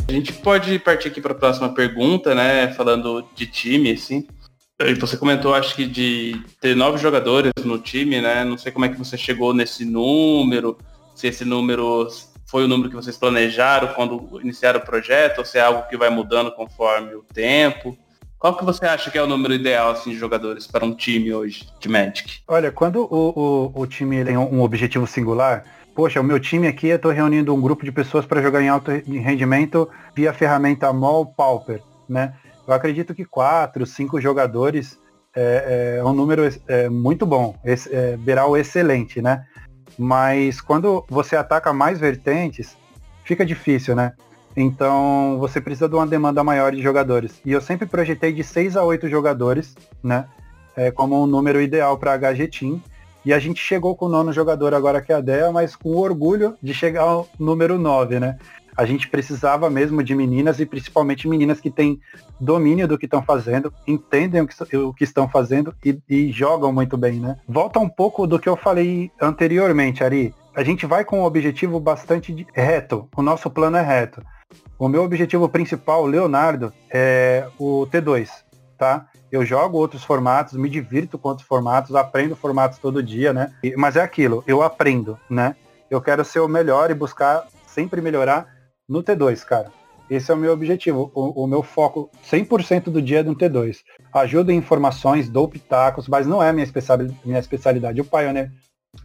A 0.06 0.12
gente 0.12 0.32
pode 0.32 0.78
partir 0.78 1.08
aqui 1.08 1.20
para 1.20 1.32
a 1.32 1.36
próxima 1.36 1.74
pergunta, 1.74 2.36
né? 2.36 2.72
Falando 2.72 3.24
de 3.34 3.46
time, 3.46 3.90
assim. 3.90 4.26
Você 4.98 5.16
comentou, 5.16 5.54
acho 5.54 5.74
que 5.76 5.84
de 5.84 6.40
ter 6.58 6.74
nove 6.74 6.96
jogadores 6.96 7.52
no 7.64 7.78
time, 7.78 8.20
né? 8.20 8.44
Não 8.44 8.56
sei 8.56 8.72
como 8.72 8.86
é 8.86 8.88
que 8.88 8.96
você 8.96 9.16
chegou 9.16 9.52
nesse 9.52 9.84
número, 9.84 10.78
se 11.14 11.26
esse 11.26 11.44
número 11.44 12.08
foi 12.46 12.64
o 12.64 12.68
número 12.68 12.88
que 12.88 12.96
vocês 12.96 13.16
planejaram 13.16 13.88
quando 13.88 14.40
iniciaram 14.40 14.80
o 14.80 14.84
projeto, 14.84 15.40
ou 15.40 15.44
se 15.44 15.58
é 15.58 15.60
algo 15.60 15.86
que 15.88 15.98
vai 15.98 16.08
mudando 16.08 16.50
conforme 16.52 17.14
o 17.14 17.22
tempo. 17.22 17.96
Qual 18.38 18.56
que 18.56 18.64
você 18.64 18.86
acha 18.86 19.10
que 19.10 19.18
é 19.18 19.22
o 19.22 19.26
número 19.26 19.52
ideal 19.52 19.90
assim, 19.90 20.12
de 20.12 20.16
jogadores 20.16 20.66
para 20.66 20.82
um 20.82 20.94
time 20.94 21.30
hoje 21.32 21.68
de 21.78 21.88
Magic? 21.88 22.38
Olha, 22.48 22.72
quando 22.72 23.02
o, 23.02 23.72
o, 23.74 23.82
o 23.82 23.86
time 23.86 24.24
tem 24.24 24.38
um 24.38 24.62
objetivo 24.62 25.06
singular, 25.06 25.62
poxa, 25.94 26.22
o 26.22 26.24
meu 26.24 26.40
time 26.40 26.66
aqui, 26.66 26.88
eu 26.88 26.96
estou 26.96 27.12
reunindo 27.12 27.54
um 27.54 27.60
grupo 27.60 27.84
de 27.84 27.92
pessoas 27.92 28.24
para 28.24 28.40
jogar 28.40 28.62
em 28.62 28.70
alto 28.70 28.90
rendimento 28.90 29.86
via 30.14 30.32
ferramenta 30.32 30.90
Mall 30.90 31.26
Pauper, 31.26 31.82
né? 32.08 32.32
Eu 32.66 32.74
acredito 32.74 33.14
que 33.14 33.24
quatro, 33.24 33.86
cinco 33.86 34.20
jogadores 34.20 34.98
é, 35.34 35.98
é 35.98 36.04
um 36.04 36.12
número 36.12 36.42
é, 36.66 36.88
muito 36.88 37.24
bom, 37.24 37.56
esse, 37.64 37.88
é, 37.94 38.18
excelente, 38.58 39.22
né? 39.22 39.46
Mas 39.98 40.60
quando 40.60 41.04
você 41.08 41.36
ataca 41.36 41.72
mais 41.72 41.98
vertentes, 41.98 42.76
fica 43.24 43.44
difícil, 43.44 43.94
né? 43.94 44.12
Então 44.56 45.36
você 45.38 45.60
precisa 45.60 45.88
de 45.88 45.94
uma 45.94 46.06
demanda 46.06 46.42
maior 46.42 46.72
de 46.72 46.82
jogadores. 46.82 47.40
E 47.44 47.52
eu 47.52 47.60
sempre 47.60 47.86
projetei 47.86 48.32
de 48.32 48.42
seis 48.42 48.76
a 48.76 48.84
oito 48.84 49.08
jogadores, 49.08 49.76
né? 50.02 50.26
É, 50.76 50.90
como 50.90 51.22
um 51.22 51.26
número 51.26 51.60
ideal 51.60 51.98
para 51.98 52.16
HG 52.16 52.48
Team. 52.48 52.80
E 53.24 53.34
a 53.34 53.38
gente 53.38 53.60
chegou 53.60 53.94
com 53.94 54.06
o 54.06 54.08
nono 54.08 54.32
jogador 54.32 54.72
agora 54.72 55.02
que 55.02 55.12
é 55.12 55.16
a 55.16 55.20
DEA, 55.20 55.52
mas 55.52 55.76
com 55.76 55.94
orgulho 55.94 56.56
de 56.62 56.72
chegar 56.72 57.02
ao 57.02 57.28
número 57.38 57.78
9, 57.78 58.18
né? 58.18 58.38
A 58.80 58.86
gente 58.86 59.10
precisava 59.10 59.68
mesmo 59.68 60.02
de 60.02 60.14
meninas 60.14 60.58
e 60.58 60.64
principalmente 60.64 61.28
meninas 61.28 61.60
que 61.60 61.70
têm 61.70 62.00
domínio 62.40 62.88
do 62.88 62.96
que 62.96 63.04
estão 63.04 63.22
fazendo, 63.22 63.70
entendem 63.86 64.40
o 64.40 64.48
que, 64.48 64.74
o 64.74 64.94
que 64.94 65.04
estão 65.04 65.28
fazendo 65.28 65.74
e, 65.84 66.00
e, 66.08 66.32
jogam 66.32 66.72
muito 66.72 66.96
bem, 66.96 67.20
né? 67.20 67.36
Volta 67.46 67.78
um 67.78 67.90
pouco 67.90 68.26
do 68.26 68.38
que 68.38 68.48
eu 68.48 68.56
falei 68.56 69.12
anteriormente, 69.20 70.02
Ari. 70.02 70.34
A 70.56 70.64
gente 70.64 70.86
vai 70.86 71.04
com 71.04 71.20
um 71.20 71.24
objetivo 71.24 71.78
bastante 71.78 72.46
reto. 72.54 73.06
O 73.14 73.20
nosso 73.20 73.50
plano 73.50 73.76
é 73.76 73.82
reto. 73.82 74.22
O 74.78 74.88
meu 74.88 75.04
objetivo 75.04 75.46
principal, 75.46 76.06
Leonardo, 76.06 76.72
é 76.88 77.46
o 77.58 77.86
T2, 77.86 78.30
tá? 78.78 79.08
Eu 79.30 79.44
jogo 79.44 79.76
outros 79.76 80.02
formatos, 80.02 80.54
me 80.54 80.70
divirto 80.70 81.18
com 81.18 81.28
outros 81.28 81.46
formatos, 81.46 81.94
aprendo 81.94 82.34
formatos 82.34 82.78
todo 82.78 83.02
dia, 83.02 83.34
né? 83.34 83.52
Mas 83.76 83.96
é 83.96 84.00
aquilo, 84.00 84.42
eu 84.46 84.62
aprendo, 84.62 85.18
né? 85.28 85.54
Eu 85.90 86.00
quero 86.00 86.24
ser 86.24 86.40
o 86.40 86.48
melhor 86.48 86.90
e 86.90 86.94
buscar 86.94 87.44
sempre 87.66 88.00
melhorar 88.00 88.58
no 88.90 89.02
T2, 89.04 89.44
cara. 89.44 89.70
Esse 90.10 90.32
é 90.32 90.34
o 90.34 90.36
meu 90.36 90.52
objetivo. 90.52 91.12
O, 91.14 91.44
o 91.44 91.46
meu 91.46 91.62
foco 91.62 92.10
100% 92.28 92.90
do 92.90 93.00
dia 93.00 93.20
é 93.20 93.22
no 93.22 93.36
T2. 93.36 93.78
Ajudo 94.12 94.50
em 94.50 94.56
informações, 94.56 95.28
dou 95.28 95.48
pitacos, 95.48 96.08
mas 96.08 96.26
não 96.26 96.42
é 96.42 96.52
minha, 96.52 96.64
especialidade, 96.64 97.16
minha 97.24 97.38
especialidade. 97.38 98.00
O 98.00 98.04
Pioneer 98.04 98.50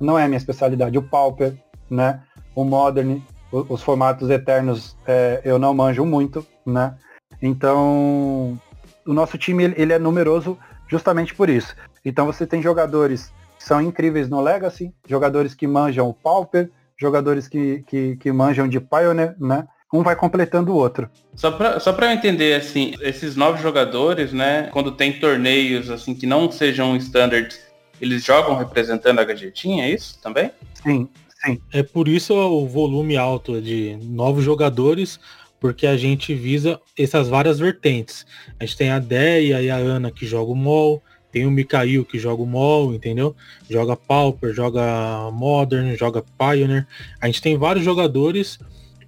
não 0.02 0.18
é 0.18 0.28
minha 0.28 0.38
especialidade. 0.38 0.98
O 0.98 1.04
Pauper, 1.04 1.54
né? 1.88 2.24
O 2.56 2.64
Modern, 2.64 3.22
o, 3.52 3.74
os 3.74 3.84
formatos 3.84 4.32
eternos 4.32 4.98
é, 5.06 5.42
eu 5.46 5.60
não 5.60 5.76
manjo 5.76 6.04
muito, 6.04 6.44
né? 6.66 6.98
Então, 7.40 8.60
o 9.06 9.14
nosso 9.14 9.38
time 9.38 9.64
ele 9.78 9.94
é 9.94 10.00
numeroso 10.00 10.58
justamente 10.88 11.36
por 11.36 11.50
isso. 11.50 11.76
Então 12.04 12.26
você 12.26 12.48
tem 12.48 12.62
jogadores 12.62 13.32
que 13.60 13.64
são 13.64 13.80
incríveis 13.80 14.28
no 14.28 14.42
Legacy, 14.42 14.92
jogadores 15.08 15.54
que 15.54 15.68
manjam 15.68 16.10
o 16.10 16.14
Pauper, 16.14 16.72
jogadores 16.98 17.48
que, 17.48 17.84
que, 17.88 18.16
que 18.18 18.32
manjam 18.32 18.68
de 18.68 18.80
Pioneer, 18.80 19.36
né? 19.40 19.68
Um 19.94 20.04
vai 20.04 20.16
completando 20.16 20.72
o 20.72 20.76
outro. 20.76 21.10
Só 21.36 21.52
para 21.52 21.80
só 21.80 21.94
pra 21.94 22.08
eu 22.08 22.12
entender, 22.12 22.56
assim, 22.56 22.94
esses 23.02 23.36
novos 23.36 23.62
jogadores, 23.62 24.34
né, 24.34 24.70
quando 24.72 24.92
tem 24.92 25.14
torneios, 25.14 25.90
assim, 25.90 26.14
que 26.14 26.26
não 26.26 26.52
sejam 26.52 26.96
standards, 26.98 27.60
eles 28.02 28.24
jogam 28.24 28.58
representando 28.58 29.20
a 29.20 29.24
gadgetinha, 29.24 29.86
é 29.86 29.92
isso 29.92 30.20
também? 30.22 30.52
Sim, 30.84 31.08
sim. 31.44 31.60
É 31.72 31.82
por 31.84 32.08
isso 32.08 32.34
o 32.34 32.68
volume 32.68 33.16
alto 33.16 33.62
de 33.62 33.98
novos 34.02 34.44
jogadores, 34.44 35.20
porque 35.60 35.88
a 35.88 35.96
gente 35.96 36.34
visa 36.34 36.80
essas 36.98 37.28
várias 37.28 37.58
vertentes. 37.58 38.26
A 38.60 38.66
gente 38.66 38.78
tem 38.78 38.92
a 38.92 39.00
Deia 39.00 39.62
e 39.62 39.70
a 39.70 39.78
Ana 39.78 40.12
que 40.12 40.26
jogam 40.26 40.56
MOL, 40.56 41.02
tem 41.32 41.46
o 41.46 41.52
Mikael 41.52 42.06
que 42.06 42.18
joga 42.18 42.42
o 42.42 42.46
MOL, 42.46 42.94
entendeu? 42.94 43.36
Joga 43.70 43.96
Pauper, 43.96 44.54
joga 44.54 45.30
Modern, 45.32 45.94
joga 45.96 46.24
Pioneer. 46.38 46.88
A 47.20 47.26
gente 47.26 47.42
tem 47.42 47.58
vários 47.58 47.84
jogadores 47.84 48.58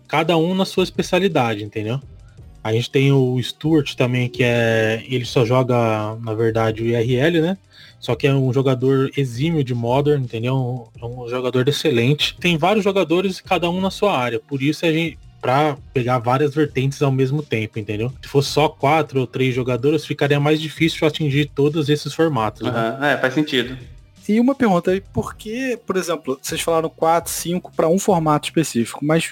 cada 0.08 0.38
um 0.38 0.56
na 0.56 0.66
sua 0.66 0.84
especialidade, 0.84 1.64
entendeu? 1.64 2.00
A 2.64 2.74
gente 2.74 2.90
tem 2.90 3.12
o 3.12 3.42
Stuart 3.42 3.96
também, 3.96 4.28
que 4.28 4.44
é. 4.44 5.02
Ele 5.08 5.26
só 5.26 5.46
joga, 5.46 6.18
na 6.22 6.34
verdade, 6.34 6.84
o 6.84 6.86
IRL, 6.86 7.42
né? 7.42 7.58
Só 8.00 8.16
que 8.16 8.28
é 8.28 8.34
um 8.34 8.52
jogador 8.54 9.10
exímio 9.18 9.64
de 9.64 9.74
Modern, 9.74 10.24
entendeu? 10.24 10.90
É 11.02 11.06
um 11.06 11.28
jogador 11.30 11.68
excelente. 11.68 12.36
Tem 12.40 12.58
vários 12.58 12.84
jogadores, 12.84 13.40
cada 13.40 13.70
um 13.70 13.80
na 13.80 13.90
sua 13.90 14.18
área. 14.18 14.40
Por 14.40 14.62
isso 14.62 14.86
a 14.86 14.92
gente. 14.92 15.18
Pra 15.40 15.78
pegar 15.94 16.18
várias 16.18 16.56
vertentes 16.56 17.00
ao 17.00 17.12
mesmo 17.12 17.44
tempo, 17.44 17.78
entendeu? 17.78 18.12
Se 18.24 18.28
fosse 18.28 18.50
só 18.50 18.68
quatro 18.68 19.20
ou 19.20 19.28
três 19.28 19.54
jogadores, 19.54 20.04
ficaria 20.04 20.40
mais 20.40 20.60
difícil 20.60 21.08
atingir 21.08 21.52
todos 21.54 21.90
esses 21.90 22.12
formatos. 22.12 22.64
Uhum. 22.64 22.74
Né? 22.74 23.14
É, 23.14 23.18
faz 23.18 23.36
sentido. 23.36 23.78
E 24.28 24.40
uma 24.40 24.54
pergunta 24.54 24.92
aí, 24.92 25.00
por 25.00 25.36
que, 25.36 25.78
por 25.86 25.96
exemplo, 25.96 26.38
vocês 26.42 26.60
falaram 26.60 26.90
4, 26.90 27.32
5 27.32 27.72
para 27.74 27.88
um 27.88 27.98
formato 27.98 28.48
específico, 28.48 29.06
mas 29.06 29.32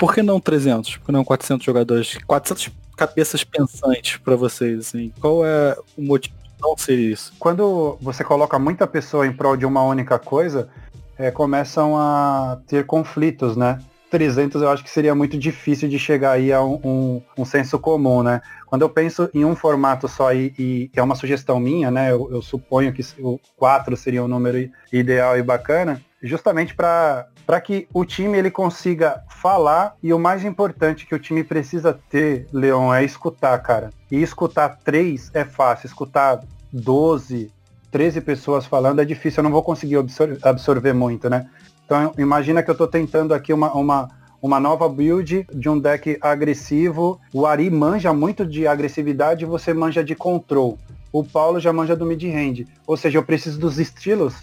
por 0.00 0.14
que 0.14 0.22
não 0.22 0.40
300? 0.40 0.96
Por 0.96 1.06
que 1.06 1.12
não 1.12 1.22
400 1.22 1.62
jogadores? 1.62 2.16
400 2.26 2.70
cabeças 2.96 3.44
pensantes 3.44 4.16
para 4.16 4.34
vocês, 4.34 4.78
assim. 4.80 5.12
Qual 5.20 5.44
é 5.44 5.76
o 5.94 6.00
motivo 6.00 6.34
de 6.38 6.62
não 6.62 6.74
ser 6.74 6.98
isso? 6.98 7.34
Quando 7.38 7.98
você 8.00 8.24
coloca 8.24 8.58
muita 8.58 8.86
pessoa 8.86 9.26
em 9.26 9.32
prol 9.32 9.58
de 9.58 9.66
uma 9.66 9.82
única 9.82 10.18
coisa, 10.18 10.70
é, 11.18 11.30
começam 11.30 11.98
a 11.98 12.58
ter 12.66 12.86
conflitos, 12.86 13.58
né? 13.58 13.78
300 14.10 14.62
eu 14.62 14.70
acho 14.70 14.82
que 14.82 14.90
seria 14.90 15.14
muito 15.14 15.38
difícil 15.38 15.88
de 15.88 15.98
chegar 15.98 16.32
aí 16.32 16.50
a 16.50 16.62
um, 16.62 16.80
um, 16.82 17.22
um 17.38 17.44
senso 17.44 17.78
comum, 17.78 18.22
né? 18.22 18.40
Quando 18.66 18.82
eu 18.82 18.88
penso 18.88 19.28
em 19.34 19.44
um 19.44 19.54
formato 19.54 20.08
só 20.08 20.32
e, 20.32 20.54
e 20.58 20.90
é 20.96 21.02
uma 21.02 21.14
sugestão 21.14 21.60
minha, 21.60 21.90
né? 21.90 22.10
Eu, 22.10 22.26
eu 22.32 22.40
suponho 22.40 22.90
que 22.90 23.02
o 23.18 23.38
4 23.56 23.94
seria 23.98 24.24
o 24.24 24.28
número 24.28 24.70
ideal 24.90 25.38
e 25.38 25.42
bacana, 25.42 26.00
justamente 26.22 26.74
para 26.74 27.28
para 27.50 27.60
que 27.60 27.88
o 27.92 28.04
time 28.04 28.38
ele 28.38 28.48
consiga 28.48 29.24
falar 29.28 29.96
e 30.00 30.12
o 30.12 30.20
mais 30.20 30.44
importante 30.44 31.04
que 31.04 31.16
o 31.16 31.18
time 31.18 31.42
precisa 31.42 31.98
ter, 32.08 32.46
Leon, 32.52 32.94
é 32.94 33.02
escutar, 33.02 33.58
cara. 33.58 33.90
E 34.08 34.22
escutar 34.22 34.78
três 34.84 35.32
é 35.34 35.44
fácil, 35.44 35.88
escutar 35.88 36.44
12, 36.72 37.50
13 37.90 38.20
pessoas 38.20 38.66
falando 38.66 39.00
é 39.00 39.04
difícil, 39.04 39.40
eu 39.40 39.42
não 39.42 39.50
vou 39.50 39.64
conseguir 39.64 39.96
absor 39.96 40.38
absorver 40.42 40.92
muito, 40.92 41.28
né? 41.28 41.48
Então 41.84 42.14
imagina 42.16 42.62
que 42.62 42.70
eu 42.70 42.74
estou 42.74 42.86
tentando 42.86 43.34
aqui 43.34 43.52
uma, 43.52 43.72
uma, 43.72 44.08
uma 44.40 44.60
nova 44.60 44.88
build 44.88 45.44
de 45.52 45.68
um 45.68 45.76
deck 45.76 46.18
agressivo. 46.20 47.20
O 47.34 47.46
Ari 47.46 47.68
manja 47.68 48.12
muito 48.12 48.46
de 48.46 48.64
agressividade 48.64 49.42
e 49.42 49.48
você 49.48 49.74
manja 49.74 50.04
de 50.04 50.14
control. 50.14 50.78
O 51.12 51.24
Paulo 51.24 51.58
já 51.58 51.72
manja 51.72 51.96
do 51.96 52.06
mid-range. 52.06 52.68
Ou 52.86 52.96
seja, 52.96 53.18
eu 53.18 53.24
preciso 53.24 53.58
dos 53.58 53.80
estilos 53.80 54.36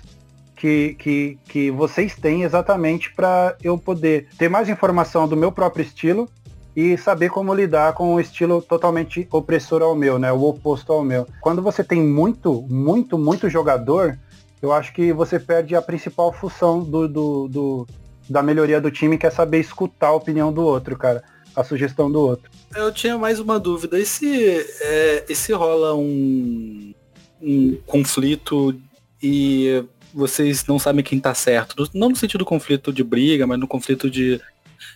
que, 0.58 0.96
que, 0.96 1.40
que 1.48 1.72
vocês 1.72 2.16
têm 2.16 2.44
exatamente 2.44 3.14
para 3.14 3.56
eu 3.64 3.78
poder 3.78 4.28
ter 4.38 4.50
mais 4.50 4.68
informação 4.68 5.28
do 5.28 5.38
meu 5.38 5.52
próprio 5.52 5.84
estilo 5.84 6.28
e 6.76 6.98
saber 6.98 7.30
como 7.30 7.54
lidar 7.54 7.94
com 7.94 8.16
um 8.16 8.20
estilo 8.20 8.62
totalmente 8.62 9.28
opressor 9.32 9.82
ao 9.82 9.96
meu, 9.96 10.20
né? 10.20 10.32
O 10.32 10.44
oposto 10.44 10.92
ao 10.92 11.04
meu. 11.04 11.28
Quando 11.40 11.62
você 11.62 11.84
tem 11.84 12.02
muito, 12.02 12.62
muito, 12.64 13.18
muito 13.18 13.50
jogador, 13.50 14.18
eu 14.62 14.74
acho 14.74 14.94
que 14.94 15.14
você 15.14 15.40
perde 15.40 15.76
a 15.76 15.82
principal 15.82 16.34
função 16.34 16.84
do, 16.84 17.08
do, 17.08 17.48
do 17.48 17.88
da 18.30 18.44
melhoria 18.44 18.82
do 18.82 18.92
time, 18.92 19.18
que 19.18 19.26
é 19.26 19.30
saber 19.30 19.60
escutar 19.60 20.08
a 20.08 20.16
opinião 20.16 20.52
do 20.52 20.64
outro, 20.64 20.98
cara. 20.98 21.24
A 21.56 21.64
sugestão 21.64 22.12
do 22.12 22.20
outro. 22.22 22.52
Eu 22.76 22.92
tinha 22.92 23.18
mais 23.18 23.40
uma 23.40 23.60
dúvida. 23.60 23.98
E 23.98 24.06
se, 24.06 24.64
é, 24.82 25.26
e 25.28 25.36
se 25.36 25.54
rola 25.54 25.96
um, 25.96 26.94
um 27.42 27.76
conflito 27.88 28.76
e 29.22 29.84
vocês 30.18 30.66
não 30.66 30.80
sabem 30.80 31.04
quem 31.04 31.20
tá 31.20 31.34
certo? 31.34 31.90
Não 31.94 32.10
no 32.10 32.16
sentido 32.16 32.40
do 32.40 32.46
conflito 32.46 32.92
de 32.92 33.04
briga, 33.04 33.46
mas 33.46 33.60
no 33.60 33.68
conflito 33.68 34.10
de 34.10 34.42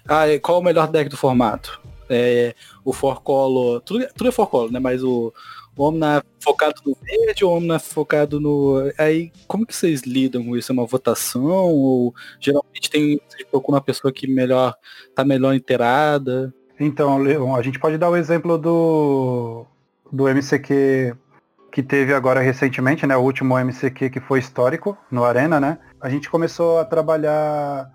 ah, 0.07 0.25
qual 0.41 0.59
o 0.59 0.63
melhor 0.63 0.87
deck 0.87 1.09
do 1.09 1.17
formato? 1.17 1.79
É, 2.09 2.55
o 2.83 2.91
Forcolo. 2.91 3.79
Tudo, 3.81 4.05
tudo 4.15 4.27
é 4.27 4.31
Forcolo, 4.31 4.71
né? 4.71 4.79
Mas 4.79 5.03
o, 5.03 5.33
o 5.77 5.83
Omna 5.83 6.23
focado 6.39 6.81
no 6.85 6.97
verde, 7.01 7.45
o 7.45 7.49
Omna 7.49 7.79
focado 7.79 8.39
no. 8.39 8.91
Aí, 8.97 9.31
como 9.47 9.65
que 9.65 9.75
vocês 9.75 10.01
lidam 10.01 10.43
com 10.43 10.57
isso? 10.57 10.71
É 10.71 10.73
uma 10.73 10.85
votação? 10.85 11.43
Ou 11.43 12.13
geralmente 12.39 12.89
tem. 12.89 13.21
Vocês 13.29 13.47
procuram 13.49 13.77
uma 13.77 13.83
pessoa 13.83 14.11
que 14.11 14.27
melhor 14.27 14.75
tá 15.15 15.23
melhor 15.23 15.53
inteirada? 15.53 16.53
Então, 16.79 17.19
Leon, 17.19 17.55
a 17.55 17.61
gente 17.61 17.79
pode 17.79 17.97
dar 17.97 18.09
o 18.09 18.17
exemplo 18.17 18.57
do, 18.57 19.65
do 20.11 20.27
MCQ 20.27 21.15
que 21.71 21.81
teve 21.81 22.13
agora 22.13 22.41
recentemente, 22.41 23.07
né? 23.07 23.15
O 23.15 23.21
último 23.21 23.57
MCQ 23.57 24.09
que 24.09 24.19
foi 24.19 24.39
histórico 24.39 24.97
no 25.09 25.23
Arena, 25.23 25.59
né? 25.59 25.77
A 26.01 26.09
gente 26.09 26.29
começou 26.29 26.79
a 26.79 26.85
trabalhar 26.85 27.89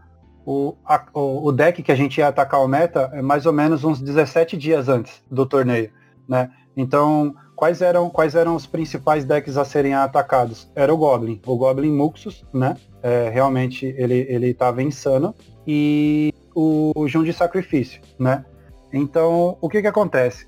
o, 0.46 0.76
a, 0.84 1.04
o, 1.12 1.52
deck 1.52 1.82
que 1.82 1.92
a 1.92 1.96
gente 1.96 2.18
ia 2.18 2.28
atacar 2.28 2.62
o 2.62 2.68
meta 2.68 3.10
é 3.12 3.20
mais 3.20 3.46
ou 3.46 3.52
menos 3.52 3.84
uns 3.84 4.00
17 4.00 4.56
dias 4.56 4.88
antes 4.88 5.22
do 5.30 5.44
torneio, 5.44 5.90
né? 6.28 6.50
Então, 6.76 7.34
quais 7.54 7.82
eram, 7.82 8.08
quais 8.08 8.34
eram 8.34 8.54
os 8.54 8.66
principais 8.66 9.24
decks 9.24 9.56
a 9.56 9.64
serem 9.64 9.94
atacados? 9.94 10.70
Era 10.74 10.94
o 10.94 10.96
Goblin, 10.96 11.40
o 11.44 11.56
Goblin 11.56 11.90
Muxus, 11.90 12.44
né? 12.54 12.76
É, 13.02 13.28
realmente 13.28 13.86
ele, 13.98 14.26
ele 14.28 14.54
tava 14.54 14.82
insano. 14.82 15.34
E 15.66 16.32
o, 16.54 16.92
o 16.94 17.08
Jun 17.08 17.24
de 17.24 17.32
Sacrifício, 17.32 18.00
né? 18.18 18.44
Então, 18.92 19.58
o 19.60 19.68
que 19.68 19.82
que 19.82 19.88
acontece? 19.88 20.46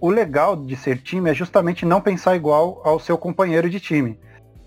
O 0.00 0.08
legal 0.08 0.56
de 0.56 0.76
ser 0.76 1.02
time 1.02 1.30
é 1.30 1.34
justamente 1.34 1.84
não 1.84 2.00
pensar 2.00 2.34
igual 2.34 2.80
ao 2.84 2.98
seu 2.98 3.18
companheiro 3.18 3.68
de 3.68 3.78
time. 3.78 4.18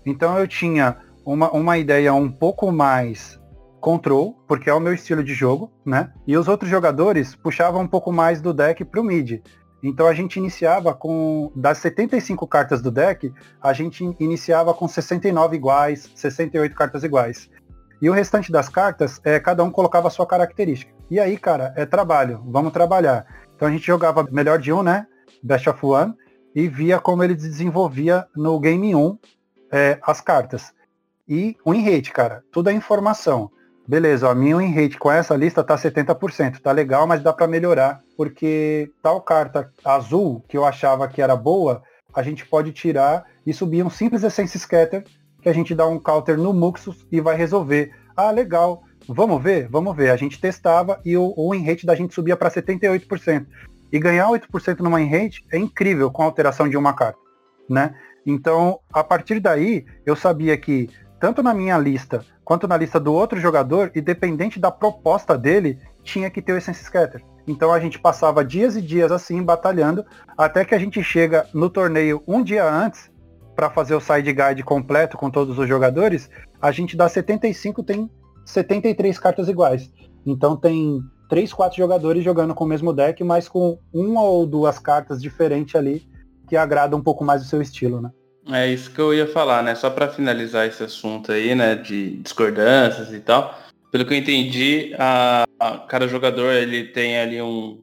Então 0.06 0.38
eu 0.38 0.46
tinha 0.46 0.96
uma, 1.26 1.50
uma 1.50 1.76
ideia 1.76 2.14
um 2.14 2.30
pouco 2.30 2.70
mais 2.70 3.40
control, 3.80 4.36
porque 4.46 4.70
é 4.70 4.74
o 4.74 4.78
meu 4.78 4.94
estilo 4.94 5.24
de 5.24 5.34
jogo, 5.34 5.72
né? 5.84 6.12
E 6.24 6.36
os 6.36 6.46
outros 6.46 6.70
jogadores 6.70 7.34
puxavam 7.34 7.82
um 7.82 7.86
pouco 7.88 8.12
mais 8.12 8.40
do 8.40 8.54
deck 8.54 8.84
para 8.84 9.00
o 9.00 9.04
mid. 9.04 9.42
Então 9.82 10.06
a 10.06 10.14
gente 10.14 10.36
iniciava 10.36 10.94
com, 10.94 11.50
das 11.56 11.78
75 11.78 12.46
cartas 12.46 12.80
do 12.80 12.90
deck, 12.90 13.32
a 13.60 13.72
gente 13.72 14.04
iniciava 14.20 14.72
com 14.72 14.86
69 14.86 15.56
iguais, 15.56 16.10
68 16.14 16.76
cartas 16.76 17.02
iguais. 17.02 17.50
E 18.00 18.08
o 18.08 18.12
restante 18.12 18.52
das 18.52 18.68
cartas, 18.68 19.20
é, 19.24 19.40
cada 19.40 19.64
um 19.64 19.70
colocava 19.70 20.06
a 20.06 20.10
sua 20.10 20.26
característica. 20.26 20.92
E 21.10 21.18
aí, 21.18 21.36
cara, 21.36 21.74
é 21.76 21.84
trabalho, 21.84 22.40
vamos 22.46 22.72
trabalhar. 22.72 23.26
Então 23.56 23.66
a 23.66 23.70
gente 23.70 23.86
jogava 23.86 24.26
melhor 24.30 24.58
de 24.58 24.72
um, 24.72 24.82
né? 24.82 25.06
Best 25.42 25.68
of 25.68 25.84
One, 25.84 26.14
e 26.54 26.68
via 26.68 27.00
como 27.00 27.22
ele 27.24 27.34
desenvolvia 27.34 28.26
no 28.36 28.58
Game 28.60 28.94
1 28.94 29.18
é, 29.72 29.98
as 30.02 30.20
cartas. 30.20 30.72
E 31.26 31.56
o 31.64 31.72
rate, 31.72 32.12
cara, 32.12 32.42
tudo 32.52 32.70
é 32.70 32.72
informação. 32.72 33.50
Beleza, 33.86 34.30
a 34.30 34.34
minha 34.34 34.56
win 34.56 34.72
rate 34.72 34.98
com 34.98 35.10
essa 35.10 35.36
lista 35.36 35.62
tá 35.62 35.76
70%. 35.76 36.60
Tá 36.60 36.72
legal, 36.72 37.06
mas 37.06 37.22
dá 37.22 37.32
para 37.32 37.46
melhorar, 37.46 38.02
porque 38.16 38.90
tal 39.02 39.20
carta 39.20 39.70
azul, 39.84 40.42
que 40.48 40.56
eu 40.56 40.64
achava 40.64 41.06
que 41.08 41.20
era 41.20 41.36
boa, 41.36 41.82
a 42.14 42.22
gente 42.22 42.46
pode 42.46 42.72
tirar 42.72 43.24
e 43.44 43.52
subir 43.52 43.84
um 43.84 43.90
simples 43.90 44.22
Essence 44.22 44.58
Scatter, 44.58 45.04
que 45.42 45.48
a 45.48 45.52
gente 45.52 45.74
dá 45.74 45.86
um 45.86 45.98
counter 45.98 46.38
no 46.38 46.54
Muxus 46.54 47.06
e 47.12 47.20
vai 47.20 47.36
resolver. 47.36 47.92
Ah, 48.16 48.30
legal. 48.30 48.82
Vamos 49.06 49.42
ver? 49.42 49.68
Vamos 49.68 49.94
ver. 49.94 50.10
A 50.10 50.16
gente 50.16 50.40
testava 50.40 50.98
e 51.04 51.14
o, 51.16 51.34
o 51.36 51.52
win 51.52 51.64
rate 51.64 51.84
da 51.84 51.94
gente 51.94 52.14
subia 52.14 52.36
para 52.36 52.50
78%. 52.50 53.46
E 53.94 53.98
ganhar 54.00 54.26
8% 54.26 54.80
no 54.80 54.96
win 54.96 55.06
rate 55.06 55.46
é 55.52 55.56
incrível 55.56 56.10
com 56.10 56.22
a 56.22 56.24
alteração 56.24 56.68
de 56.68 56.76
uma 56.76 56.92
carta, 56.92 57.20
né? 57.70 57.94
Então, 58.26 58.80
a 58.92 59.04
partir 59.04 59.38
daí, 59.38 59.86
eu 60.04 60.16
sabia 60.16 60.58
que 60.58 60.90
tanto 61.20 61.44
na 61.44 61.54
minha 61.54 61.78
lista 61.78 62.26
quanto 62.44 62.66
na 62.66 62.76
lista 62.76 62.98
do 62.98 63.12
outro 63.12 63.38
jogador, 63.38 63.92
independente 63.94 64.58
da 64.58 64.72
proposta 64.72 65.38
dele, 65.38 65.78
tinha 66.02 66.28
que 66.28 66.42
ter 66.42 66.54
o 66.54 66.56
Essence 66.56 66.82
Scatter. 66.82 67.24
Então 67.46 67.72
a 67.72 67.78
gente 67.78 67.96
passava 67.96 68.44
dias 68.44 68.74
e 68.74 68.82
dias 68.82 69.12
assim, 69.12 69.40
batalhando, 69.40 70.04
até 70.36 70.64
que 70.64 70.74
a 70.74 70.78
gente 70.78 71.00
chega 71.00 71.46
no 71.54 71.70
torneio 71.70 72.20
um 72.26 72.42
dia 72.42 72.68
antes, 72.68 73.08
para 73.54 73.70
fazer 73.70 73.94
o 73.94 74.00
side 74.00 74.32
guide 74.32 74.64
completo 74.64 75.16
com 75.16 75.30
todos 75.30 75.56
os 75.56 75.68
jogadores, 75.68 76.28
a 76.60 76.72
gente 76.72 76.96
dá 76.96 77.08
75, 77.08 77.84
tem 77.84 78.10
73 78.44 79.16
cartas 79.20 79.48
iguais. 79.48 79.88
Então 80.26 80.56
tem 80.56 81.00
3, 81.28 81.52
4 81.52 81.76
jogadores 81.76 82.24
jogando 82.24 82.54
com 82.54 82.64
o 82.64 82.68
mesmo 82.68 82.92
deck, 82.92 83.22
mas 83.24 83.48
com 83.48 83.78
uma 83.92 84.22
ou 84.22 84.46
duas 84.46 84.78
cartas 84.78 85.20
diferentes 85.20 85.74
ali, 85.74 86.06
que 86.48 86.56
agrada 86.56 86.96
um 86.96 87.02
pouco 87.02 87.24
mais 87.24 87.42
o 87.42 87.46
seu 87.46 87.62
estilo, 87.62 88.00
né? 88.00 88.10
É 88.50 88.68
isso 88.68 88.90
que 88.90 89.00
eu 89.00 89.14
ia 89.14 89.26
falar, 89.26 89.62
né? 89.62 89.74
Só 89.74 89.88
para 89.88 90.08
finalizar 90.08 90.66
esse 90.66 90.82
assunto 90.82 91.32
aí, 91.32 91.54
né, 91.54 91.74
de 91.74 92.16
discordâncias 92.18 93.12
e 93.12 93.20
tal. 93.20 93.58
Pelo 93.90 94.04
que 94.04 94.12
eu 94.12 94.18
entendi, 94.18 94.94
a, 94.98 95.44
a 95.58 95.78
cada 95.78 96.06
jogador 96.06 96.52
ele 96.52 96.84
tem 96.84 97.18
ali 97.18 97.40
um, 97.40 97.80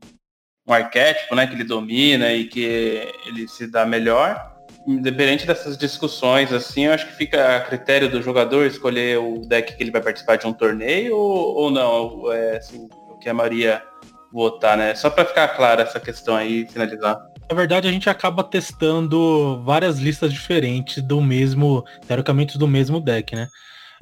um 0.68 0.74
arquétipo, 0.74 1.36
né, 1.36 1.48
que 1.48 1.54
ele 1.54 1.64
domina 1.64 2.32
e 2.32 2.46
que 2.46 3.12
ele 3.26 3.48
se 3.48 3.66
dá 3.66 3.86
melhor. 3.86 4.52
Independente 4.88 5.48
dessas 5.48 5.78
discussões, 5.78 6.52
assim, 6.52 6.86
eu 6.86 6.94
acho 6.94 7.08
que 7.08 7.16
fica 7.16 7.56
a 7.56 7.62
critério 7.62 8.10
do 8.10 8.22
jogador 8.22 8.66
escolher 8.66 9.18
o 9.20 9.40
deck 9.40 9.76
que 9.76 9.84
ele 9.84 9.92
vai 9.92 10.02
participar 10.02 10.38
de 10.38 10.48
um 10.48 10.54
torneio 10.54 11.16
ou, 11.16 11.56
ou 11.56 11.72
não, 11.72 12.32
é, 12.32 12.58
assim, 12.58 12.88
que 13.22 13.30
a 13.30 13.34
Maria 13.34 13.84
votar, 14.32 14.78
né? 14.78 14.96
Só 14.96 15.10
para 15.10 15.26
ficar 15.26 15.48
clara 15.50 15.84
essa 15.84 16.00
questão 16.00 16.36
aí 16.36 16.64
e 16.64 16.68
finalizar. 16.68 17.22
Na 17.50 17.56
verdade, 17.56 17.88
a 17.88 17.92
gente 17.92 18.10
acaba 18.10 18.44
testando 18.44 19.62
várias 19.64 20.00
listas 20.00 20.32
diferentes 20.32 21.04
do 21.04 21.20
mesmo, 21.22 21.84
teoricamente 22.08 22.58
do 22.58 22.68
mesmo 22.68 23.00
deck, 23.00 23.36
né? 23.36 23.48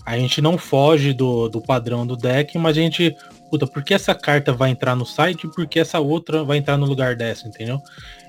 A 0.05 0.17
gente 0.17 0.41
não 0.41 0.57
foge 0.57 1.13
do, 1.13 1.49
do 1.49 1.61
padrão 1.61 2.05
do 2.05 2.15
deck, 2.15 2.57
mas 2.57 2.77
a 2.77 2.81
gente, 2.81 3.15
puta, 3.49 3.67
por 3.67 3.83
que 3.83 3.93
essa 3.93 4.15
carta 4.15 4.53
vai 4.53 4.69
entrar 4.69 4.95
no 4.95 5.05
site 5.05 5.45
e 5.45 5.51
por 5.51 5.67
que 5.67 5.79
essa 5.79 5.99
outra 5.99 6.43
vai 6.43 6.57
entrar 6.57 6.77
no 6.77 6.85
lugar 6.85 7.15
dessa, 7.15 7.47
entendeu? 7.47 7.81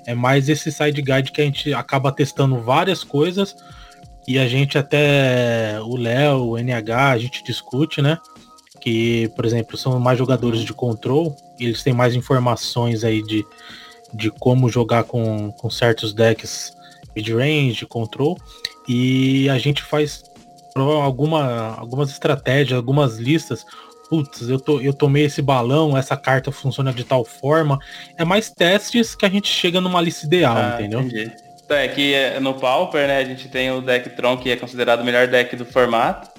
É 0.05 0.13
mais 0.13 0.49
esse 0.49 0.71
side 0.71 1.01
guide 1.01 1.31
que 1.31 1.41
a 1.41 1.45
gente 1.45 1.73
acaba 1.73 2.11
testando 2.11 2.59
várias 2.59 3.03
coisas 3.03 3.55
e 4.27 4.37
a 4.37 4.47
gente 4.47 4.77
até, 4.77 5.79
o 5.81 5.95
Léo, 5.95 6.49
o 6.49 6.57
NH, 6.57 7.11
a 7.11 7.17
gente 7.17 7.43
discute, 7.43 8.01
né? 8.01 8.17
Que, 8.81 9.29
por 9.35 9.45
exemplo, 9.45 9.77
são 9.77 9.99
mais 9.99 10.17
jogadores 10.17 10.61
de 10.61 10.73
control, 10.73 11.35
eles 11.59 11.83
têm 11.83 11.93
mais 11.93 12.15
informações 12.15 13.03
aí 13.03 13.21
de, 13.21 13.45
de 14.11 14.31
como 14.31 14.67
jogar 14.67 15.03
com, 15.03 15.51
com 15.51 15.69
certos 15.69 16.13
decks 16.13 16.75
mid-range, 17.15 17.85
control, 17.85 18.37
e 18.87 19.47
a 19.49 19.57
gente 19.59 19.83
faz 19.83 20.23
alguma, 20.75 21.75
algumas 21.77 22.09
estratégias, 22.09 22.77
algumas 22.77 23.17
listas. 23.17 23.65
Putz, 24.09 24.49
eu, 24.49 24.59
to, 24.59 24.81
eu 24.81 24.93
tomei 24.93 25.25
esse 25.25 25.41
balão, 25.41 25.97
essa 25.97 26.17
carta 26.17 26.51
funciona 26.51 26.91
de 26.91 27.03
tal 27.03 27.23
forma. 27.23 27.79
É 28.17 28.25
mais 28.25 28.49
testes 28.49 29.15
que 29.15 29.25
a 29.25 29.29
gente 29.29 29.47
chega 29.47 29.79
numa 29.79 30.01
lista 30.01 30.25
ideal, 30.25 30.57
ah, 30.57 30.75
entendeu? 30.75 31.01
Entendi. 31.01 31.31
Então, 31.63 31.77
é 31.77 31.87
que 31.87 32.13
é, 32.13 32.39
no 32.39 32.53
Pauper, 32.55 33.07
né, 33.07 33.19
a 33.19 33.23
gente 33.23 33.47
tem 33.47 33.71
o 33.71 33.79
deck 33.79 34.09
Tron, 34.09 34.37
que 34.37 34.49
é 34.49 34.57
considerado 34.57 34.99
o 34.99 35.05
melhor 35.05 35.27
deck 35.27 35.55
do 35.55 35.65
formato. 35.65 36.29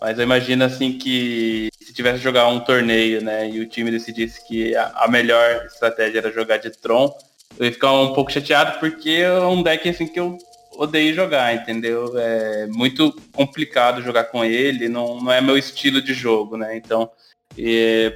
Mas 0.00 0.18
eu 0.18 0.24
imagino 0.24 0.62
assim 0.62 0.92
que 0.92 1.68
tivesse 1.96 2.18
jogar 2.18 2.46
um 2.48 2.60
torneio, 2.60 3.22
né, 3.22 3.48
e 3.48 3.58
o 3.58 3.66
time 3.66 3.90
decidisse 3.90 4.46
que 4.46 4.76
a, 4.76 5.08
melhor 5.08 5.64
estratégia 5.64 6.18
era 6.18 6.30
jogar 6.30 6.58
de 6.58 6.70
Tron, 6.70 7.16
eu 7.58 7.64
ia 7.64 7.72
ficar 7.72 7.92
um 7.92 8.12
pouco 8.12 8.30
chateado 8.30 8.78
porque 8.78 9.10
é 9.10 9.32
um 9.40 9.62
deck 9.62 9.88
assim 9.88 10.06
que 10.06 10.20
eu 10.20 10.36
odeio 10.76 11.14
jogar, 11.14 11.54
entendeu? 11.54 12.12
É 12.18 12.66
muito 12.66 13.10
complicado 13.32 14.02
jogar 14.02 14.24
com 14.24 14.44
ele, 14.44 14.88
não, 14.88 15.22
não 15.22 15.32
é 15.32 15.40
meu 15.40 15.56
estilo 15.56 16.02
de 16.02 16.12
jogo, 16.12 16.58
né? 16.58 16.76
Então, 16.76 17.10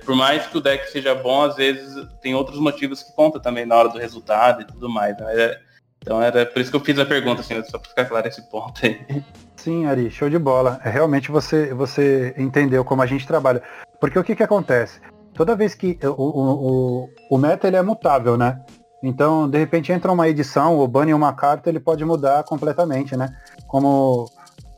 por 0.05 0.14
mais 0.14 0.47
que 0.47 0.59
o 0.59 0.61
deck 0.61 0.91
seja 0.91 1.14
bom, 1.14 1.43
às 1.43 1.57
vezes 1.57 2.07
tem 2.20 2.35
outros 2.35 2.59
motivos 2.59 3.03
que 3.03 3.12
contam 3.14 3.41
também 3.41 3.64
na 3.64 3.76
hora 3.76 3.89
do 3.89 3.99
resultado 3.99 4.62
e 4.62 4.66
tudo 4.66 4.91
mais. 4.91 5.16
Né? 5.16 5.43
É, 5.43 5.61
então 5.99 6.22
era 6.22 6.45
por 6.45 6.61
isso 6.61 6.70
que 6.70 6.76
eu 6.76 6.85
fiz 6.85 6.99
a 6.99 7.07
pergunta, 7.07 7.41
assim, 7.41 7.62
só 7.64 7.78
para 7.78 7.89
ficar 7.89 8.05
claro 8.05 8.28
esse 8.28 8.43
ponto 8.51 8.85
aí. 8.85 9.01
Sim, 9.62 9.84
Ari, 9.84 10.11
show 10.11 10.30
de 10.30 10.38
bola. 10.38 10.80
É, 10.82 10.88
realmente 10.88 11.30
você, 11.30 11.74
você 11.74 12.34
entendeu 12.38 12.82
como 12.82 13.02
a 13.02 13.06
gente 13.06 13.26
trabalha. 13.26 13.62
Porque 14.00 14.18
o 14.18 14.24
que, 14.24 14.34
que 14.34 14.42
acontece? 14.42 15.00
Toda 15.34 15.54
vez 15.54 15.74
que 15.74 15.98
o, 16.02 16.08
o, 16.08 17.02
o, 17.02 17.08
o 17.30 17.38
meta 17.38 17.68
ele 17.68 17.76
é 17.76 17.82
mutável, 17.82 18.38
né? 18.38 18.58
Então, 19.02 19.48
de 19.48 19.58
repente 19.58 19.92
entra 19.92 20.11
uma 20.11 20.26
edição 20.28 20.76
ou 20.76 20.88
bane 20.88 21.12
uma 21.12 21.34
carta, 21.34 21.68
ele 21.68 21.78
pode 21.78 22.02
mudar 22.06 22.42
completamente, 22.44 23.14
né? 23.14 23.36
Como, 23.66 24.30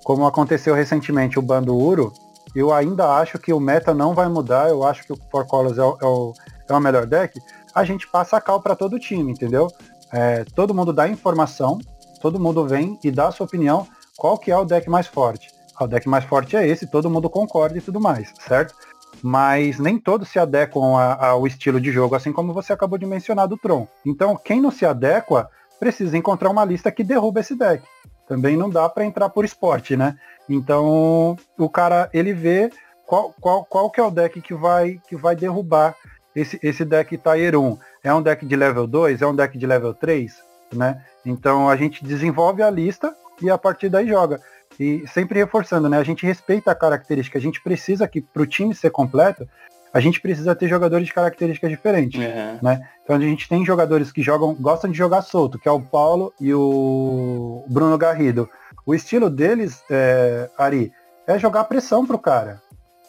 como 0.03 0.27
aconteceu 0.27 0.75
recentemente 0.75 1.39
o 1.39 1.43
ban 1.43 1.63
do 1.63 1.77
Uro, 1.77 2.13
eu 2.53 2.75
ainda 2.75 3.09
acho 3.15 3.39
que 3.39 3.53
o 3.53 3.61
meta 3.61 3.95
não 3.95 4.15
vai 4.15 4.29
mudar, 4.29 4.69
eu 4.69 4.85
acho 4.85 5.07
que 5.07 5.13
o 5.13 5.19
Four 5.31 5.47
Colors 5.47 5.79
é 5.79 5.83
o, 5.83 5.97
é 6.03 6.07
o, 6.07 6.33
é 6.69 6.73
o 6.75 6.81
melhor 6.81 7.07
deck, 7.07 7.41
a 7.73 7.85
gente 7.85 8.09
passa 8.09 8.37
a 8.37 8.41
cal 8.41 8.61
para 8.61 8.75
todo 8.75 8.95
o 8.95 8.99
time, 8.99 9.31
entendeu? 9.31 9.69
É, 10.13 10.45
todo 10.57 10.75
mundo 10.75 10.93
dá 10.93 11.09
informação, 11.09 11.79
todo 12.21 12.41
mundo 12.41 12.67
vem 12.67 12.99
e 13.05 13.13
dá 13.13 13.29
a 13.29 13.33
sua 13.33 13.47
opinião, 13.47 13.87
qual 14.17 14.39
que 14.39 14.51
é 14.51 14.57
o 14.57 14.65
deck 14.65 14.89
mais 14.89 15.07
forte. 15.07 15.49
Ah, 15.77 15.85
o 15.85 15.87
deck 15.87 16.09
mais 16.09 16.25
forte 16.25 16.57
é 16.57 16.67
esse, 16.67 16.87
todo 16.87 17.11
mundo 17.11 17.31
concorda 17.31 17.79
e 17.79 17.81
tudo 17.81 18.01
mais, 18.01 18.33
certo? 18.47 18.75
Mas 19.23 19.79
nem 19.79 19.99
todos 19.99 20.29
se 20.29 20.39
adequam 20.39 20.97
a, 20.97 21.29
ao 21.29 21.47
estilo 21.47 21.81
de 21.81 21.93
jogo, 21.93 22.15
assim 22.15 22.33
como 22.33 22.53
você 22.53 22.73
acabou 22.73 22.99
de 22.99 23.07
mencionar 23.07 23.47
do 23.47 23.57
Tron. 23.57 23.87
Então, 24.05 24.37
quem 24.37 24.61
não 24.61 24.71
se 24.71 24.85
adequa, 24.85 25.49
precisa 25.79 26.17
encontrar 26.17 26.51
uma 26.51 26.65
lista 26.65 26.93
que 26.93 27.05
derruba 27.05 27.41
esse 27.41 27.55
deck. 27.55 27.83
Também 28.29 28.57
não 28.57 28.71
dá 28.71 28.89
para 28.89 29.05
entrar 29.05 29.29
por 29.29 29.45
esporte, 29.45 29.97
né? 29.97 30.17
Então, 30.49 31.37
o 31.59 31.69
cara, 31.69 32.09
ele 32.13 32.33
vê 32.33 32.71
qual, 33.07 33.35
qual, 33.41 33.65
qual 33.65 33.91
que 33.91 34.01
é 34.01 34.03
o 34.03 34.11
deck 34.11 34.41
que 34.41 34.55
vai, 34.55 35.01
que 35.09 35.17
vai 35.17 35.37
derrubar 35.37 35.95
esse, 36.35 36.59
esse 36.63 36.85
deck 36.85 37.17
Tier 37.19 37.59
1. 37.59 37.79
É 38.03 38.15
um 38.15 38.23
deck 38.23 38.45
de 38.47 38.57
level 38.57 38.87
2? 38.87 39.23
É 39.23 39.27
um 39.27 39.35
deck 39.35 39.57
de 39.57 39.67
level 39.67 39.95
3? 39.95 40.35
Né? 40.73 41.03
Então 41.25 41.69
a 41.69 41.77
gente 41.77 42.05
desenvolve 42.05 42.63
a 42.63 42.71
lista 42.71 43.15
e 43.43 43.51
a 43.51 43.59
partir 43.59 43.89
daí 43.89 44.09
joga. 44.09 44.41
E 44.79 45.05
sempre 45.07 45.39
reforçando, 45.39 45.89
né? 45.89 45.99
A 45.99 46.05
gente 46.05 46.25
respeita 46.25 46.71
a 46.71 46.75
característica. 46.75 47.39
A 47.39 47.43
gente 47.43 47.63
precisa 47.63 48.09
que 48.09 48.21
para 48.21 48.43
o 48.43 48.47
time 48.47 48.75
ser 48.75 48.91
completo, 48.91 49.47
a 49.93 50.01
gente 50.01 50.21
precisa 50.21 50.55
ter 50.55 50.69
jogadores 50.69 51.07
de 51.07 51.13
características 51.13 51.71
diferentes, 51.71 52.19
uhum. 52.19 52.59
né? 52.63 52.89
Então 53.05 53.17
a 53.17 53.21
gente 53.21 53.49
tem 53.49 53.65
jogadores 53.65 54.11
que 54.11 54.23
jogam, 54.23 54.55
gostam 54.55 54.91
de 54.91 54.97
jogar 54.97 55.21
solto, 55.23 55.59
que 55.59 55.69
é 55.69 55.73
o 55.73 55.83
Paulo 55.83 56.33
e 56.41 56.55
o 56.55 57.63
Bruno 57.69 57.99
Garrido. 57.99 58.49
O 58.87 58.95
estilo 58.95 59.29
deles, 59.29 59.83
é, 59.91 60.49
Ari, 60.57 60.93
é 61.27 61.39
jogar 61.39 61.65
pressão 61.65 62.07
pro 62.07 62.19
cara, 62.19 62.61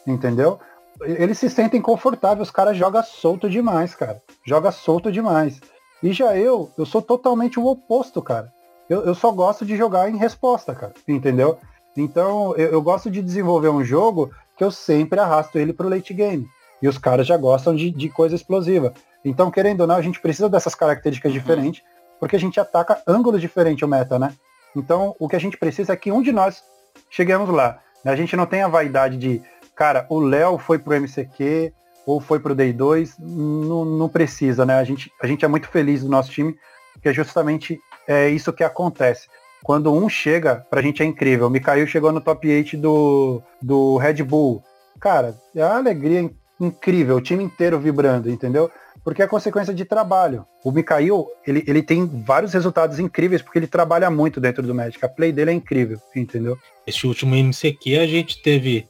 entendeu? 0.06 0.60
Eles 1.02 1.38
se 1.38 1.50
sentem 1.50 1.82
confortáveis, 1.82 2.48
os 2.48 2.52
caras 2.52 2.78
jogam 2.78 3.04
solto 3.04 3.50
demais, 3.50 3.96
cara. 3.96 4.22
Joga 4.46 4.72
solto 4.72 5.12
demais. 5.12 5.60
E 6.02 6.12
já 6.12 6.38
eu, 6.38 6.70
eu 6.78 6.86
sou 6.86 7.02
totalmente 7.02 7.60
o 7.60 7.66
oposto, 7.66 8.22
cara. 8.22 8.53
Eu, 8.90 9.06
eu 9.06 9.16
só 9.16 9.32
gosto 9.32 9.66
de 9.66 9.76
jogar 9.76 10.10
em 10.10 10.18
resposta, 10.18 10.74
cara. 10.74 10.94
Entendeu? 11.08 11.58
Então, 11.96 12.56
eu, 12.56 12.72
eu 12.72 12.82
gosto 12.82 13.10
de 13.10 13.22
desenvolver 13.22 13.70
um 13.70 13.84
jogo 13.84 14.32
que 14.58 14.64
eu 14.64 14.72
sempre 14.72 15.20
arrasto 15.20 15.58
ele 15.58 15.74
pro 15.74 15.90
late 15.90 16.14
game. 16.14 16.48
E 16.82 16.88
os 16.88 16.98
caras 16.98 17.26
já 17.26 17.38
gostam 17.38 17.76
de, 17.76 17.90
de 17.92 18.10
coisa 18.10 18.36
explosiva. 18.36 18.94
Então, 19.24 19.50
querendo 19.50 19.82
ou 19.82 19.88
não, 19.88 19.96
a 19.96 20.02
gente 20.02 20.20
precisa 20.20 20.50
dessas 20.50 20.76
características 20.76 21.32
uhum. 21.32 21.38
diferentes, 21.38 21.84
porque 22.20 22.36
a 22.36 22.40
gente 22.40 22.60
ataca 22.60 23.02
ângulos 23.08 23.40
diferentes 23.40 23.82
o 23.84 23.88
meta, 23.88 24.20
né? 24.20 24.34
Então, 24.76 25.16
o 25.20 25.30
que 25.30 25.36
a 25.36 25.40
gente 25.40 25.58
precisa 25.58 25.94
é 25.94 25.96
que 25.96 26.12
um 26.12 26.22
de 26.22 26.32
nós 26.32 26.64
cheguemos 27.10 27.50
lá. 27.50 27.80
A 28.04 28.16
gente 28.16 28.36
não 28.36 28.46
tem 28.46 28.62
a 28.62 28.68
vaidade 28.68 29.18
de, 29.18 29.42
cara, 29.76 30.06
o 30.10 30.20
Léo 30.20 30.58
foi 30.58 30.78
pro 30.78 31.00
MCQ 31.00 31.74
ou 32.06 32.20
foi 32.20 32.40
pro 32.40 32.56
Day 32.56 32.74
2, 32.74 33.18
não, 33.20 33.86
não 33.86 34.10
precisa, 34.10 34.66
né? 34.66 34.76
A 34.76 34.84
gente, 34.84 35.12
a 35.22 35.28
gente 35.28 35.46
é 35.46 35.48
muito 35.48 35.70
feliz 35.70 36.02
do 36.04 36.10
nosso 36.10 36.32
time, 36.32 36.54
que 37.02 37.08
é 37.08 37.14
justamente 37.14 37.80
é 38.08 38.30
isso 38.30 38.54
que 38.54 38.64
acontece. 38.64 39.28
Quando 39.64 39.94
um 39.94 40.10
chega, 40.10 40.66
pra 40.70 40.82
gente 40.82 41.02
é 41.02 41.06
incrível. 41.06 41.48
O 41.48 41.50
Mikael 41.50 41.88
chegou 41.88 42.12
no 42.12 42.20
top 42.20 42.48
8 42.48 42.78
do, 42.78 43.42
do 43.62 43.98
Red 43.98 44.22
Bull. 44.24 44.62
Cara, 45.00 45.36
é 45.56 45.66
uma 45.66 45.78
alegria 45.78 46.30
incrível, 46.60 47.18
o 47.18 47.22
time 47.22 47.44
inteiro 47.44 47.80
vibrando, 47.80 48.30
entendeu? 48.30 48.70
Porque 49.04 49.22
é 49.22 49.28
consequência 49.28 49.74
de 49.74 49.84
trabalho. 49.84 50.46
O 50.64 50.72
Mikael, 50.72 51.28
ele, 51.46 51.64
ele 51.68 51.82
tem 51.82 52.06
vários 52.06 52.54
resultados 52.54 53.00
incríveis 53.00 53.42
porque 53.42 53.60
ele 53.60 53.68
trabalha 53.68 54.10
muito 54.10 54.40
dentro 54.40 54.64
do 54.64 54.74
Magic. 54.74 55.04
A 55.04 55.10
play 55.10 55.32
dele 55.32 55.52
é 55.52 55.54
incrível, 55.54 56.00
entendeu? 56.16 56.58
Esse 56.88 57.06
último 57.06 57.36
MCQ 57.36 58.00
a 58.00 58.08
gente 58.08 58.42
teve 58.42 58.88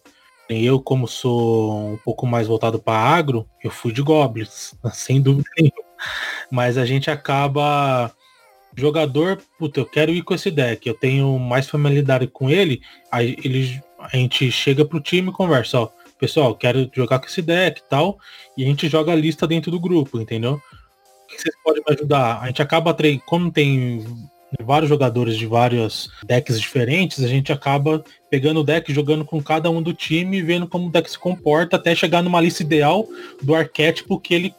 eu, 0.50 0.80
como 0.80 1.08
sou 1.08 1.94
um 1.94 1.98
pouco 1.98 2.28
mais 2.28 2.48
voltado 2.48 2.80
para 2.80 2.98
agro, 2.98 3.48
eu 3.64 3.72
fui 3.72 3.92
de 3.92 4.02
Goblins, 4.02 4.76
sem 4.94 5.22
dúvida 5.22 5.50
nenhuma. 5.58 5.84
Mas 6.52 6.78
a 6.78 6.86
gente 6.86 7.10
acaba. 7.10 8.12
Jogador, 8.76 9.42
puta, 9.58 9.80
eu 9.80 9.86
quero 9.86 10.12
ir 10.12 10.24
com 10.24 10.34
esse 10.34 10.50
deck, 10.50 10.88
eu 10.88 10.96
tenho 10.96 11.38
mais 11.38 11.70
familiaridade 11.70 12.28
com 12.28 12.50
ele, 12.50 12.82
aí 13.12 13.38
ele, 13.44 13.82
a 14.00 14.16
gente 14.18 14.52
chega 14.52 14.84
pro 14.84 15.00
time 15.00 15.30
e 15.30 15.34
conversa, 15.34 15.82
ó, 15.82 15.90
pessoal, 16.20 16.56
quero 16.56 16.90
jogar 16.94 17.20
com 17.20 17.28
esse 17.28 17.42
deck 17.42 17.82
e 17.82 17.90
tal, 17.90 18.18
e 18.58 18.64
a 18.64 18.68
gente 18.68 18.88
joga 18.88 19.12
a 19.12 19.16
lista 19.16 19.46
dentro 19.46 19.70
do 19.70 19.80
grupo, 19.80 20.20
entendeu? 20.20 20.54
O 20.54 21.28
que 21.28 21.42
vocês 21.42 21.56
podem 21.64 21.84
me 21.88 21.96
ajudar? 21.96 22.42
A 22.42 22.48
gente 22.48 22.62
acaba, 22.62 22.96
como 23.26 23.52
tem 23.52 24.06
vários 24.62 24.90
jogadores 24.90 25.36
de 25.38 25.46
vários 25.46 26.12
decks 26.26 26.60
diferentes, 26.60 27.24
a 27.24 27.28
gente 27.28 27.52
acaba 27.52 28.04
pegando 28.30 28.60
o 28.60 28.64
deck, 28.64 28.94
jogando 28.94 29.26
com 29.26 29.42
cada 29.42 29.70
um 29.70 29.82
do 29.82 29.94
time, 29.94 30.42
vendo 30.42 30.68
como 30.68 30.88
o 30.88 30.92
deck 30.92 31.10
se 31.10 31.18
comporta, 31.18 31.76
até 31.76 31.96
chegar 31.96 32.22
numa 32.22 32.42
lista 32.42 32.62
ideal 32.62 33.08
do 33.42 33.56
arquétipo 33.56 34.20
que 34.20 34.34
ele, 34.34 34.56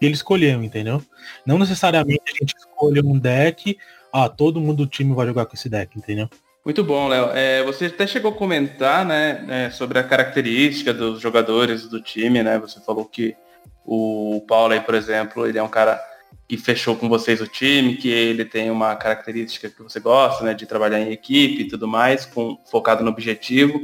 ele 0.00 0.14
escolheu, 0.14 0.62
entendeu? 0.62 1.02
Não 1.46 1.58
necessariamente 1.58 2.22
a 2.28 2.32
gente 2.32 2.54
escolhe 2.76 3.00
um 3.00 3.18
deck, 3.18 3.78
ah, 4.12 4.28
todo 4.28 4.60
mundo 4.60 4.84
do 4.84 4.86
time 4.86 5.14
vai 5.14 5.26
jogar 5.26 5.46
com 5.46 5.54
esse 5.54 5.68
deck, 5.68 5.98
entendeu? 5.98 6.28
Muito 6.64 6.82
bom, 6.84 7.08
Léo. 7.08 7.30
É, 7.32 7.62
você 7.62 7.86
até 7.86 8.06
chegou 8.06 8.32
a 8.32 8.34
comentar, 8.34 9.04
né, 9.04 9.44
é, 9.48 9.70
sobre 9.70 9.98
a 9.98 10.02
característica 10.02 10.92
dos 10.92 11.20
jogadores 11.20 11.88
do 11.88 12.00
time, 12.00 12.42
né? 12.42 12.58
Você 12.58 12.80
falou 12.80 13.04
que 13.04 13.36
o 13.84 14.44
Paulo 14.48 14.72
aí, 14.72 14.80
por 14.80 14.94
exemplo, 14.94 15.46
ele 15.46 15.58
é 15.58 15.62
um 15.62 15.68
cara 15.68 16.00
que 16.48 16.56
fechou 16.56 16.96
com 16.96 17.08
vocês 17.08 17.40
o 17.40 17.46
time, 17.46 17.96
que 17.96 18.08
ele 18.08 18.44
tem 18.44 18.70
uma 18.70 18.94
característica 18.96 19.68
que 19.68 19.82
você 19.82 20.00
gosta, 20.00 20.44
né, 20.44 20.54
de 20.54 20.66
trabalhar 20.66 21.00
em 21.00 21.12
equipe 21.12 21.62
e 21.62 21.68
tudo 21.68 21.86
mais, 21.88 22.24
com, 22.24 22.58
focado 22.70 23.04
no 23.04 23.10
objetivo. 23.10 23.80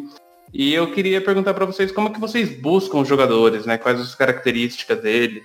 E 0.52 0.74
eu 0.74 0.92
queria 0.92 1.20
perguntar 1.20 1.54
para 1.54 1.64
vocês 1.64 1.90
como 1.90 2.08
é 2.08 2.12
que 2.12 2.20
vocês 2.20 2.60
buscam 2.60 2.98
os 2.98 3.08
jogadores, 3.08 3.64
né? 3.64 3.78
Quais 3.78 4.00
as 4.00 4.14
características 4.14 5.00
deles, 5.00 5.44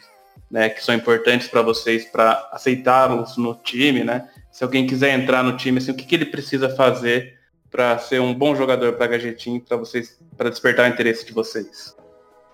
né, 0.50 0.70
que 0.70 0.84
são 0.84 0.96
importantes 0.96 1.48
para 1.48 1.62
vocês 1.62 2.06
para 2.06 2.50
aceitá-los 2.52 3.38
no 3.38 3.56
time, 3.56 4.04
né? 4.04 4.28
se 4.58 4.64
alguém 4.64 4.88
quiser 4.88 5.12
entrar 5.12 5.44
no 5.44 5.56
time, 5.56 5.78
assim, 5.78 5.92
o 5.92 5.94
que, 5.94 6.04
que 6.04 6.16
ele 6.16 6.26
precisa 6.26 6.68
fazer 6.68 7.38
para 7.70 7.96
ser 8.00 8.20
um 8.20 8.34
bom 8.34 8.56
jogador 8.56 8.94
para 8.94 9.06
Gajetim, 9.06 9.60
para 9.60 9.78
vocês, 9.78 10.18
para 10.36 10.50
despertar 10.50 10.90
o 10.90 10.92
interesse 10.92 11.24
de 11.24 11.32
vocês? 11.32 11.96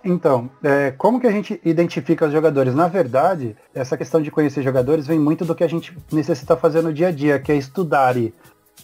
Então, 0.03 0.49
é, 0.61 0.91
como 0.91 1.17
que 1.17 1.27
a 1.27 1.31
gente 1.31 1.61
identifica 1.63 2.25
os 2.25 2.33
jogadores? 2.33 2.75
Na 2.75 2.89
verdade, 2.89 3.55
essa 3.73 3.95
questão 3.95 4.21
de 4.21 4.29
conhecer 4.29 4.61
jogadores 4.61 5.07
vem 5.07 5.17
muito 5.17 5.45
do 5.45 5.55
que 5.55 5.63
a 5.63 5.67
gente 5.67 5.97
necessita 6.11 6.57
fazer 6.57 6.81
no 6.81 6.91
dia 6.91 7.07
a 7.07 7.11
dia, 7.11 7.39
que 7.39 7.53
é 7.53 7.55
estudar. 7.55 8.15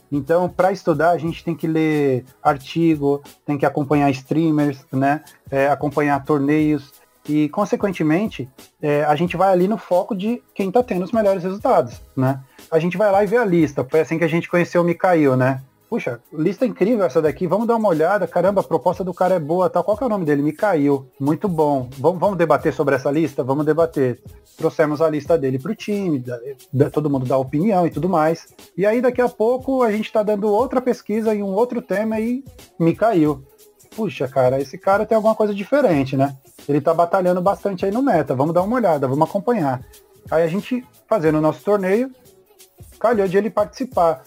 Então, 0.10 0.48
para 0.48 0.72
estudar, 0.72 1.10
a 1.10 1.18
gente 1.18 1.44
tem 1.44 1.54
que 1.54 1.68
ler 1.68 2.24
artigo, 2.42 3.22
tem 3.46 3.58
que 3.58 3.66
acompanhar 3.66 4.10
streamers, 4.12 4.86
né? 4.94 5.26
É, 5.52 5.68
acompanhar 5.68 6.24
torneios, 6.24 6.94
e, 7.28 7.50
consequentemente, 7.50 8.50
é, 8.82 9.04
a 9.04 9.16
gente 9.16 9.36
vai 9.36 9.52
ali 9.52 9.68
no 9.68 9.78
foco 9.78 10.16
de 10.16 10.42
quem 10.54 10.70
está 10.70 10.82
tendo 10.82 11.04
os 11.04 11.12
melhores 11.12 11.44
resultados, 11.44 12.02
né? 12.16 12.40
A 12.72 12.80
gente 12.80 12.98
vai 12.98 13.12
lá 13.12 13.24
e 13.24 13.28
vê 13.28 13.38
a 13.38 13.46
lista. 13.46 13.86
Foi 13.90 14.00
assim 14.00 14.18
que 14.18 14.24
a 14.24 14.30
gente 14.30 14.50
conheceu 14.50 14.82
o 14.82 14.86
Mikael, 14.86 15.36
né? 15.36 15.62
Puxa, 15.90 16.20
lista 16.32 16.68
incrível 16.68 17.04
essa 17.04 17.20
daqui, 17.20 17.48
vamos 17.48 17.68
dar 17.68 17.76
uma 17.76 17.90
olhada. 17.90 18.28
Caramba, 18.28 18.62
a 18.62 18.64
proposta 18.64 19.04
do 19.04 19.12
cara 19.12 19.36
é 19.36 19.40
boa, 19.40 19.68
tal. 19.72 19.84
Qual 19.84 19.98
que 19.98 20.04
é 20.04 20.06
o 20.06 20.10
nome 20.10 20.24
dele? 20.24 20.44
Mikael. 20.44 21.08
Muito 21.20 21.48
bom. 21.48 21.90
Vamos, 21.98 22.20
vamos 22.20 22.38
debater 22.38 22.72
sobre 22.72 22.94
essa 22.94 23.10
lista? 23.10 23.44
Vamos 23.44 23.66
debater. 23.66 24.22
Trouxemos 24.56 25.02
a 25.02 25.10
lista 25.10 25.36
dele 25.36 25.58
para 25.58 25.72
o 25.72 25.76
time, 25.76 26.24
todo 26.94 27.10
mundo 27.10 27.26
dá 27.26 27.38
opinião 27.38 27.88
e 27.88 27.90
tudo 27.90 28.08
mais. 28.08 28.54
E 28.78 28.86
aí, 28.86 29.02
daqui 29.02 29.20
a 29.20 29.30
pouco, 29.30 29.82
a 29.82 29.92
gente 29.92 30.06
está 30.06 30.22
dando 30.22 30.48
outra 30.48 30.80
pesquisa 30.80 31.34
em 31.34 31.42
um 31.42 31.54
outro 31.54 31.82
tema 31.82 32.20
e 32.20 32.44
Mikael. 32.78 33.42
Puxa, 34.00 34.30
cara, 34.30 34.62
esse 34.62 34.78
cara 34.78 35.06
tem 35.06 35.14
alguma 35.14 35.36
coisa 35.36 35.54
diferente, 35.54 36.16
né? 36.16 36.38
ele 36.70 36.80
tá 36.80 36.94
batalhando 36.94 37.42
bastante 37.42 37.86
aí 37.86 37.92
no 37.92 38.02
meta. 38.02 38.34
Vamos 38.34 38.54
dar 38.54 38.62
uma 38.62 38.78
olhada, 38.78 39.10
vamos 39.10 39.28
acompanhar. 39.28 39.84
Aí 40.32 40.42
a 40.42 40.48
gente, 40.48 40.88
fazendo 41.06 41.38
o 41.38 41.42
nosso 41.42 41.62
torneio, 41.62 42.10
calhou 42.98 43.28
de 43.28 43.38
ele 43.38 43.50
participar, 43.50 44.24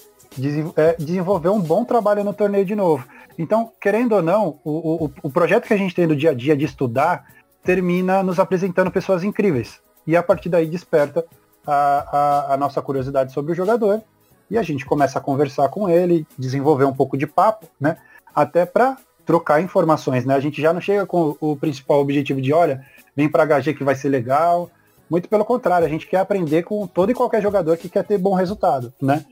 é, 0.76 0.94
desenvolver 0.98 1.48
um 1.48 1.58
bom 1.58 1.86
trabalho 1.86 2.22
no 2.22 2.34
torneio 2.34 2.66
de 2.66 2.74
novo. 2.74 3.08
Então, 3.38 3.72
querendo 3.80 4.14
ou 4.14 4.20
não, 4.20 4.60
o, 4.62 5.06
o, 5.06 5.10
o 5.22 5.30
projeto 5.30 5.66
que 5.66 5.72
a 5.72 5.78
gente 5.78 5.94
tem 5.94 6.06
no 6.06 6.14
dia 6.14 6.32
a 6.32 6.34
dia 6.34 6.54
de 6.54 6.66
estudar 6.66 7.24
termina 7.64 8.22
nos 8.22 8.38
apresentando 8.38 8.90
pessoas 8.90 9.24
incríveis. 9.24 9.80
E 10.06 10.14
a 10.18 10.22
partir 10.22 10.50
daí 10.50 10.66
desperta 10.66 11.24
a, 11.66 11.72
a, 11.72 12.54
a 12.54 12.56
nossa 12.58 12.82
curiosidade 12.82 13.32
sobre 13.32 13.52
o 13.52 13.54
jogador 13.54 14.02
e 14.50 14.58
a 14.58 14.62
gente 14.62 14.84
começa 14.84 15.18
a 15.18 15.22
conversar 15.22 15.70
com 15.70 15.88
ele, 15.88 16.26
desenvolver 16.38 16.84
um 16.84 16.92
pouco 16.92 17.16
de 17.16 17.26
papo, 17.26 17.66
né? 17.80 17.96
Até 18.34 18.66
para 18.66 18.98
trocar 19.24 19.62
informações, 19.62 20.24
né? 20.24 20.34
A 20.34 20.40
gente 20.40 20.60
já 20.60 20.72
não 20.72 20.80
chega 20.80 21.06
com 21.06 21.36
o 21.40 21.56
principal 21.56 22.00
objetivo 22.00 22.40
de, 22.40 22.52
olha, 22.52 22.84
vem 23.16 23.28
para 23.28 23.44
HG 23.44 23.74
que 23.74 23.84
vai 23.84 23.94
ser 23.94 24.08
legal. 24.08 24.70
Muito 25.08 25.28
pelo 25.28 25.44
contrário, 25.44 25.86
a 25.86 25.90
gente 25.90 26.06
quer 26.06 26.18
aprender 26.18 26.62
com 26.62 26.86
todo 26.86 27.10
e 27.10 27.14
qualquer 27.14 27.42
jogador 27.42 27.76
que 27.76 27.88
quer 27.88 28.04
ter 28.04 28.18
bom 28.18 28.34
resultado, 28.34 28.92
né? 29.00 29.24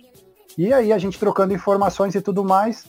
E 0.59 0.73
aí 0.73 0.93
a 0.93 0.99
gente 0.99 1.19
trocando 1.19 1.55
informações 1.55 2.15
e 2.15 2.21
tudo 2.21 2.45
mais, 2.45 2.85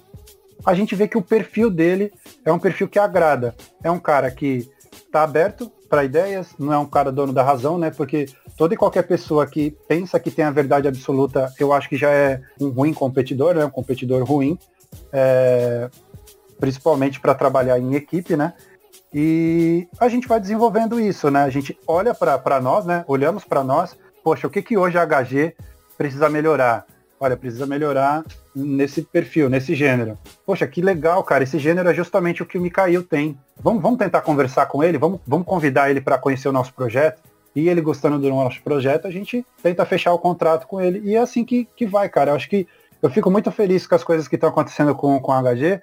a 0.66 0.74
gente 0.74 0.96
vê 0.96 1.08
que 1.08 1.18
o 1.18 1.22
perfil 1.22 1.70
dele 1.70 2.12
é 2.44 2.52
um 2.52 2.60
perfil 2.60 2.88
que 2.88 3.00
agrada. 3.00 3.56
É 3.84 3.90
um 3.90 4.00
cara 4.00 4.30
que 4.30 4.70
está 4.94 5.24
aberto 5.24 5.72
para 5.90 6.06
ideias, 6.06 6.50
não 6.58 6.72
é 6.72 6.78
um 6.78 6.86
cara 6.86 7.12
dono 7.12 7.34
da 7.34 7.44
razão, 7.44 7.78
né? 7.78 7.92
Porque 7.92 8.26
toda 8.58 8.74
e 8.74 8.78
qualquer 8.78 9.04
pessoa 9.04 9.46
que 9.46 9.72
pensa 9.88 10.20
que 10.20 10.32
tem 10.32 10.46
a 10.46 10.52
verdade 10.52 10.88
absoluta, 10.88 11.52
eu 11.60 11.74
acho 11.74 11.90
que 11.90 11.98
já 11.98 12.10
é 12.10 12.42
um 12.60 12.70
ruim 12.70 12.94
competidor, 12.94 13.56
né? 13.56 13.66
Um 13.66 13.70
competidor 13.70 14.24
ruim. 14.24 14.58
É, 15.12 15.90
principalmente 16.62 17.20
para 17.20 17.34
trabalhar 17.34 17.80
em 17.80 17.96
equipe, 17.96 18.38
né? 18.38 18.54
E 19.14 19.88
a 20.00 20.08
gente 20.08 20.28
vai 20.28 20.40
desenvolvendo 20.40 21.00
isso, 21.00 21.30
né? 21.30 21.44
A 21.44 21.50
gente 21.50 21.78
olha 21.86 22.14
para 22.14 22.62
nós, 22.62 22.86
né? 22.86 23.04
Olhamos 23.08 23.44
para 23.44 23.64
nós, 23.64 23.98
poxa, 24.24 24.48
o 24.48 24.50
que, 24.50 24.62
que 24.62 24.78
hoje 24.78 24.98
a 24.98 25.06
HG 25.06 25.54
precisa 25.98 26.30
melhorar? 26.30 26.86
Olha, 27.20 27.36
precisa 27.36 27.66
melhorar 27.66 28.24
nesse 28.56 29.02
perfil, 29.02 29.50
nesse 29.50 29.76
gênero. 29.76 30.18
Poxa, 30.46 30.66
que 30.68 30.82
legal, 30.82 31.24
cara. 31.24 31.44
Esse 31.44 31.60
gênero 31.60 31.90
é 31.90 31.94
justamente 31.94 32.42
o 32.42 32.46
que 32.46 32.58
o 32.58 32.62
Mikael 32.62 33.04
tem. 33.04 33.38
Vamos, 33.60 33.82
vamos 33.82 34.00
tentar 34.00 34.22
conversar 34.22 34.68
com 34.68 34.84
ele, 34.84 34.98
vamos, 34.98 35.20
vamos 35.28 35.46
convidar 35.46 35.90
ele 35.90 36.02
para 36.02 36.18
conhecer 36.18 36.48
o 36.48 36.54
nosso 36.54 36.74
projeto. 36.74 37.22
E 37.56 37.68
ele 37.68 37.82
gostando 37.82 38.18
do 38.18 38.30
nosso 38.30 38.62
projeto, 38.62 39.08
a 39.08 39.12
gente 39.12 39.46
tenta 39.62 39.86
fechar 39.86 40.14
o 40.14 40.20
contrato 40.20 40.68
com 40.68 40.80
ele. 40.80 41.02
E 41.04 41.16
é 41.16 41.20
assim 41.20 41.44
que, 41.44 41.68
que 41.76 41.86
vai, 41.86 42.08
cara. 42.08 42.32
Eu 42.32 42.36
acho 42.36 42.50
que 42.50 42.66
eu 43.02 43.10
fico 43.10 43.30
muito 43.30 43.52
feliz 43.52 43.86
com 43.86 43.96
as 43.96 44.04
coisas 44.04 44.28
que 44.28 44.36
estão 44.36 44.50
acontecendo 44.50 44.96
com, 44.96 45.20
com 45.20 45.32
a 45.32 45.42
HG, 45.42 45.82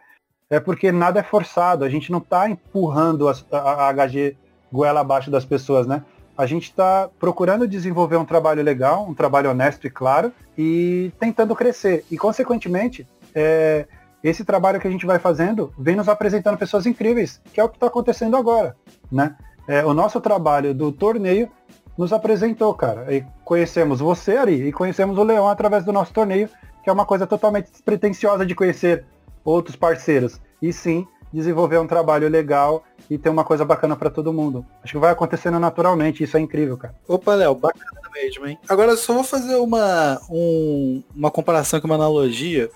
é 0.50 0.58
porque 0.58 0.90
nada 0.90 1.20
é 1.20 1.22
forçado, 1.22 1.84
a 1.84 1.88
gente 1.88 2.10
não 2.10 2.18
está 2.18 2.48
empurrando 2.48 3.28
a, 3.28 3.34
a, 3.52 3.88
a 3.88 3.92
HG 3.92 4.36
goela 4.72 5.00
abaixo 5.00 5.30
das 5.30 5.44
pessoas, 5.44 5.86
né? 5.86 6.02
A 6.36 6.46
gente 6.46 6.64
está 6.64 7.10
procurando 7.18 7.66
desenvolver 7.66 8.16
um 8.16 8.24
trabalho 8.24 8.62
legal, 8.62 9.04
um 9.08 9.14
trabalho 9.14 9.50
honesto 9.50 9.86
e 9.86 9.90
claro, 9.90 10.32
e 10.56 11.12
tentando 11.18 11.54
crescer. 11.54 12.04
E, 12.10 12.16
consequentemente, 12.16 13.06
é, 13.34 13.86
esse 14.22 14.44
trabalho 14.44 14.80
que 14.80 14.86
a 14.86 14.90
gente 14.90 15.04
vai 15.04 15.18
fazendo 15.18 15.72
vem 15.76 15.96
nos 15.96 16.08
apresentando 16.08 16.56
pessoas 16.56 16.86
incríveis, 16.86 17.40
que 17.52 17.60
é 17.60 17.64
o 17.64 17.68
que 17.68 17.76
está 17.76 17.88
acontecendo 17.88 18.36
agora, 18.36 18.76
né? 19.10 19.36
É, 19.66 19.84
o 19.84 19.92
nosso 19.92 20.20
trabalho 20.20 20.72
do 20.72 20.92
torneio 20.92 21.50
nos 21.96 22.12
apresentou, 22.12 22.72
cara. 22.72 23.12
E 23.12 23.24
conhecemos 23.44 23.98
você, 24.00 24.36
Ari, 24.36 24.68
e 24.68 24.72
conhecemos 24.72 25.18
o 25.18 25.24
Leão 25.24 25.48
através 25.48 25.84
do 25.84 25.92
nosso 25.92 26.12
torneio, 26.12 26.48
que 26.82 26.88
é 26.88 26.92
uma 26.92 27.04
coisa 27.04 27.26
totalmente 27.26 27.70
despretensiosa 27.70 28.46
de 28.46 28.54
conhecer 28.54 29.04
outros 29.48 29.76
parceiros. 29.76 30.40
E 30.60 30.72
sim, 30.72 31.06
desenvolver 31.32 31.78
um 31.78 31.86
trabalho 31.86 32.28
legal 32.28 32.84
e 33.08 33.16
ter 33.16 33.30
uma 33.30 33.44
coisa 33.44 33.64
bacana 33.64 33.96
para 33.96 34.10
todo 34.10 34.32
mundo. 34.32 34.64
Acho 34.82 34.92
que 34.92 34.98
vai 34.98 35.10
acontecendo 35.10 35.58
naturalmente, 35.58 36.22
isso 36.22 36.36
é 36.36 36.40
incrível, 36.40 36.76
cara. 36.76 36.94
Opa, 37.06 37.34
Léo, 37.34 37.54
bacana 37.54 38.00
mesmo, 38.14 38.46
hein? 38.46 38.58
Agora 38.68 38.96
só 38.96 39.14
vou 39.14 39.24
fazer 39.24 39.56
uma, 39.56 40.20
um, 40.28 41.02
uma 41.14 41.30
comparação 41.30 41.80
com 41.80 41.86
uma 41.86 41.94
analogia. 41.94 42.70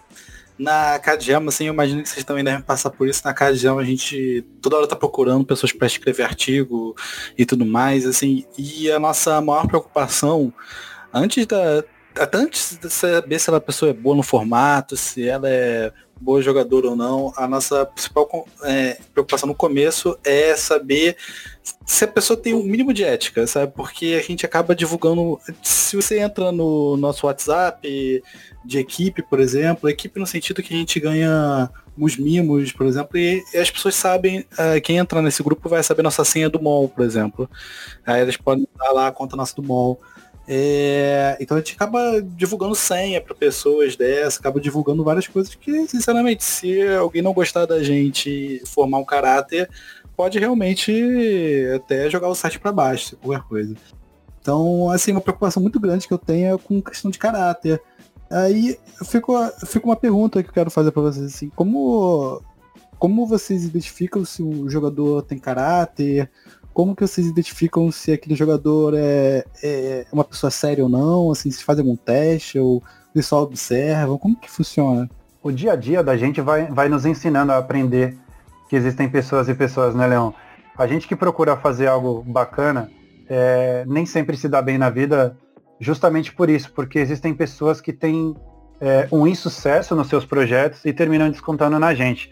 Na 0.59 0.99
Cadgema, 0.99 1.49
assim, 1.49 1.67
eu 1.67 1.73
imagino 1.73 2.03
que 2.03 2.09
vocês 2.09 2.25
também 2.25 2.45
devem 2.45 2.63
passar 2.63 2.91
por 2.91 3.09
isso. 3.09 3.23
Na 3.25 3.35
Cadgema 3.35 3.81
a 3.81 3.85
gente 3.85 4.47
toda 4.61 4.77
hora 4.77 4.87
tá 4.87 4.95
procurando 4.95 5.45
pessoas 5.45 5.73
para 5.73 5.87
escrever 5.87 6.23
artigo 6.23 6.95
e 7.37 7.45
tudo 7.45 7.67
mais, 7.67 8.07
assim. 8.07 8.45
E 8.57 8.91
a 8.91 8.99
nossa 8.99 9.41
maior 9.41 9.67
preocupação, 9.67 10.53
antes 11.13 11.47
da, 11.47 11.83
até 12.15 12.39
antes 12.39 12.77
de 12.77 12.91
saber 12.91 13.39
se 13.39 13.51
a 13.51 13.61
pessoa 13.61 13.91
é 13.91 13.95
boa 13.95 14.15
no 14.15 14.23
formato, 14.23 14.97
se 14.97 15.27
ela 15.27 15.49
é 15.49 15.93
boa 16.23 16.41
jogadora 16.41 16.89
ou 16.89 16.97
não, 16.97 17.33
a 17.37 17.49
nossa 17.49 17.85
principal 17.85 18.47
é, 18.63 18.99
preocupação 19.13 19.49
no 19.49 19.55
começo 19.55 20.17
é 20.25 20.55
saber 20.57 21.17
se 21.85 22.05
a 22.05 22.09
pessoa 22.09 22.37
tem 22.37 22.55
um 22.55 22.63
mínimo 22.63 22.93
de 22.93 23.05
ética, 23.05 23.47
sabe? 23.47 23.73
Porque 23.75 24.19
a 24.19 24.23
gente 24.23 24.47
acaba 24.47 24.75
divulgando. 24.75 25.39
Se 25.63 25.97
você 25.97 26.21
entra 26.21 26.53
no 26.53 26.97
nosso 26.97 27.27
WhatsApp 27.27 28.23
de 28.65 28.79
equipe, 28.79 29.23
por 29.23 29.41
exemplo, 29.41 29.89
equipe 29.89 30.19
no 30.19 30.27
sentido 30.27 30.63
que 30.63 30.73
a 30.73 30.77
gente 30.77 30.99
ganha 31.01 31.69
uns 31.99 32.17
mimos, 32.17 32.73
por 32.73 32.87
exemplo, 32.87 33.19
e, 33.19 33.43
as 33.55 33.71
pessoas 33.71 33.95
sabem, 33.95 34.41
uh, 34.41 34.81
quem 34.83 34.97
entra 34.97 35.21
nesse 35.21 35.43
grupo 35.43 35.69
vai 35.69 35.83
saber 35.83 36.03
nossa 36.03 36.25
senha 36.25 36.49
do 36.49 36.63
mall, 36.63 36.89
por 36.89 37.05
exemplo. 37.05 37.51
Aí 38.07 38.23
eles 38.23 38.37
podem 38.37 38.67
dar 38.79 38.93
lá 38.93 39.09
a 39.09 39.13
conta 39.13 39.37
nossa 39.37 39.55
do 39.55 39.63
mall. 39.63 40.01
É, 40.55 41.39
então 41.41 41.57
a 41.57 41.61
gente 41.61 41.73
acaba 41.73 42.21
divulgando 42.21 42.75
senha 42.75 43.23
para 43.23 43.35
pessoas 43.35 43.97
dessa, 43.97 44.39
acaba 44.39 44.61
divulgando 44.61 45.03
várias 45.03 45.27
coisas 45.27 45.55
que, 45.55 45.89
sinceramente, 45.89 46.45
se 46.45 46.87
alguém 46.89 47.23
não 47.23 47.33
gostar 47.33 47.65
da 47.65 47.83
gente 47.83 48.63
formar 48.67 48.99
um 48.99 49.05
caráter, 49.05 49.71
pode 50.15 50.39
realmente 50.39 50.93
até 51.75 52.11
jogar 52.11 52.29
o 52.29 52.35
site 52.35 52.61
para 52.61 52.71
baixo, 52.71 53.17
qualquer 53.17 53.43
coisa. 53.49 53.75
Então, 54.43 54.91
assim, 54.91 55.13
uma 55.13 55.23
preocupação 55.23 55.63
muito 55.63 55.81
grande 55.81 56.07
que 56.07 56.13
eu 56.13 56.19
tenho 56.19 56.55
é 56.55 56.59
com 56.59 56.83
questão 56.83 57.11
de 57.11 57.19
caráter. 57.19 57.81
Aí 58.31 58.79
fico, 59.07 59.33
fico 59.67 59.89
uma 59.89 59.97
pergunta 59.97 60.43
que 60.43 60.51
eu 60.51 60.55
quero 60.55 60.71
fazer 60.71 60.91
para 60.91 61.01
vocês, 61.01 61.35
assim, 61.35 61.49
como, 61.57 62.43
como 62.99 63.27
vocês 63.27 63.65
identificam 63.65 64.23
se 64.23 64.43
o 64.43 64.69
jogador 64.69 65.23
tem 65.23 65.39
caráter? 65.39 66.31
Como 66.73 66.97
que 66.97 67.07
vocês 67.07 67.27
identificam 67.27 67.91
se 67.91 68.13
aquele 68.13 68.35
jogador 68.35 68.95
é, 68.97 69.45
é 69.63 70.07
uma 70.13 70.25
pessoa 70.25 70.51
séria 70.51 70.83
ou 70.85 70.91
não? 70.91 71.31
Assim, 71.31 71.51
se 71.51 71.63
fazem 71.63 71.85
algum 71.85 71.97
teste 71.97 72.59
ou 72.59 72.83
eles 73.15 73.27
só 73.27 73.43
observam? 73.43 74.19
Como 74.19 74.37
que 74.37 74.51
funciona? 74.51 75.09
O 75.43 75.51
dia 75.51 75.73
a 75.73 75.77
dia 75.77 76.03
da 76.03 76.17
gente 76.17 76.41
vai, 76.41 76.67
vai 76.67 76.89
nos 76.89 77.05
ensinando 77.05 77.53
a 77.53 77.59
aprender 77.59 78.17
que 78.69 78.77
existem 78.77 79.09
pessoas 79.09 79.49
e 79.49 79.55
pessoas, 79.55 79.95
né, 79.95 80.07
Leão? 80.07 80.35
A 80.77 80.87
gente 80.87 81.07
que 81.07 81.15
procura 81.15 81.57
fazer 81.57 81.87
algo 81.87 82.23
bacana, 82.23 82.91
é, 83.29 83.85
nem 83.87 84.07
sempre 84.07 84.37
se 84.37 84.49
dá 84.49 84.63
bem 84.63 84.79
na 84.79 84.89
vida 84.89 85.37
justamente 85.79 86.33
por 86.33 86.49
isso, 86.49 86.73
porque 86.73 86.99
existem 86.99 87.35
pessoas 87.35 87.81
que 87.81 87.93
têm 87.93 88.35
é, 88.81 89.07
um 89.13 89.27
insucesso 89.27 89.95
nos 89.95 90.09
seus 90.09 90.25
projetos 90.25 90.85
e 90.85 90.93
terminam 90.93 91.31
descontando 91.31 91.79
na 91.79 91.93
gente. 91.93 92.31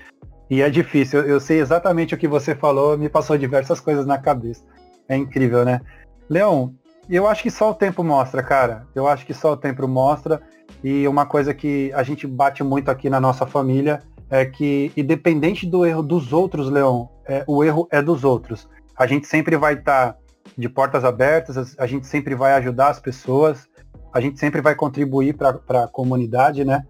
E 0.50 0.60
é 0.62 0.68
difícil, 0.68 1.20
eu 1.20 1.38
sei 1.38 1.60
exatamente 1.60 2.12
o 2.12 2.18
que 2.18 2.26
você 2.26 2.56
falou, 2.56 2.98
me 2.98 3.08
passou 3.08 3.38
diversas 3.38 3.78
coisas 3.78 4.04
na 4.04 4.18
cabeça. 4.18 4.64
É 5.08 5.16
incrível, 5.16 5.64
né? 5.64 5.80
Leão, 6.28 6.74
eu 7.08 7.26
acho 7.28 7.42
que 7.42 7.50
só 7.50 7.70
o 7.70 7.74
tempo 7.74 8.02
mostra, 8.02 8.42
cara. 8.42 8.86
Eu 8.94 9.06
acho 9.06 9.24
que 9.24 9.32
só 9.32 9.52
o 9.52 9.56
tempo 9.56 9.86
mostra. 9.86 10.42
E 10.82 11.06
uma 11.06 11.24
coisa 11.24 11.54
que 11.54 11.92
a 11.94 12.02
gente 12.02 12.26
bate 12.26 12.64
muito 12.64 12.90
aqui 12.90 13.08
na 13.08 13.20
nossa 13.20 13.46
família 13.46 14.02
é 14.28 14.44
que, 14.44 14.92
independente 14.96 15.66
do 15.66 15.86
erro 15.86 16.02
dos 16.02 16.32
outros, 16.32 16.68
Leão, 16.68 17.08
é, 17.26 17.44
o 17.46 17.64
erro 17.64 17.88
é 17.90 18.02
dos 18.02 18.24
outros. 18.24 18.68
A 18.96 19.06
gente 19.06 19.26
sempre 19.26 19.56
vai 19.56 19.74
estar 19.74 20.12
tá 20.12 20.18
de 20.56 20.68
portas 20.68 21.04
abertas, 21.04 21.76
a 21.78 21.86
gente 21.86 22.06
sempre 22.06 22.34
vai 22.34 22.52
ajudar 22.54 22.88
as 22.88 23.00
pessoas, 23.00 23.68
a 24.12 24.20
gente 24.20 24.38
sempre 24.38 24.60
vai 24.60 24.74
contribuir 24.74 25.34
para 25.34 25.84
a 25.84 25.88
comunidade, 25.88 26.64
né? 26.64 26.84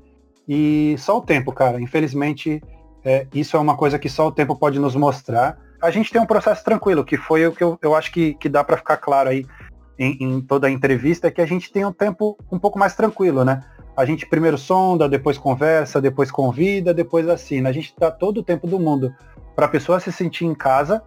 E 0.48 0.96
só 0.98 1.18
o 1.18 1.22
tempo, 1.22 1.52
cara. 1.52 1.80
Infelizmente, 1.80 2.60
é, 3.04 3.26
isso 3.34 3.56
é 3.56 3.60
uma 3.60 3.76
coisa 3.76 3.98
que 3.98 4.08
só 4.08 4.26
o 4.26 4.32
tempo 4.32 4.56
pode 4.56 4.78
nos 4.78 4.94
mostrar. 4.94 5.58
A 5.80 5.90
gente 5.90 6.12
tem 6.12 6.20
um 6.20 6.26
processo 6.26 6.62
tranquilo, 6.62 7.04
que 7.04 7.16
foi 7.16 7.46
o 7.46 7.52
que 7.52 7.64
eu, 7.64 7.78
eu 7.80 7.94
acho 7.94 8.12
que, 8.12 8.34
que 8.34 8.48
dá 8.48 8.62
para 8.62 8.76
ficar 8.76 8.98
claro 8.98 9.30
aí 9.30 9.46
em, 9.98 10.16
em, 10.20 10.40
toda 10.40 10.66
a 10.66 10.70
entrevista, 10.70 11.28
é 11.28 11.30
que 11.30 11.40
a 11.40 11.46
gente 11.46 11.72
tem 11.72 11.84
um 11.84 11.92
tempo 11.92 12.36
um 12.50 12.58
pouco 12.58 12.78
mais 12.78 12.94
tranquilo, 12.94 13.44
né? 13.44 13.62
A 13.96 14.04
gente 14.04 14.26
primeiro 14.26 14.56
sonda, 14.56 15.08
depois 15.08 15.36
conversa, 15.36 16.00
depois 16.00 16.30
convida, 16.30 16.94
depois 16.94 17.28
assina. 17.28 17.68
A 17.68 17.72
gente 17.72 17.94
dá 17.98 18.10
todo 18.10 18.38
o 18.38 18.42
tempo 18.42 18.66
do 18.66 18.78
mundo 18.78 19.14
para 19.54 19.66
a 19.66 19.68
pessoa 19.68 20.00
se 20.00 20.10
sentir 20.12 20.46
em 20.46 20.54
casa 20.54 21.02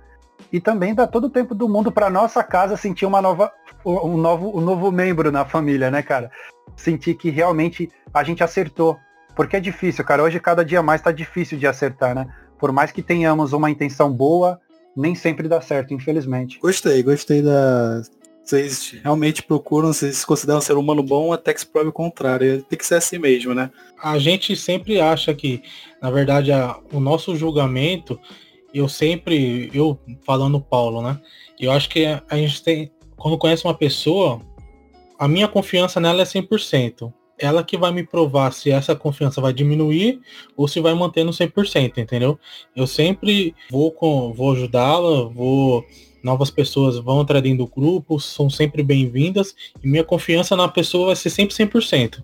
e 0.52 0.60
também 0.60 0.94
dá 0.94 1.08
todo 1.08 1.26
o 1.26 1.30
tempo 1.30 1.56
do 1.56 1.68
mundo 1.70 1.92
para 1.92 2.10
nossa 2.10 2.44
casa 2.44 2.78
sentir 2.78 3.06
uma 3.06 3.22
nova, 3.22 3.52
um 3.86 4.18
novo, 4.18 4.56
um 4.56 4.62
novo 4.62 4.92
membro 4.92 5.32
na 5.32 5.46
família, 5.46 5.90
né, 5.90 6.02
cara? 6.02 6.30
Sentir 6.76 7.16
que 7.16 7.30
realmente 7.30 7.92
a 8.14 8.24
gente 8.24 8.44
acertou 8.44 8.98
porque 9.36 9.58
é 9.58 9.60
difícil, 9.60 10.04
cara. 10.04 10.24
Hoje, 10.24 10.40
cada 10.40 10.64
dia 10.64 10.82
mais, 10.82 11.02
tá 11.02 11.12
difícil 11.12 11.58
de 11.58 11.68
acertar, 11.68 12.16
né? 12.16 12.28
Por 12.58 12.72
mais 12.72 12.92
que 12.92 13.02
tenhamos 13.02 13.54
uma 13.54 13.70
intenção 13.70 14.12
boa, 14.12 14.60
nem 14.96 15.16
sempre 15.16 15.48
dá 15.48 15.60
certo, 15.60 15.94
infelizmente. 15.94 16.60
Gostei, 16.60 17.02
gostei 17.04 17.42
da. 17.42 18.02
Vocês 18.44 18.96
realmente 19.02 19.42
procuram, 19.42 19.94
vocês 19.94 20.18
se 20.18 20.26
consideram 20.26 20.60
um 20.60 20.62
ser 20.62 20.74
humano 20.74 21.02
bom 21.02 21.32
até 21.32 21.54
que 21.54 21.62
se 21.62 21.66
prove 21.66 21.90
o 21.90 21.94
contrário. 21.94 22.62
Tem 22.64 22.78
que 22.78 22.86
ser 22.86 22.96
assim 22.96 23.18
mesmo, 23.18 23.54
né? 23.54 23.72
A 24.02 24.20
gente 24.20 24.56
sempre 24.56 25.00
acha 25.00 25.34
que, 25.34 25.64
na 26.02 26.12
verdade, 26.12 26.52
a, 26.52 26.78
o 26.92 27.00
nosso 27.00 27.38
julgamento, 27.38 28.20
eu 28.74 28.90
sempre, 28.90 29.72
eu 29.74 29.98
falando 30.26 30.60
Paulo, 30.60 31.02
né? 31.02 31.18
Eu 31.58 31.72
acho 31.72 31.90
que 31.90 32.06
a 32.06 32.36
gente 32.36 32.62
tem, 32.62 32.92
quando 33.16 33.38
conhece 33.38 33.64
uma 33.64 33.74
pessoa, 33.74 34.42
a 35.18 35.26
minha 35.26 35.48
confiança 35.48 36.02
nela 36.02 36.22
é 36.22 36.26
100% 36.26 37.14
ela 37.40 37.64
que 37.64 37.78
vai 37.78 37.92
me 37.92 38.04
provar 38.04 38.52
se 38.54 38.70
essa 38.72 38.96
confiança 38.96 39.42
vai 39.42 39.54
diminuir 39.54 40.20
ou 40.56 40.68
se 40.68 40.80
vai 40.80 40.94
manter 40.94 41.24
no 41.24 41.32
100%, 41.32 41.98
entendeu? 41.98 42.40
Eu 42.76 42.88
sempre 42.88 43.56
vou 43.70 43.92
com, 43.92 44.34
vou 44.34 44.54
ajudá-la, 44.54 45.24
vou 45.26 45.86
novas 46.24 46.50
pessoas 46.50 46.98
vão 46.98 47.22
entrar 47.22 47.42
dentro 47.42 47.66
do 47.66 47.68
grupo, 47.68 48.20
são 48.20 48.50
sempre 48.50 48.82
bem-vindas 48.82 49.54
e 49.84 49.88
minha 49.88 50.04
confiança 50.04 50.56
na 50.56 50.68
pessoa 50.68 51.08
vai 51.08 51.16
ser 51.16 51.30
sempre 51.30 51.54
100%. 51.54 52.24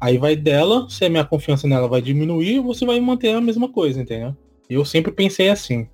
Aí 0.00 0.18
vai 0.18 0.34
dela, 0.34 0.88
se 0.88 1.04
a 1.04 1.10
minha 1.10 1.24
confiança 1.24 1.68
nela 1.68 1.86
vai 1.86 2.00
diminuir, 2.00 2.60
você 2.60 2.86
vai 2.86 2.98
manter 3.00 3.34
a 3.34 3.40
mesma 3.40 3.68
coisa, 3.68 4.00
entendeu? 4.00 4.34
Eu 4.68 4.84
sempre 4.84 5.12
pensei 5.12 5.50
assim. 5.50 5.86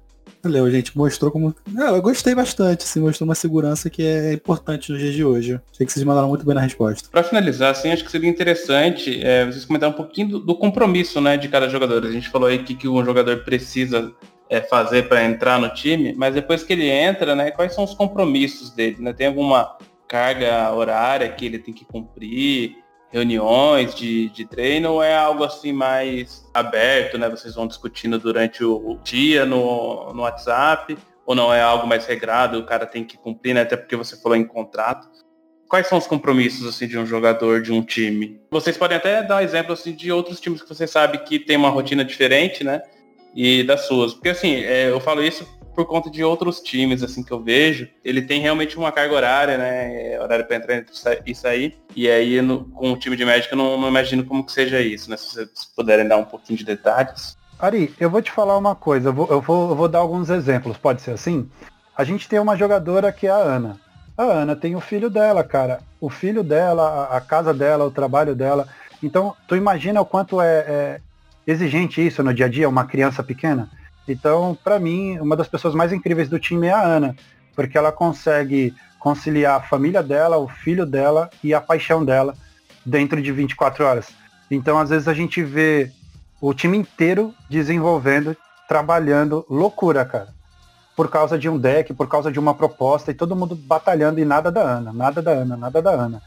Valeu, 0.43 0.71
gente. 0.71 0.97
Mostrou 0.97 1.31
como. 1.31 1.55
Não, 1.69 1.95
eu 1.97 2.03
gostei 2.03 2.35
bastante, 2.35 2.85
assim, 2.85 3.01
mostrou 3.01 3.29
uma 3.29 3.35
segurança 3.35 3.91
que 3.91 4.03
é 4.03 4.33
importante 4.33 4.91
nos 4.91 5.01
dias 5.01 5.15
de 5.15 5.25
hoje. 5.25 5.61
Achei 5.73 5.87
que 5.87 5.93
vocês 5.93 6.05
mandaram 6.05 6.29
muito 6.29 6.47
bem 6.47 6.55
na 6.55 6.63
resposta. 6.63 7.09
Para 7.11 7.23
finalizar, 7.23 7.71
assim, 7.73 7.91
acho 7.91 8.05
que 8.05 8.11
seria 8.11 8.29
interessante 8.29 9.23
é, 9.23 9.45
vocês 9.45 9.65
comentarem 9.65 9.95
um 9.95 9.97
pouquinho 9.97 10.29
do, 10.29 10.39
do, 10.41 10.55
compromisso 10.55 11.21
né, 11.21 11.37
de 11.37 11.49
cada 11.49 11.69
jogador. 11.69 12.05
A 12.07 12.11
gente 12.11 12.29
falou 12.29 12.49
aí 12.49 12.63
que, 12.63 12.75
que 12.75 12.89
um 12.89 13.05
jogador 13.05 13.45
precisa 13.45 14.13
é, 14.49 14.61
fazer 14.61 15.09
para 15.09 15.25
entrar 15.25 15.61
no 15.61 15.69
time, 15.69 16.15
mas 16.17 16.35
depois 16.35 16.63
que 16.63 16.73
ele 16.73 16.89
entra, 16.89 17.35
né, 17.35 17.51
quais 17.51 17.75
são 17.75 17.85
os 17.85 17.95
compromissos 17.95 18.71
dele? 18.71 18.97
Né? 18.99 19.13
Tem 19.13 19.27
alguma 19.27 19.77
carga 20.09 20.73
horária 20.73 21.29
que 21.29 21.45
ele 21.45 21.59
tem 21.59 21.75
que 21.75 21.85
cumprir? 21.85 22.77
Reuniões 23.11 23.95
de, 23.95 24.29
de 24.31 24.45
treino 24.47 25.03
é 25.03 25.17
algo 25.17 25.45
assim 25.45 25.73
mais 25.73 26.49
aberto, 26.55 27.19
né? 27.19 27.29
Vocês 27.29 27.55
vão 27.55 27.67
discutindo 27.67 28.19
durante 28.19 28.65
o, 28.65 28.77
o 28.77 28.99
dia 29.03 29.45
no, 29.45 30.13
no 30.13 30.23
WhatsApp? 30.23 30.97
ou 31.31 31.37
não 31.37 31.55
é 31.55 31.61
algo 31.61 31.87
mais 31.87 32.07
regrado, 32.07 32.59
o 32.59 32.65
cara 32.65 32.85
tem 32.85 33.05
que 33.05 33.17
cumprir, 33.17 33.55
né? 33.55 33.61
Até 33.61 33.77
porque 33.77 33.95
você 33.95 34.17
falou 34.17 34.37
em 34.37 34.45
contrato. 34.45 35.09
Quais 35.69 35.87
são 35.87 35.97
os 35.97 36.07
compromissos 36.09 36.67
assim 36.67 36.89
de 36.89 36.99
um 36.99 37.07
jogador 37.07 37.63
de 37.63 37.73
um 37.73 37.83
time? 37.85 38.41
Vocês 38.51 38.77
podem 38.77 38.97
até 38.97 39.23
dar 39.23 39.37
um 39.37 39.41
exemplo 39.41 39.73
assim 39.73 39.93
de 39.93 40.11
outros 40.11 40.41
times 40.41 40.61
que 40.61 40.69
você 40.69 40.89
sabe 40.89 41.19
que 41.19 41.39
tem 41.39 41.57
uma 41.57 41.69
rotina 41.69 42.05
diferente, 42.05 42.65
né? 42.65 42.83
E 43.33 43.63
das 43.63 43.87
suas. 43.87 44.13
Porque 44.13 44.31
assim, 44.31 44.57
é, 44.57 44.91
eu 44.91 44.99
falo 44.99 45.23
isso 45.23 45.47
por 45.75 45.87
conta 45.87 46.11
de 46.11 46.23
outros 46.23 46.61
times, 46.61 47.03
assim, 47.03 47.23
que 47.23 47.33
eu 47.33 47.43
vejo, 47.43 47.89
ele 48.05 48.23
tem 48.23 48.41
realmente 48.41 48.77
uma 48.77 48.93
carga 48.93 49.15
horária, 49.15 49.59
né? 49.59 50.13
É 50.13 50.21
horário 50.21 50.45
para 50.45 50.57
entrar 50.57 50.85
e 51.27 51.35
sair. 51.35 51.77
E 51.95 52.09
aí, 52.09 52.41
no, 52.43 52.65
com 52.65 52.93
o 52.93 52.97
time 52.97 53.17
de 53.17 53.25
médico, 53.25 53.55
eu 53.55 53.59
não, 53.59 53.81
não, 53.81 53.89
imagino 53.89 54.25
como 54.25 54.45
que 54.45 54.53
seja 54.53 54.81
isso, 54.81 55.11
né? 55.11 55.17
Se 55.17 55.35
vocês 55.35 55.49
puderem 55.75 56.07
dar 56.07 56.17
um 56.17 56.25
pouquinho 56.25 56.59
de 56.59 56.65
detalhes. 56.65 57.37
Ari, 57.59 57.95
eu 58.01 58.09
vou 58.09 58.23
te 58.23 58.31
falar 58.31 58.57
uma 58.57 58.75
coisa, 58.75 59.11
eu 59.11 59.13
vou, 59.13 59.29
eu 59.29 59.41
vou, 59.41 59.71
eu 59.71 59.77
vou 59.77 59.89
dar 59.89 59.99
alguns 59.99 60.31
exemplos, 60.31 60.77
pode 60.79 61.03
ser 61.03 61.13
assim? 61.13 61.49
A 61.97 62.05
gente 62.05 62.29
tem 62.29 62.39
uma 62.39 62.57
jogadora 62.57 63.13
que 63.13 63.27
é 63.27 63.31
a 63.31 63.37
Ana. 63.37 63.79
A 64.17 64.23
Ana 64.23 64.57
tem 64.57 64.75
o 64.75 64.81
filho 64.81 65.11
dela, 65.11 65.45
cara. 65.45 65.81
O 66.01 66.09
filho 66.09 66.43
dela, 66.43 67.09
a, 67.11 67.17
a 67.19 67.21
casa 67.21 67.53
dela, 67.53 67.85
o 67.85 67.91
trabalho 67.91 68.35
dela. 68.35 68.67
Então, 69.03 69.35
tu 69.47 69.57
imagina 69.57 70.01
o 70.01 70.07
quanto 70.07 70.41
é, 70.41 70.59
é 70.59 71.01
exigente 71.47 72.07
isso 72.07 72.23
no 72.23 72.33
dia 72.33 72.47
a 72.47 72.49
dia, 72.49 72.69
uma 72.69 72.85
criança 72.85 73.23
pequena? 73.23 73.71
Então, 74.11 74.59
para 74.65 74.79
mim, 74.79 75.19
uma 75.19 75.37
das 75.37 75.49
pessoas 75.49 75.75
mais 75.75 75.93
incríveis 75.93 76.29
do 76.29 76.39
time 76.39 76.67
é 76.67 76.73
a 76.73 76.83
Ana, 76.83 77.15
porque 77.55 77.79
ela 77.79 77.93
consegue 77.93 78.75
conciliar 78.99 79.57
a 79.57 79.63
família 79.63 80.03
dela, 80.03 80.37
o 80.37 80.49
filho 80.49 80.85
dela 80.85 81.31
e 81.43 81.55
a 81.55 81.61
paixão 81.61 82.05
dela 82.05 82.35
dentro 82.85 83.23
de 83.23 83.31
24 83.33 83.85
horas. 83.85 84.09
Então, 84.51 84.79
às 84.79 84.91
vezes 84.91 85.07
a 85.07 85.15
gente 85.15 85.43
vê 85.43 85.91
o 86.41 86.53
time 86.53 86.77
inteiro 86.77 87.35
desenvolvendo, 87.49 88.37
trabalhando, 88.69 89.45
loucura, 89.49 90.05
cara. 90.05 90.29
Por 90.97 91.09
causa 91.09 91.39
de 91.39 91.49
um 91.49 91.57
deck, 91.57 91.95
por 91.95 92.09
causa 92.09 92.33
de 92.33 92.39
uma 92.39 92.55
proposta 92.55 93.11
e 93.11 93.15
todo 93.15 93.37
mundo 93.37 93.55
batalhando 93.55 94.21
e 94.21 94.25
nada 94.25 94.51
da 94.51 94.61
Ana, 94.61 94.93
nada 94.93 95.23
da 95.23 95.31
Ana, 95.31 95.57
nada 95.57 95.81
da 95.81 95.91
Ana. 95.91 96.23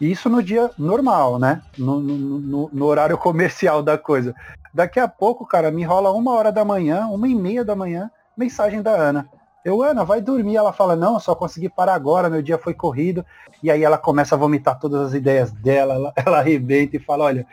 E 0.00 0.10
isso 0.10 0.28
no 0.28 0.42
dia 0.42 0.70
normal, 0.78 1.38
né? 1.38 1.60
No, 1.76 2.00
no, 2.00 2.16
no, 2.16 2.70
no 2.72 2.84
horário 2.86 3.18
comercial 3.18 3.82
da 3.82 3.98
coisa. 3.98 4.34
Daqui 4.72 5.00
a 5.00 5.08
pouco, 5.08 5.46
cara, 5.46 5.70
me 5.70 5.84
rola 5.84 6.12
uma 6.12 6.32
hora 6.32 6.52
da 6.52 6.64
manhã, 6.64 7.06
uma 7.06 7.28
e 7.28 7.34
meia 7.34 7.64
da 7.64 7.74
manhã, 7.74 8.10
mensagem 8.36 8.82
da 8.82 8.92
Ana. 8.92 9.28
Eu, 9.64 9.82
Ana, 9.82 10.04
vai 10.04 10.20
dormir. 10.20 10.56
Ela 10.56 10.72
fala, 10.72 10.96
não, 10.96 11.18
só 11.18 11.34
consegui 11.34 11.68
parar 11.68 11.94
agora, 11.94 12.30
meu 12.30 12.42
dia 12.42 12.58
foi 12.58 12.74
corrido. 12.74 13.24
E 13.62 13.70
aí 13.70 13.82
ela 13.82 13.98
começa 13.98 14.34
a 14.34 14.38
vomitar 14.38 14.78
todas 14.78 15.08
as 15.08 15.14
ideias 15.14 15.50
dela, 15.50 15.94
ela, 15.94 16.12
ela 16.24 16.38
arrebenta 16.38 16.96
e 16.96 17.00
fala, 17.00 17.24
olha, 17.24 17.46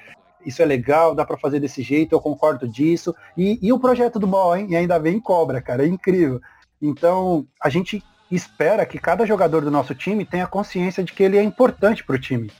isso 0.45 0.61
é 0.61 0.65
legal, 0.65 1.15
dá 1.15 1.25
para 1.25 1.37
fazer 1.37 1.59
desse 1.59 1.81
jeito, 1.81 2.13
eu 2.13 2.21
concordo 2.21 2.67
disso. 2.67 3.15
E, 3.35 3.59
e 3.61 3.73
o 3.73 3.79
projeto 3.79 4.19
do 4.19 4.27
Ball, 4.27 4.57
hein? 4.57 4.67
E 4.69 4.75
ainda 4.75 4.99
vem 4.99 5.19
cobra, 5.19 5.61
cara, 5.61 5.83
é 5.83 5.87
incrível. 5.87 6.39
Então, 6.81 7.47
a 7.61 7.69
gente 7.69 8.03
espera 8.31 8.85
que 8.85 8.99
cada 8.99 9.25
jogador 9.25 9.63
do 9.63 9.71
nosso 9.71 9.95
time 9.95 10.25
tenha 10.25 10.47
consciência 10.47 11.03
de 11.03 11.13
que 11.13 11.23
ele 11.23 11.37
é 11.37 11.43
importante 11.43 12.03
para 12.03 12.15
o 12.15 12.19
time, 12.19 12.51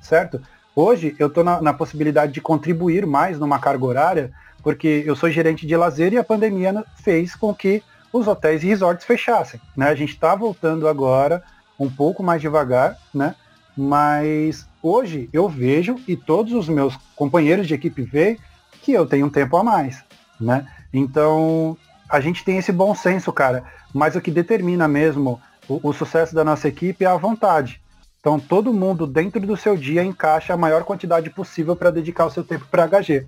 certo? 0.00 0.40
Hoje 0.80 1.16
eu 1.18 1.26
estou 1.26 1.42
na, 1.42 1.60
na, 1.60 1.74
possibilidade 1.74 2.30
de 2.30 2.40
contribuir 2.40 3.04
mais 3.04 3.36
numa 3.36 3.58
carga 3.58 3.84
horária, 3.84 4.30
porque 4.62 5.02
eu 5.04 5.16
sou 5.16 5.28
gerente 5.28 5.66
de 5.66 5.76
lazer 5.76 6.12
e 6.12 6.18
a 6.18 6.22
pandemia 6.22 6.84
fez 7.02 7.34
com 7.34 7.52
que 7.52 7.82
os 8.12 8.28
hotéis 8.28 8.62
e 8.62 8.68
resorts 8.68 9.04
fechassem. 9.04 9.60
Né? 9.76 9.88
A 9.88 9.94
gente 9.96 10.10
está 10.10 10.36
voltando 10.36 10.86
agora 10.86 11.42
um 11.76 11.90
pouco 11.90 12.22
mais 12.22 12.40
devagar, 12.40 12.96
né? 13.12 13.34
mas 13.76 14.68
hoje 14.80 15.28
eu 15.32 15.48
vejo 15.48 15.96
e 16.06 16.16
todos 16.16 16.52
os 16.52 16.68
meus 16.68 16.96
companheiros 17.16 17.66
de 17.66 17.74
equipe 17.74 18.02
veem 18.02 18.38
que 18.80 18.92
eu 18.92 19.04
tenho 19.04 19.26
um 19.26 19.30
tempo 19.30 19.56
a 19.56 19.64
mais. 19.64 20.04
Né? 20.40 20.64
Então 20.94 21.76
a 22.08 22.20
gente 22.20 22.44
tem 22.44 22.56
esse 22.56 22.70
bom 22.70 22.94
senso, 22.94 23.32
cara, 23.32 23.64
mas 23.92 24.14
o 24.14 24.20
que 24.20 24.30
determina 24.30 24.86
mesmo 24.86 25.40
o, 25.68 25.88
o 25.88 25.92
sucesso 25.92 26.36
da 26.36 26.44
nossa 26.44 26.68
equipe 26.68 27.04
é 27.04 27.08
a 27.08 27.16
vontade. 27.16 27.80
Então 28.28 28.38
todo 28.38 28.74
mundo 28.74 29.06
dentro 29.06 29.40
do 29.40 29.56
seu 29.56 29.74
dia 29.74 30.04
encaixa 30.04 30.52
a 30.52 30.56
maior 30.56 30.84
quantidade 30.84 31.30
possível 31.30 31.74
para 31.74 31.90
dedicar 31.90 32.26
o 32.26 32.30
seu 32.30 32.44
tempo 32.44 32.66
para 32.70 32.86
HG. 32.86 33.24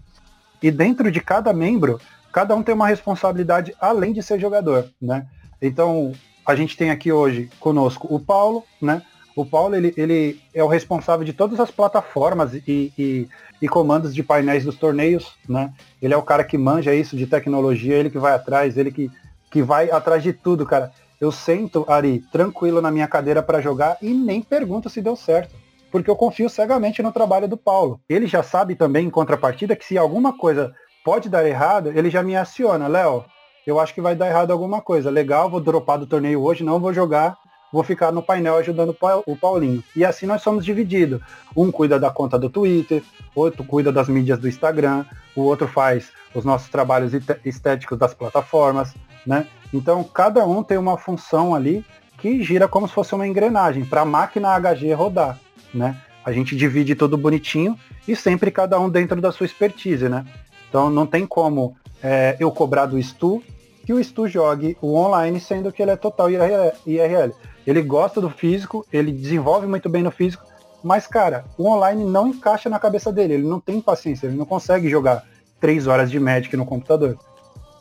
E 0.63 0.71
dentro 0.71 1.11
de 1.11 1.23
cada 1.23 1.55
membro, 1.55 1.99
cada 2.31 2.55
um 2.55 2.63
tem 2.63 2.75
uma 2.75 2.87
responsabilidade 2.87 3.75
além 3.81 4.13
de 4.13 4.23
ser 4.23 4.39
jogador, 4.39 4.91
né? 5.01 5.27
Então 5.63 6.13
a 6.45 6.55
gente 6.55 6.77
tem 6.77 6.91
aqui 6.91 7.11
hoje 7.11 7.49
conosco 7.59 8.15
o 8.15 8.21
Paulo, 8.21 8.63
né? 8.79 9.01
O 9.35 9.47
Paulo 9.47 9.75
ele, 9.75 9.95
ele 9.97 10.39
é 10.53 10.63
o 10.63 10.69
responsável 10.69 11.25
de 11.25 11.33
todas 11.33 11.59
as 11.59 11.71
plataformas 11.71 12.53
e, 12.53 12.93
e, 12.99 13.29
e, 13.63 13.69
comandos 13.69 14.15
de 14.15 14.23
painéis 14.23 14.67
dos 14.67 14.77
torneios, 14.77 15.33
né? 15.49 15.73
Ele 16.03 16.13
é 16.13 16.17
o 16.19 16.23
cara 16.23 16.45
que 16.45 16.59
manja 16.59 16.95
isso 16.95 17.17
de 17.17 17.27
tecnologia, 17.27 17.97
ele 17.97 18.11
que 18.11 18.19
vai 18.19 18.35
atrás, 18.35 18.77
ele 18.77 18.93
que, 18.93 19.11
que 19.51 19.63
vai 19.63 19.91
atrás 19.91 20.23
de 20.23 20.35
tudo, 20.35 20.67
cara 20.67 20.93
eu 21.21 21.31
sento, 21.31 21.85
Ari, 21.87 22.21
tranquilo 22.33 22.81
na 22.81 22.91
minha 22.91 23.07
cadeira 23.07 23.43
para 23.43 23.61
jogar 23.61 23.99
e 24.01 24.09
nem 24.09 24.41
pergunto 24.41 24.89
se 24.89 25.03
deu 25.03 25.14
certo. 25.14 25.55
Porque 25.93 26.09
eu 26.09 26.16
confio 26.16 26.49
cegamente 26.49 27.03
no 27.03 27.12
trabalho 27.12 27.47
do 27.47 27.57
Paulo. 27.57 28.01
Ele 28.09 28.27
já 28.27 28.43
sabe 28.43 28.75
também, 28.75 29.07
em 29.07 29.11
contrapartida, 29.11 29.77
que 29.77 29.85
se 29.85 29.99
alguma 29.99 30.37
coisa 30.37 30.73
pode 31.05 31.29
dar 31.29 31.47
errado, 31.47 31.91
ele 31.95 32.09
já 32.09 32.23
me 32.23 32.37
aciona. 32.37 32.87
Léo, 32.87 33.25
eu 33.66 33.79
acho 33.79 33.93
que 33.93 34.01
vai 34.01 34.14
dar 34.14 34.29
errado 34.29 34.53
alguma 34.53 34.81
coisa. 34.81 35.11
Legal, 35.11 35.51
vou 35.51 35.61
dropar 35.61 35.99
do 35.99 36.07
torneio 36.07 36.43
hoje, 36.43 36.64
não 36.64 36.81
vou 36.81 36.93
jogar, 36.93 37.37
vou 37.73 37.83
ficar 37.83 38.12
no 38.12 38.23
painel 38.23 38.57
ajudando 38.57 38.97
o 39.27 39.37
Paulinho. 39.37 39.83
E 39.95 40.05
assim 40.05 40.27
nós 40.27 40.41
somos 40.41 40.64
divididos. 40.64 41.21
Um 41.55 41.71
cuida 41.71 41.99
da 41.99 42.11
conta 42.11 42.39
do 42.39 42.49
Twitter, 42.49 43.03
outro 43.35 43.64
cuida 43.64 43.93
das 43.93 44.09
mídias 44.09 44.39
do 44.39 44.49
Instagram, 44.49 45.05
o 45.37 45.43
outro 45.43 45.66
faz 45.68 46.12
os 46.35 46.45
nossos 46.45 46.68
trabalhos 46.68 47.12
estéticos 47.45 47.99
das 47.99 48.14
plataformas, 48.14 48.95
né? 49.27 49.47
Então, 49.73 50.03
cada 50.05 50.47
um 50.47 50.62
tem 50.62 50.79
uma 50.79 50.99
função 50.99 51.55
ali 51.55 51.85
que 52.18 52.43
gira 52.43 52.68
como 52.68 52.87
se 52.87 52.95
fosse 52.95 53.14
uma 53.14 53.27
engrenagem 53.27 53.85
para 53.85 54.03
a 54.03 54.05
máquina 54.05 54.55
HG 54.59 54.93
rodar, 54.93 55.39
né? 55.73 55.97
A 56.25 56.33
gente 56.33 56.55
divide 56.55 56.95
tudo 56.95 57.16
bonitinho 57.16 57.79
e 58.07 58.14
sempre 58.14 58.51
cada 58.51 58.79
um 58.79 58.91
dentro 58.91 59.21
da 59.21 59.33
sua 59.33 59.47
expertise, 59.47 60.09
né? 60.09 60.25
Então, 60.68 60.91
não 60.91 61.07
tem 61.07 61.27
como 61.27 61.77
é, 62.03 62.37
eu 62.39 62.51
cobrar 62.51 62.87
do 62.87 63.03
Stu 63.03 63.43
que 63.85 63.93
o 63.93 64.05
Stu 64.05 64.29
jogue 64.29 64.77
o 64.81 64.95
online, 64.95 65.41
sendo 65.41 65.73
que 65.73 65.83
ele 65.83 65.91
é 65.91 65.97
total 65.97 66.31
IRL. 66.31 67.33
Ele 67.66 67.83
gosta 67.83 68.21
do 68.21 68.31
físico, 68.31 68.87
ele 68.93 69.11
desenvolve 69.11 69.66
muito 69.66 69.89
bem 69.89 70.03
no 70.03 70.11
físico, 70.11 70.45
mas, 70.83 71.07
cara, 71.07 71.45
o 71.59 71.66
online 71.66 72.05
não 72.05 72.29
encaixa 72.29 72.68
na 72.68 72.79
cabeça 72.79 73.12
dele, 73.12 73.35
ele 73.35 73.47
não 73.47 73.61
tem 73.61 73.81
paciência, 73.81 74.27
ele 74.27 74.37
não 74.37 74.47
consegue 74.47 74.89
jogar 74.89 75.25
três 75.59 75.87
horas 75.87 76.11
de 76.11 76.18
Magic 76.18 76.57
no 76.57 76.64
computador. 76.64 77.18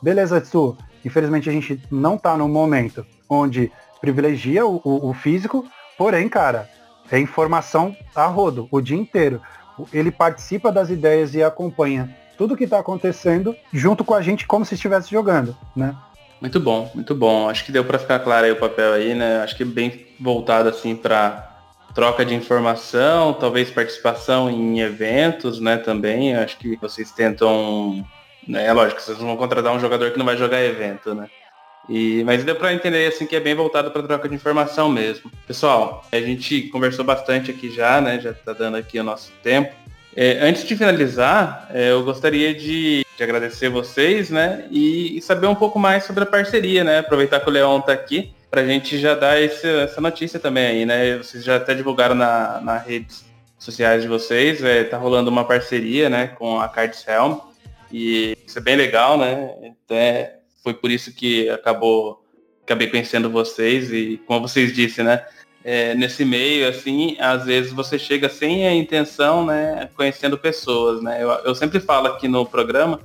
Beleza, 0.01 0.43
Stu, 0.43 0.77
Infelizmente 1.05 1.49
a 1.49 1.53
gente 1.53 1.81
não 1.89 2.15
está 2.15 2.35
no 2.37 2.47
momento 2.47 3.05
onde 3.29 3.71
privilegia 4.01 4.65
o, 4.65 4.81
o, 4.83 5.09
o, 5.09 5.13
físico, 5.13 5.65
porém, 5.97 6.27
cara, 6.29 6.69
é 7.11 7.19
informação 7.19 7.95
a 8.15 8.25
rodo, 8.25 8.67
o 8.71 8.81
dia 8.81 8.97
inteiro. 8.97 9.41
Ele 9.93 10.11
participa 10.11 10.71
das 10.71 10.89
ideias 10.89 11.33
e 11.35 11.43
acompanha 11.43 12.15
tudo 12.37 12.55
que 12.55 12.63
está 12.63 12.79
acontecendo 12.79 13.55
junto 13.71 14.03
com 14.03 14.13
a 14.13 14.21
gente 14.21 14.47
como 14.47 14.65
se 14.65 14.75
estivesse 14.75 15.11
jogando, 15.11 15.55
né? 15.75 15.95
Muito 16.41 16.59
bom, 16.59 16.89
muito 16.95 17.13
bom. 17.13 17.49
Acho 17.49 17.65
que 17.65 17.71
deu 17.71 17.83
para 17.83 17.99
ficar 17.99 18.19
claro 18.19 18.45
aí 18.45 18.51
o 18.51 18.59
papel 18.59 18.93
aí, 18.93 19.13
né? 19.13 19.41
Acho 19.41 19.57
que 19.57 19.65
bem 19.65 20.07
voltado 20.19 20.69
assim 20.69 20.95
para 20.95 21.49
troca 21.93 22.25
de 22.25 22.33
informação, 22.33 23.33
talvez 23.33 23.69
participação 23.69 24.49
em 24.49 24.79
eventos, 24.79 25.59
né? 25.59 25.75
Também. 25.77 26.35
Acho 26.35 26.57
que 26.57 26.77
vocês 26.77 27.11
tentam 27.11 28.05
né? 28.49 28.65
É 28.65 28.73
lógico, 28.73 28.99
vocês 28.99 29.19
não 29.19 29.27
vão 29.27 29.37
contratar 29.37 29.73
um 29.73 29.79
jogador 29.79 30.11
que 30.11 30.17
não 30.17 30.25
vai 30.25 30.35
jogar 30.35 30.61
evento, 30.63 31.13
né? 31.13 31.29
E, 31.87 32.23
mas 32.23 32.43
deu 32.43 32.55
para 32.55 32.73
entender 32.73 33.07
assim 33.07 33.25
que 33.25 33.35
é 33.35 33.39
bem 33.39 33.55
voltado 33.55 33.91
para 33.91 34.03
troca 34.03 34.27
de 34.27 34.35
informação 34.35 34.89
mesmo. 34.89 35.31
Pessoal, 35.47 36.05
a 36.11 36.19
gente 36.19 36.63
conversou 36.63 37.05
bastante 37.05 37.51
aqui 37.51 37.71
já, 37.71 38.01
né? 38.01 38.19
Já 38.19 38.31
está 38.31 38.53
dando 38.53 38.77
aqui 38.77 38.99
o 38.99 39.03
nosso 39.03 39.31
tempo. 39.43 39.73
É, 40.15 40.39
antes 40.41 40.67
de 40.67 40.75
finalizar, 40.75 41.69
é, 41.71 41.91
eu 41.91 42.03
gostaria 42.03 42.53
de, 42.53 43.05
de, 43.15 43.23
agradecer 43.23 43.69
vocês, 43.69 44.29
né? 44.31 44.65
E, 44.71 45.17
e, 45.17 45.21
saber 45.21 45.47
um 45.47 45.55
pouco 45.55 45.79
mais 45.79 46.03
sobre 46.03 46.23
a 46.23 46.27
parceria, 46.27 46.83
né? 46.83 46.99
Aproveitar 46.99 47.39
que 47.39 47.49
o 47.49 47.51
Leon 47.51 47.79
está 47.79 47.93
aqui 47.93 48.33
para 48.49 48.61
a 48.61 48.65
gente 48.65 48.97
já 48.97 49.13
dar 49.13 49.39
esse, 49.39 49.67
essa 49.67 50.01
notícia 50.01 50.39
também 50.39 50.65
aí, 50.65 50.85
né? 50.85 51.17
Vocês 51.17 51.43
já 51.43 51.55
até 51.55 51.75
divulgaram 51.75 52.15
na, 52.15 52.59
nas 52.61 52.85
redes 52.85 53.25
sociais 53.59 54.01
de 54.01 54.07
vocês, 54.07 54.63
é, 54.63 54.83
tá 54.83 54.97
rolando 54.97 55.29
uma 55.29 55.45
parceria, 55.45 56.09
né? 56.09 56.27
Com 56.27 56.59
a 56.59 56.67
Cards 56.67 57.07
Helm. 57.07 57.48
E 57.91 58.37
isso 58.45 58.57
é 58.57 58.61
bem 58.61 58.75
legal, 58.75 59.17
né? 59.17 59.73
Até 59.85 60.39
foi 60.63 60.73
por 60.73 60.91
isso 60.91 61.13
que 61.13 61.49
acabou 61.49 62.23
acabei 62.69 62.87
conhecendo 62.87 63.31
vocês 63.31 63.91
e 63.91 64.21
como 64.27 64.47
vocês 64.47 64.71
disse, 64.71 65.01
né? 65.01 65.25
É, 65.63 65.95
nesse 65.95 66.23
meio, 66.23 66.69
assim, 66.69 67.17
às 67.19 67.45
vezes 67.45 67.71
você 67.71 67.97
chega 67.97 68.29
sem 68.29 68.67
a 68.67 68.73
intenção, 68.73 69.45
né, 69.45 69.89
conhecendo 69.95 70.37
pessoas, 70.37 71.01
né? 71.01 71.21
Eu, 71.21 71.29
eu 71.29 71.55
sempre 71.55 71.79
falo 71.79 72.07
aqui 72.07 72.27
no 72.27 72.45
programa 72.45 72.99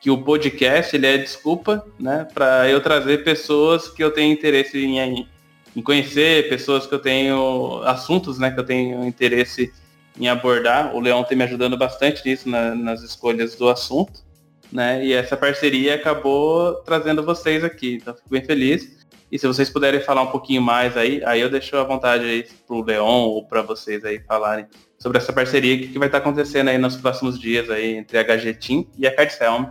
que 0.00 0.10
o 0.10 0.22
podcast 0.22 0.94
ele 0.94 1.06
é 1.06 1.18
desculpa, 1.18 1.84
né, 1.98 2.26
para 2.32 2.68
eu 2.68 2.80
trazer 2.80 3.24
pessoas 3.24 3.88
que 3.88 4.02
eu 4.02 4.12
tenho 4.12 4.32
interesse 4.32 4.78
em, 4.78 5.28
em 5.76 5.82
conhecer, 5.82 6.48
pessoas 6.48 6.86
que 6.86 6.94
eu 6.94 7.00
tenho 7.00 7.82
assuntos, 7.84 8.38
né, 8.38 8.50
que 8.52 8.60
eu 8.60 8.64
tenho 8.64 9.04
interesse 9.04 9.72
em 10.18 10.28
abordar. 10.28 10.94
O 10.94 11.00
Leão 11.00 11.24
tem 11.24 11.36
me 11.36 11.44
ajudando 11.44 11.76
bastante 11.76 12.24
nisso 12.24 12.48
na, 12.48 12.74
nas 12.74 13.02
escolhas 13.02 13.54
do 13.56 13.68
assunto. 13.68 14.27
Né? 14.72 15.04
E 15.04 15.12
essa 15.12 15.36
parceria 15.36 15.94
acabou 15.94 16.74
trazendo 16.76 17.22
vocês 17.22 17.64
aqui. 17.64 17.94
Então 17.94 18.14
fico 18.14 18.28
bem 18.30 18.44
feliz. 18.44 18.98
E 19.30 19.38
se 19.38 19.46
vocês 19.46 19.68
puderem 19.68 20.00
falar 20.00 20.22
um 20.22 20.28
pouquinho 20.28 20.62
mais 20.62 20.96
aí, 20.96 21.22
aí 21.24 21.40
eu 21.40 21.50
deixo 21.50 21.76
à 21.76 21.84
vontade 21.84 22.24
aí 22.24 22.46
pro 22.66 22.82
Leon 22.82 23.24
ou 23.24 23.46
para 23.46 23.60
vocês 23.60 24.04
aí 24.04 24.20
falarem 24.20 24.66
sobre 24.98 25.18
essa 25.18 25.32
parceria, 25.32 25.76
que, 25.78 25.88
que 25.88 25.98
vai 25.98 26.08
estar 26.08 26.20
tá 26.20 26.26
acontecendo 26.26 26.68
aí 26.68 26.78
nos 26.78 26.96
próximos 26.96 27.38
dias 27.38 27.68
aí 27.70 27.96
entre 27.96 28.18
a 28.18 28.24
Team 28.54 28.86
e 28.96 29.06
a 29.06 29.14
Cardselm. 29.14 29.66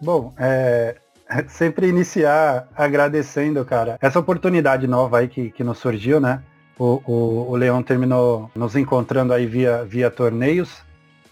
Bom, 0.00 0.34
é, 0.36 0.96
sempre 1.48 1.86
iniciar 1.86 2.68
agradecendo, 2.76 3.64
cara, 3.64 3.96
essa 4.00 4.18
oportunidade 4.18 4.86
nova 4.86 5.18
aí 5.18 5.28
que, 5.28 5.50
que 5.50 5.62
nos 5.62 5.78
surgiu, 5.78 6.20
né? 6.20 6.42
O, 6.78 7.00
o, 7.06 7.50
o 7.50 7.56
Leão 7.56 7.82
terminou 7.82 8.50
nos 8.54 8.76
encontrando 8.76 9.32
aí 9.32 9.46
via, 9.46 9.84
via 9.84 10.10
torneios, 10.10 10.82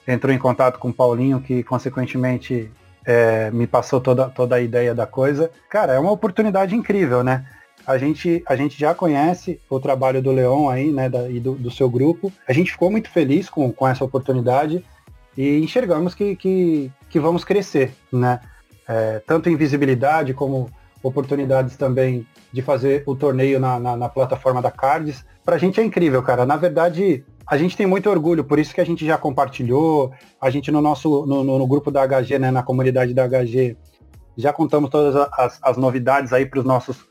entrou 0.07 0.33
em 0.33 0.39
contato 0.39 0.79
com 0.79 0.89
o 0.89 0.93
Paulinho, 0.93 1.41
que 1.41 1.63
consequentemente 1.63 2.71
é, 3.07 3.51
me 3.53 3.67
passou 3.67 4.01
toda, 4.01 4.29
toda 4.29 4.57
a 4.57 4.61
ideia 4.61 4.95
da 4.95 5.07
coisa. 5.07 5.51
Cara, 5.71 5.95
é 5.95 5.99
uma 5.99 6.11
oportunidade 6.11 6.75
incrível, 6.75 7.23
né? 7.23 7.47
A 7.87 7.97
gente, 7.97 8.43
a 8.47 8.57
gente 8.57 8.77
já 8.77 8.93
conhece 8.93 9.61
o 9.71 9.79
trabalho 9.79 10.21
do 10.21 10.33
Leão 10.33 10.69
aí, 10.69 10.91
né, 10.91 11.09
da, 11.09 11.31
e 11.31 11.39
do, 11.39 11.53
do, 11.55 11.71
seu 11.71 11.89
grupo. 11.89 12.33
A 12.49 12.53
gente 12.53 12.73
ficou 12.73 12.91
muito 12.91 13.09
feliz 13.09 13.49
com, 13.49 13.73
com 13.73 13.87
essa 13.87 14.05
oportunidade 14.05 14.85
e 15.39 15.61
enxergamos 15.61 16.13
que, 16.13 16.35
que, 16.35 16.91
que 17.09 17.21
vamos 17.21 17.45
crescer, 17.45 17.95
né? 18.13 18.41
É, 18.89 19.21
tanto 19.25 19.49
em 19.49 19.57
visibilidade 19.57 20.35
como 20.35 20.69
oportunidades 21.01 21.77
também 21.77 22.27
de 22.53 22.63
fazer 22.63 23.05
o 23.07 23.15
torneio 23.15 23.61
na, 23.61 23.79
na, 23.79 23.97
na 23.97 24.09
plataforma 24.09 24.61
da 24.61 24.71
Cards. 24.71 25.25
Pra 25.45 25.59
gente 25.59 25.81
é 25.81 25.85
incrível, 25.85 26.23
cara. 26.23 26.45
Na 26.45 26.57
verdade, 26.57 27.25
a 27.49 27.57
gente 27.57 27.77
tem 27.77 27.87
muito 27.87 28.11
orgulho, 28.11 28.43
por 28.45 28.59
isso 28.59 28.75
que 28.75 28.81
a 28.81 28.85
gente 28.85 29.07
já 29.07 29.17
compartilhou, 29.17 30.13
a 30.41 30.51
gente 30.51 30.71
no 30.73 30.81
nosso, 30.81 31.25
no, 31.27 31.45
no, 31.45 31.59
no 31.59 31.67
grupo 31.67 31.91
da 31.91 32.07
HG, 32.07 32.39
né, 32.39 32.51
na 32.51 32.63
comunidade 32.63 33.15
da 33.15 33.27
HG, 33.27 33.77
já 34.37 34.53
contamos 34.53 34.91
todas 34.91 35.15
as, 35.33 35.59
as 35.63 35.77
novidades 35.77 36.33
aí 36.33 36.45
para 36.45 36.59
os 36.59 36.65
nossos 36.65 37.07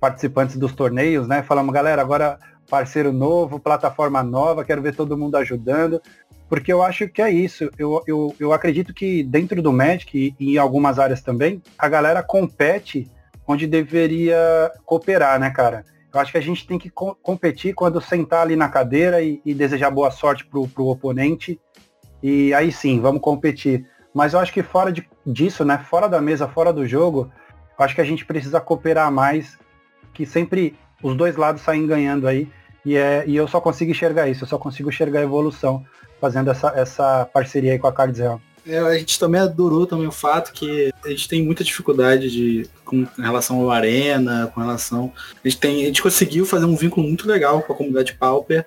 participantes 0.00 0.56
dos 0.56 0.72
torneios, 0.74 1.28
né? 1.28 1.42
Falamos, 1.42 1.72
galera, 1.72 2.02
agora 2.02 2.38
parceiro 2.68 3.12
novo, 3.12 3.60
plataforma 3.60 4.22
nova, 4.22 4.64
quero 4.64 4.82
ver 4.82 4.94
todo 4.96 5.16
mundo 5.16 5.36
ajudando, 5.36 6.00
porque 6.48 6.72
eu 6.72 6.82
acho 6.82 7.08
que 7.08 7.22
é 7.22 7.30
isso. 7.30 7.70
Eu, 7.78 8.02
eu, 8.06 8.34
eu 8.40 8.52
acredito 8.52 8.92
que 8.92 9.22
dentro 9.22 9.62
do 9.62 9.72
Magic 9.72 10.34
e 10.38 10.54
em 10.54 10.58
algumas 10.58 10.98
áreas 10.98 11.22
também, 11.22 11.62
a 11.78 11.88
galera 11.88 12.22
compete 12.22 13.10
onde 13.46 13.66
deveria 13.66 14.72
cooperar, 14.84 15.38
né, 15.38 15.50
cara? 15.50 15.84
Eu 16.14 16.20
acho 16.20 16.30
que 16.30 16.38
a 16.38 16.42
gente 16.42 16.66
tem 16.66 16.78
que 16.78 16.88
co 16.88 17.14
competir 17.16 17.74
quando 17.74 18.00
sentar 18.00 18.42
ali 18.42 18.54
na 18.54 18.68
cadeira 18.68 19.20
e, 19.20 19.42
e 19.44 19.52
desejar 19.52 19.90
boa 19.90 20.10
sorte 20.10 20.44
pro, 20.46 20.68
pro 20.68 20.86
oponente. 20.86 21.60
E 22.22 22.54
aí 22.54 22.70
sim, 22.70 23.00
vamos 23.00 23.20
competir. 23.20 23.86
Mas 24.14 24.32
eu 24.32 24.38
acho 24.38 24.52
que 24.52 24.62
fora 24.62 24.92
de, 24.92 25.08
disso, 25.26 25.64
né? 25.64 25.76
Fora 25.78 26.08
da 26.08 26.20
mesa, 26.20 26.46
fora 26.46 26.72
do 26.72 26.86
jogo, 26.86 27.32
eu 27.76 27.84
acho 27.84 27.94
que 27.96 28.00
a 28.00 28.04
gente 28.04 28.24
precisa 28.24 28.60
cooperar 28.60 29.10
mais, 29.10 29.58
que 30.12 30.24
sempre 30.24 30.76
os 31.02 31.16
dois 31.16 31.36
lados 31.36 31.62
saem 31.62 31.86
ganhando 31.86 32.28
aí. 32.28 32.48
E, 32.84 32.96
é, 32.96 33.24
e 33.26 33.34
eu 33.34 33.48
só 33.48 33.60
consigo 33.60 33.90
enxergar 33.90 34.28
isso, 34.28 34.44
eu 34.44 34.48
só 34.48 34.58
consigo 34.58 34.90
enxergar 34.90 35.20
a 35.20 35.24
evolução 35.24 35.84
fazendo 36.20 36.50
essa, 36.50 36.68
essa 36.76 37.28
parceria 37.32 37.72
aí 37.72 37.78
com 37.78 37.86
a 37.86 37.92
Cards 37.92 38.20
Real. 38.20 38.40
É, 38.66 38.78
a 38.78 38.98
gente 38.98 39.18
também 39.18 39.40
adorou 39.40 39.86
também 39.86 40.06
o 40.06 40.12
fato 40.12 40.52
que 40.52 40.90
a 41.04 41.08
gente 41.08 41.28
tem 41.28 41.42
muita 41.42 41.62
dificuldade 41.62 42.30
de, 42.30 42.70
com 42.84 43.06
relação 43.18 43.60
ao 43.60 43.70
Arena, 43.70 44.50
com 44.54 44.60
relação. 44.60 45.12
A 45.44 45.48
gente, 45.48 45.60
tem, 45.60 45.82
a 45.82 45.86
gente 45.86 46.02
conseguiu 46.02 46.46
fazer 46.46 46.64
um 46.64 46.76
vínculo 46.76 47.06
muito 47.06 47.28
legal 47.28 47.62
com 47.62 47.72
a 47.72 47.76
comunidade 47.76 48.14
Pauper. 48.14 48.64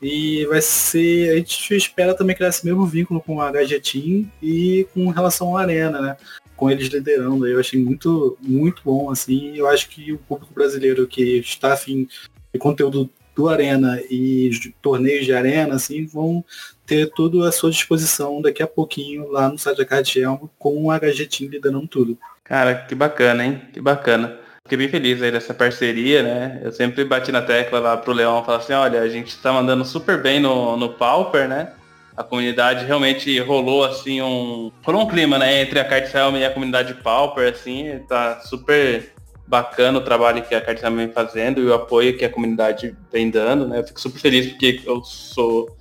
E 0.00 0.44
vai 0.46 0.60
ser. 0.60 1.30
A 1.30 1.36
gente 1.36 1.74
espera 1.74 2.14
também 2.14 2.36
criar 2.36 2.48
esse 2.48 2.64
mesmo 2.64 2.84
vínculo 2.86 3.20
com 3.20 3.40
a 3.40 3.50
Team 3.52 4.30
e 4.42 4.86
com 4.92 5.08
relação 5.08 5.48
ao 5.48 5.56
Arena, 5.56 6.00
né? 6.00 6.16
Com 6.56 6.70
eles 6.70 6.88
liderando. 6.88 7.46
Eu 7.46 7.60
achei 7.60 7.82
muito, 7.82 8.36
muito 8.40 8.82
bom, 8.84 9.10
assim. 9.10 9.56
Eu 9.56 9.66
acho 9.66 9.88
que 9.88 10.12
o 10.12 10.18
público 10.18 10.52
brasileiro 10.52 11.06
que 11.06 11.38
está 11.38 11.72
afim 11.72 12.06
de 12.52 12.58
conteúdo 12.58 13.10
do 13.34 13.48
Arena 13.48 14.00
e 14.10 14.50
torneios 14.80 15.24
de 15.24 15.32
Arena, 15.32 15.74
assim, 15.74 16.06
vão 16.06 16.44
ter 16.86 17.10
tudo 17.10 17.44
à 17.44 17.52
sua 17.52 17.70
disposição 17.70 18.40
daqui 18.40 18.62
a 18.62 18.66
pouquinho 18.66 19.30
lá 19.30 19.48
no 19.48 19.58
site 19.58 19.78
da 19.78 19.84
Cardielmo 19.84 20.50
com 20.58 20.86
o 20.86 20.90
HG 20.90 21.26
Team 21.26 21.50
liderando 21.50 21.86
tudo. 21.88 22.18
Cara, 22.42 22.74
que 22.74 22.94
bacana, 22.94 23.44
hein? 23.44 23.62
Que 23.72 23.80
bacana. 23.80 24.38
Fiquei 24.62 24.78
bem 24.78 24.88
feliz 24.88 25.22
aí 25.22 25.30
dessa 25.30 25.52
parceria, 25.52 26.22
né? 26.22 26.60
Eu 26.64 26.72
sempre 26.72 27.04
bati 27.04 27.30
na 27.30 27.42
tecla 27.42 27.78
lá 27.78 27.96
pro 27.96 28.12
Leão, 28.12 28.44
falar 28.44 28.58
assim, 28.58 28.72
olha, 28.72 29.00
a 29.00 29.08
gente 29.08 29.36
tá 29.38 29.52
mandando 29.52 29.84
super 29.84 30.22
bem 30.22 30.40
no, 30.40 30.76
no 30.76 30.90
Pauper, 30.90 31.48
né? 31.48 31.72
A 32.16 32.22
comunidade 32.22 32.84
realmente 32.86 33.38
rolou 33.40 33.84
assim 33.84 34.22
um. 34.22 34.70
Rolou 34.82 35.02
um 35.02 35.08
clima, 35.08 35.38
né? 35.38 35.60
Entre 35.60 35.78
a 35.78 35.84
Cartselm 35.84 36.36
e 36.36 36.44
a 36.44 36.50
comunidade 36.50 36.94
Pauper, 36.94 37.52
assim, 37.52 37.98
tá 38.08 38.40
super 38.40 39.12
bacana 39.46 39.98
o 39.98 40.02
trabalho 40.02 40.42
que 40.42 40.54
a 40.54 40.60
Cartselm 40.60 40.96
vem 40.96 41.12
fazendo 41.12 41.60
e 41.60 41.66
o 41.66 41.74
apoio 41.74 42.16
que 42.16 42.24
a 42.24 42.30
comunidade 42.30 42.96
vem 43.12 43.30
dando, 43.30 43.68
né? 43.68 43.80
Eu 43.80 43.84
fico 43.84 44.00
super 44.00 44.18
feliz 44.18 44.46
porque 44.46 44.80
eu 44.86 45.02
sou 45.04 45.76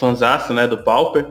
fanzaço, 0.00 0.54
né, 0.54 0.66
do 0.66 0.78
Pauper. 0.78 1.28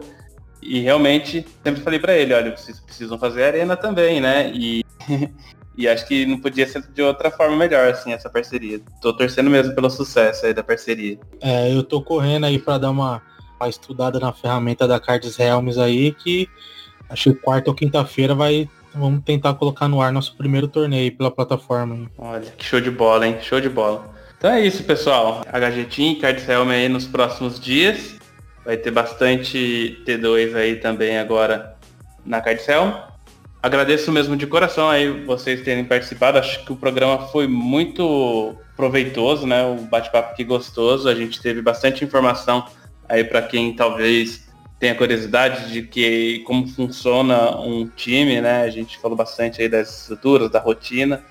E 0.62 0.80
realmente 0.80 1.46
sempre 1.64 1.82
falei 1.82 2.00
para 2.00 2.16
ele, 2.16 2.34
olha, 2.34 2.56
vocês 2.56 2.80
precisam 2.80 3.18
fazer 3.18 3.44
arena 3.44 3.76
também, 3.76 4.22
né? 4.22 4.52
E, 4.54 4.86
e 5.76 5.88
acho 5.88 6.08
que 6.08 6.26
não 6.26 6.40
podia 6.40 6.68
ser 6.68 6.84
de 6.94 7.02
outra 7.02 7.32
forma 7.32 7.56
melhor, 7.56 7.90
assim, 7.90 8.14
essa 8.14 8.30
parceria. 8.30 8.80
Tô 9.02 9.12
torcendo 9.14 9.50
mesmo 9.50 9.74
pelo 9.74 9.90
sucesso 9.90 10.46
aí 10.46 10.54
da 10.54 10.64
parceria. 10.64 11.18
É, 11.42 11.74
eu 11.74 11.84
tô 11.84 12.02
correndo 12.02 12.46
aí 12.46 12.60
para 12.60 12.78
dar 12.78 12.92
uma, 12.92 13.22
uma, 13.60 13.70
estudada 13.70 14.20
na 14.20 14.32
ferramenta 14.32 14.88
da 14.88 15.00
Cards 15.00 15.40
Helms 15.40 15.78
aí, 15.78 16.12
que 16.12 16.48
acho 17.10 17.34
que 17.34 17.40
quarta 17.40 17.72
ou 17.72 17.76
quinta-feira 17.76 18.36
vai. 18.36 18.70
Vamos 18.94 19.24
tentar 19.24 19.54
colocar 19.54 19.88
no 19.88 20.02
ar 20.02 20.12
nosso 20.12 20.36
primeiro 20.36 20.68
torneio 20.68 21.16
pela 21.16 21.32
plataforma. 21.32 22.12
Olha, 22.18 22.52
que 22.58 22.66
show 22.66 22.82
de 22.82 22.92
bola, 22.92 23.26
hein? 23.26 23.38
Show 23.40 23.62
de 23.62 23.70
bola. 23.70 24.14
Então 24.38 24.52
é 24.52 24.62
isso, 24.62 24.84
pessoal. 24.84 25.42
HG 25.54 25.86
Team, 25.86 26.16
Cards 26.16 26.48
Helm 26.50 26.70
aí 26.70 26.90
nos 26.90 27.06
próximos 27.06 27.60
dias. 27.60 28.19
Vai 28.66 28.78
ter 28.78 28.92
bastante 28.92 30.02
T2 30.06 30.56
aí 30.56 30.76
também 30.76 31.18
agora 31.18 31.76
na 32.26 32.42
Cardcel. 32.42 33.10
Agradeço 33.62 34.12
mesmo 34.12 34.38
de 34.38 34.48
coração 34.48 34.90
aí 34.90 35.26
vocês 35.26 35.62
terem 35.62 35.84
participado. 35.84 36.38
Acho 36.38 36.64
que 36.64 36.72
o 36.72 36.78
programa 36.78 37.28
foi 37.28 37.48
muito 37.48 38.56
proveitoso, 38.76 39.46
né? 39.46 39.66
O 39.66 39.82
bate-papo 39.82 40.32
aqui 40.32 40.46
gostoso. 40.46 41.10
A 41.10 41.16
gente 41.16 41.42
teve 41.42 41.62
bastante 41.62 42.04
informação 42.04 42.66
aí 43.08 43.24
para 43.24 43.42
quem 43.42 43.76
talvez 43.76 44.48
tenha 44.80 44.96
curiosidade 44.96 45.74
de 45.74 45.82
que 45.82 46.40
como 46.46 46.68
funciona 46.68 47.60
um 47.60 47.86
time, 47.86 48.40
né? 48.40 48.62
A 48.62 48.70
gente 48.70 48.98
falou 48.98 49.18
bastante 49.18 49.62
aí 49.62 49.68
das 49.68 50.04
estruturas, 50.04 50.50
da 50.50 50.60
rotina. 50.60 51.22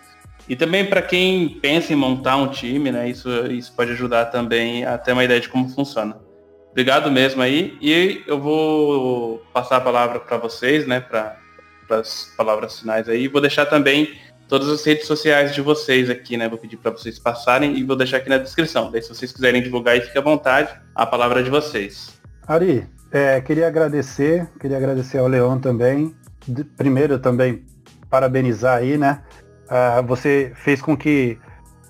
E 0.46 0.54
também 0.54 0.84
para 0.84 1.00
quem 1.00 1.48
pensa 1.48 1.94
em 1.94 1.96
montar 1.96 2.36
um 2.36 2.48
time, 2.48 2.90
né? 2.90 3.08
Isso, 3.08 3.30
isso 3.50 3.72
pode 3.74 3.92
ajudar 3.92 4.26
também 4.26 4.84
a 4.84 4.98
ter 4.98 5.12
uma 5.12 5.24
ideia 5.24 5.40
de 5.40 5.48
como 5.48 5.68
funciona. 5.70 6.27
Obrigado 6.78 7.10
mesmo 7.10 7.42
aí. 7.42 7.76
E 7.80 8.22
eu 8.24 8.40
vou 8.40 9.42
passar 9.52 9.78
a 9.78 9.80
palavra 9.80 10.20
para 10.20 10.36
vocês, 10.36 10.86
né, 10.86 11.00
para 11.00 11.36
as 11.90 12.32
palavras 12.36 12.78
finais 12.78 13.08
aí. 13.08 13.26
Vou 13.26 13.40
deixar 13.40 13.66
também 13.66 14.14
todas 14.46 14.68
as 14.68 14.84
redes 14.84 15.04
sociais 15.04 15.52
de 15.52 15.60
vocês 15.60 16.08
aqui, 16.08 16.36
né? 16.36 16.48
Vou 16.48 16.56
pedir 16.56 16.76
para 16.76 16.92
vocês 16.92 17.18
passarem 17.18 17.76
e 17.76 17.82
vou 17.82 17.96
deixar 17.96 18.18
aqui 18.18 18.28
na 18.28 18.38
descrição. 18.38 18.92
Daí 18.92 19.02
se 19.02 19.08
vocês 19.08 19.32
quiserem 19.32 19.60
divulgar 19.60 19.94
aí, 19.94 20.02
fique 20.02 20.16
à 20.16 20.20
vontade. 20.20 20.72
A 20.94 21.04
palavra 21.04 21.40
é 21.40 21.42
de 21.42 21.50
vocês. 21.50 22.16
Ari, 22.46 22.86
é, 23.10 23.40
queria 23.40 23.66
agradecer, 23.66 24.48
queria 24.60 24.76
agradecer 24.76 25.18
ao 25.18 25.26
Leão 25.26 25.58
também. 25.58 26.14
Primeiro 26.76 27.18
também 27.18 27.66
parabenizar 28.08 28.78
aí, 28.78 28.96
né? 28.96 29.20
Uh, 29.64 30.06
você 30.06 30.52
fez 30.54 30.80
com 30.80 30.96
que 30.96 31.40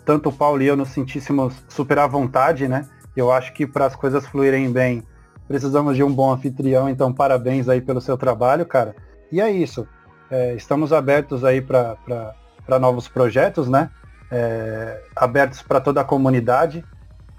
tanto 0.06 0.30
o 0.30 0.32
Paulo 0.32 0.62
e 0.62 0.66
eu 0.66 0.78
nos 0.78 0.88
sentíssemos 0.88 1.62
super 1.68 1.98
à 1.98 2.06
vontade, 2.06 2.66
né? 2.66 2.88
Eu 3.18 3.32
acho 3.32 3.52
que 3.52 3.66
para 3.66 3.84
as 3.84 3.96
coisas 3.96 4.24
fluírem 4.24 4.70
bem, 4.70 5.02
precisamos 5.48 5.96
de 5.96 6.04
um 6.04 6.12
bom 6.14 6.32
anfitrião, 6.32 6.88
então 6.88 7.12
parabéns 7.12 7.68
aí 7.68 7.80
pelo 7.80 8.00
seu 8.00 8.16
trabalho, 8.16 8.64
cara. 8.64 8.94
E 9.32 9.40
é 9.40 9.50
isso. 9.50 9.88
É, 10.30 10.54
estamos 10.54 10.92
abertos 10.92 11.44
aí 11.44 11.60
para 11.60 12.78
novos 12.80 13.08
projetos, 13.08 13.68
né? 13.68 13.90
É, 14.30 15.02
abertos 15.16 15.60
para 15.62 15.80
toda 15.80 16.00
a 16.00 16.04
comunidade. 16.04 16.84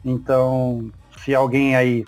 Então, 0.04 0.92
se 1.18 1.34
alguém 1.34 1.78
aí 1.78 2.06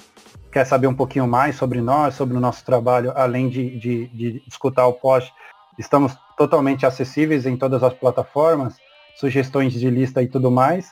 quer 0.52 0.66
saber 0.66 0.88
um 0.88 0.94
pouquinho 0.94 1.26
mais 1.26 1.56
sobre 1.56 1.80
nós, 1.80 2.16
sobre 2.16 2.36
o 2.36 2.42
nosso 2.42 2.66
trabalho, 2.66 3.14
além 3.16 3.48
de, 3.48 3.80
de, 3.80 4.08
de 4.08 4.44
escutar 4.46 4.86
o 4.86 4.94
post, 4.94 5.32
estamos 5.80 6.14
totalmente 6.38 6.86
acessíveis 6.86 7.46
em 7.46 7.56
todas 7.56 7.84
as 7.84 7.94
plataformas, 7.94 8.76
sugestões 9.16 9.72
de 9.72 9.90
lista 9.90 10.22
e 10.22 10.28
tudo 10.28 10.52
mais. 10.52 10.92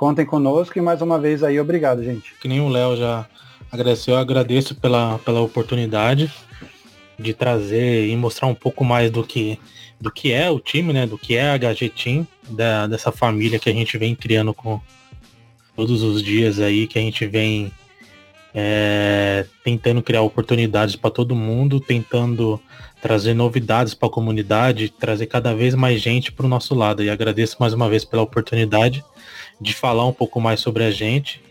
Contem 0.00 0.24
conosco 0.24 0.78
e 0.78 0.80
mais 0.80 1.02
uma 1.02 1.18
vez 1.18 1.42
aí, 1.42 1.60
obrigado, 1.60 2.02
gente. 2.02 2.32
Que 2.40 2.48
nem 2.48 2.58
o 2.58 2.70
Léo 2.70 2.96
já 2.96 3.26
agradeceu, 3.70 4.14
eu 4.14 4.20
agradeço 4.20 4.74
pela, 4.74 5.18
pela 5.18 5.42
oportunidade 5.42 6.32
de 7.18 7.34
trazer 7.34 8.08
e 8.08 8.16
mostrar 8.16 8.48
um 8.48 8.54
pouco 8.54 8.82
mais 8.82 9.10
do 9.10 9.22
que, 9.22 9.58
do 10.00 10.10
que 10.10 10.32
é 10.32 10.50
o 10.50 10.58
time, 10.58 10.94
né? 10.94 11.06
Do 11.06 11.18
que 11.18 11.36
é 11.36 11.50
a 11.50 11.58
HG 11.58 11.90
Team, 11.90 12.26
da, 12.48 12.86
dessa 12.86 13.12
família 13.12 13.58
que 13.58 13.68
a 13.68 13.74
gente 13.74 13.98
vem 13.98 14.14
criando 14.14 14.54
com 14.54 14.80
todos 15.76 16.02
os 16.02 16.22
dias 16.22 16.60
aí, 16.60 16.86
que 16.86 16.98
a 16.98 17.02
gente 17.02 17.26
vem 17.26 17.70
é, 18.54 19.44
tentando 19.62 20.02
criar 20.02 20.22
oportunidades 20.22 20.96
para 20.96 21.10
todo 21.10 21.36
mundo, 21.36 21.78
tentando 21.78 22.58
trazer 23.02 23.34
novidades 23.34 23.92
para 23.92 24.08
a 24.08 24.12
comunidade, 24.12 24.88
trazer 24.88 25.26
cada 25.26 25.54
vez 25.54 25.74
mais 25.74 26.00
gente 26.00 26.32
para 26.32 26.46
o 26.46 26.48
nosso 26.48 26.74
lado. 26.74 27.04
E 27.04 27.10
agradeço 27.10 27.58
mais 27.60 27.74
uma 27.74 27.86
vez 27.86 28.02
pela 28.02 28.22
oportunidade 28.22 29.04
de 29.60 29.74
falar 29.74 30.06
um 30.06 30.12
pouco 30.12 30.40
mais 30.40 30.60
sobre 30.60 30.84
a 30.84 30.90
gente 30.90 31.42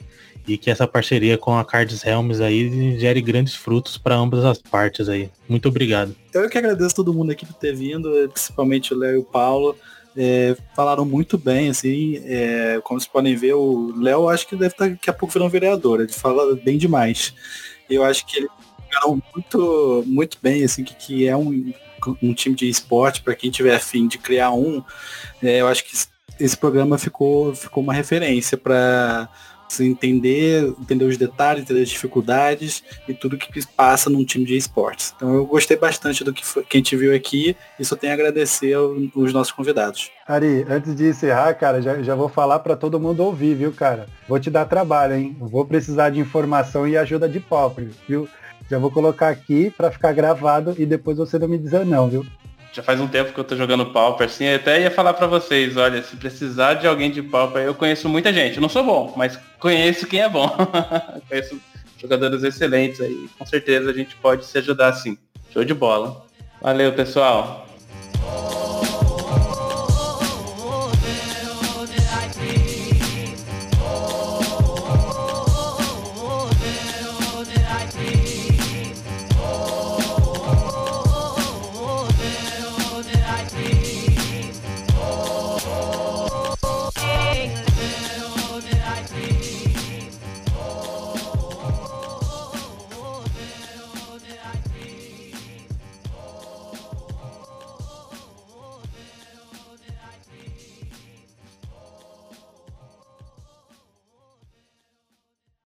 e 0.48 0.58
que 0.58 0.72
essa 0.72 0.88
parceria 0.88 1.38
com 1.38 1.58
a 1.58 1.64
Cards 1.64 2.04
Helms 2.04 2.42
aí 2.42 2.98
gere 3.00 3.22
grandes 3.22 3.54
frutos 3.54 3.98
para 3.98 4.16
ambas 4.16 4.44
as 4.44 4.58
partes 4.58 5.08
aí. 5.08 5.30
Muito 5.48 5.70
obrigado. 5.70 6.16
Eu 6.34 6.50
que 6.50 6.58
agradeço 6.58 6.96
todo 6.96 7.14
mundo 7.14 7.32
aqui 7.32 7.46
por 7.46 7.54
ter 7.54 7.76
vindo, 7.76 8.10
principalmente 8.34 8.94
o 8.94 8.98
Léo 8.98 9.16
e 9.16 9.18
o 9.18 9.24
Paulo. 9.24 9.76
É, 10.18 10.58
falaram 10.76 11.06
muito 11.06 11.38
bem, 11.38 11.70
assim, 11.70 12.20
é, 12.26 12.82
como 12.84 13.00
vocês 13.00 13.12
podem 13.12 13.36
ver, 13.36 13.54
o 13.54 13.94
Léo 13.96 14.28
acho 14.28 14.48
que 14.48 14.56
deve 14.56 14.74
estar 14.74 14.86
tá, 14.86 14.92
daqui 14.92 15.10
a 15.10 15.14
pouco 15.14 15.32
virando 15.32 15.52
vereador, 15.52 16.02
ele 16.02 16.12
fala 16.12 16.56
bem 16.56 16.78
demais. 16.78 17.34
Eu 17.88 18.04
acho 18.04 18.26
que 18.26 18.40
ele 18.40 18.50
falaram 18.92 19.22
muito, 19.34 20.04
muito 20.08 20.38
bem, 20.42 20.64
assim, 20.64 20.84
que, 20.84 20.96
que 20.96 21.28
é 21.28 21.38
um, 21.38 21.72
um 22.24 22.34
time 22.34 22.56
de 22.56 22.68
esporte, 22.68 23.22
para 23.22 23.36
quem 23.36 23.52
tiver 23.52 23.76
afim 23.76 24.08
de 24.08 24.18
criar 24.18 24.52
um, 24.52 24.84
é, 25.44 25.62
eu 25.62 25.68
acho 25.68 25.86
que 25.86 25.96
esse 26.40 26.58
programa 26.58 26.98
ficou, 26.98 27.54
ficou 27.56 27.84
uma 27.84 27.94
referência 27.94 28.58
para 28.58 29.30
você 29.74 29.86
entender, 29.86 30.74
entender 30.80 31.06
os 31.06 31.18
detalhes, 31.18 31.64
entender 31.64 31.84
as 31.84 31.90
dificuldades 31.90 32.84
e 33.08 33.14
tudo 33.14 33.38
que 33.38 33.66
passa 33.68 34.10
num 34.10 34.26
time 34.26 34.44
de 34.44 34.58
esportes. 34.58 35.14
Então 35.16 35.34
eu 35.36 35.46
gostei 35.46 35.78
bastante 35.78 36.24
do 36.24 36.34
que, 36.34 36.46
foi, 36.46 36.64
que 36.64 36.78
a 36.78 36.80
gente 36.80 36.96
viu 36.96 37.16
aqui 37.16 37.56
e 37.80 37.86
só 37.86 37.96
tenho 37.96 38.12
a 38.12 38.16
agradecer 38.16 38.74
aos 38.74 39.32
nossos 39.32 39.52
convidados. 39.52 40.10
Ari, 40.28 40.66
antes 40.70 40.96
de 40.96 41.10
encerrar, 41.10 41.54
cara, 41.54 41.82
já, 41.82 42.02
já 42.02 42.16
vou 42.16 42.30
falar 42.30 42.60
para 42.60 42.76
todo 42.76 43.00
mundo 43.00 43.24
ouvir, 43.24 43.56
viu, 43.56 43.72
cara? 43.72 44.08
Vou 44.28 44.40
te 44.40 44.50
dar 44.50 44.66
trabalho, 44.66 45.16
hein? 45.16 45.38
Vou 45.40 45.66
precisar 45.66 46.10
de 46.10 46.20
informação 46.20 46.88
e 46.88 46.98
ajuda 46.98 47.30
de 47.30 47.40
pobre, 47.40 47.90
viu? 48.08 48.28
Já 48.70 48.78
vou 48.78 48.92
colocar 48.92 49.30
aqui 49.30 49.72
para 49.72 49.92
ficar 49.92 50.14
gravado 50.14 50.76
e 50.78 50.86
depois 50.86 51.18
você 51.18 51.40
não 51.40 51.48
me 51.48 51.58
dizer 51.58 51.86
não, 51.86 52.08
viu? 52.08 52.26
Já 52.72 52.84
faz 52.84 53.00
um 53.00 53.08
tempo 53.08 53.34
que 53.34 53.40
eu 53.40 53.44
tô 53.44 53.56
jogando 53.56 53.88
Pauper, 53.88 54.28
assim, 54.28 54.46
eu 54.46 54.56
até 54.56 54.82
ia 54.82 54.92
falar 54.92 55.14
para 55.14 55.28
vocês, 55.28 55.76
olha, 55.76 56.04
se 56.04 56.16
precisar 56.16 56.76
de 56.76 56.88
alguém 56.88 57.10
de 57.12 57.22
Pauper, 57.22 57.64
eu 57.64 57.74
conheço 57.74 58.08
muita 58.08 58.32
gente. 58.32 58.58
Eu 58.58 58.62
não 58.62 58.70
sou 58.70 58.84
bom, 58.84 59.14
mas 59.16 59.40
conheço 59.60 60.08
quem 60.08 60.22
é 60.22 60.30
bom. 60.30 60.50
conheço 61.28 61.60
jogadores 61.98 62.44
excelentes 62.44 63.02
aí. 63.02 63.30
Com 63.38 63.46
certeza 63.46 63.90
a 63.90 63.94
gente 63.94 64.16
pode 64.16 64.46
se 64.46 64.58
ajudar 64.58 64.94
sim. 64.94 65.18
Show 65.52 65.64
de 65.64 65.74
bola. 65.74 66.26
Valeu, 66.62 66.94
pessoal. 66.94 67.69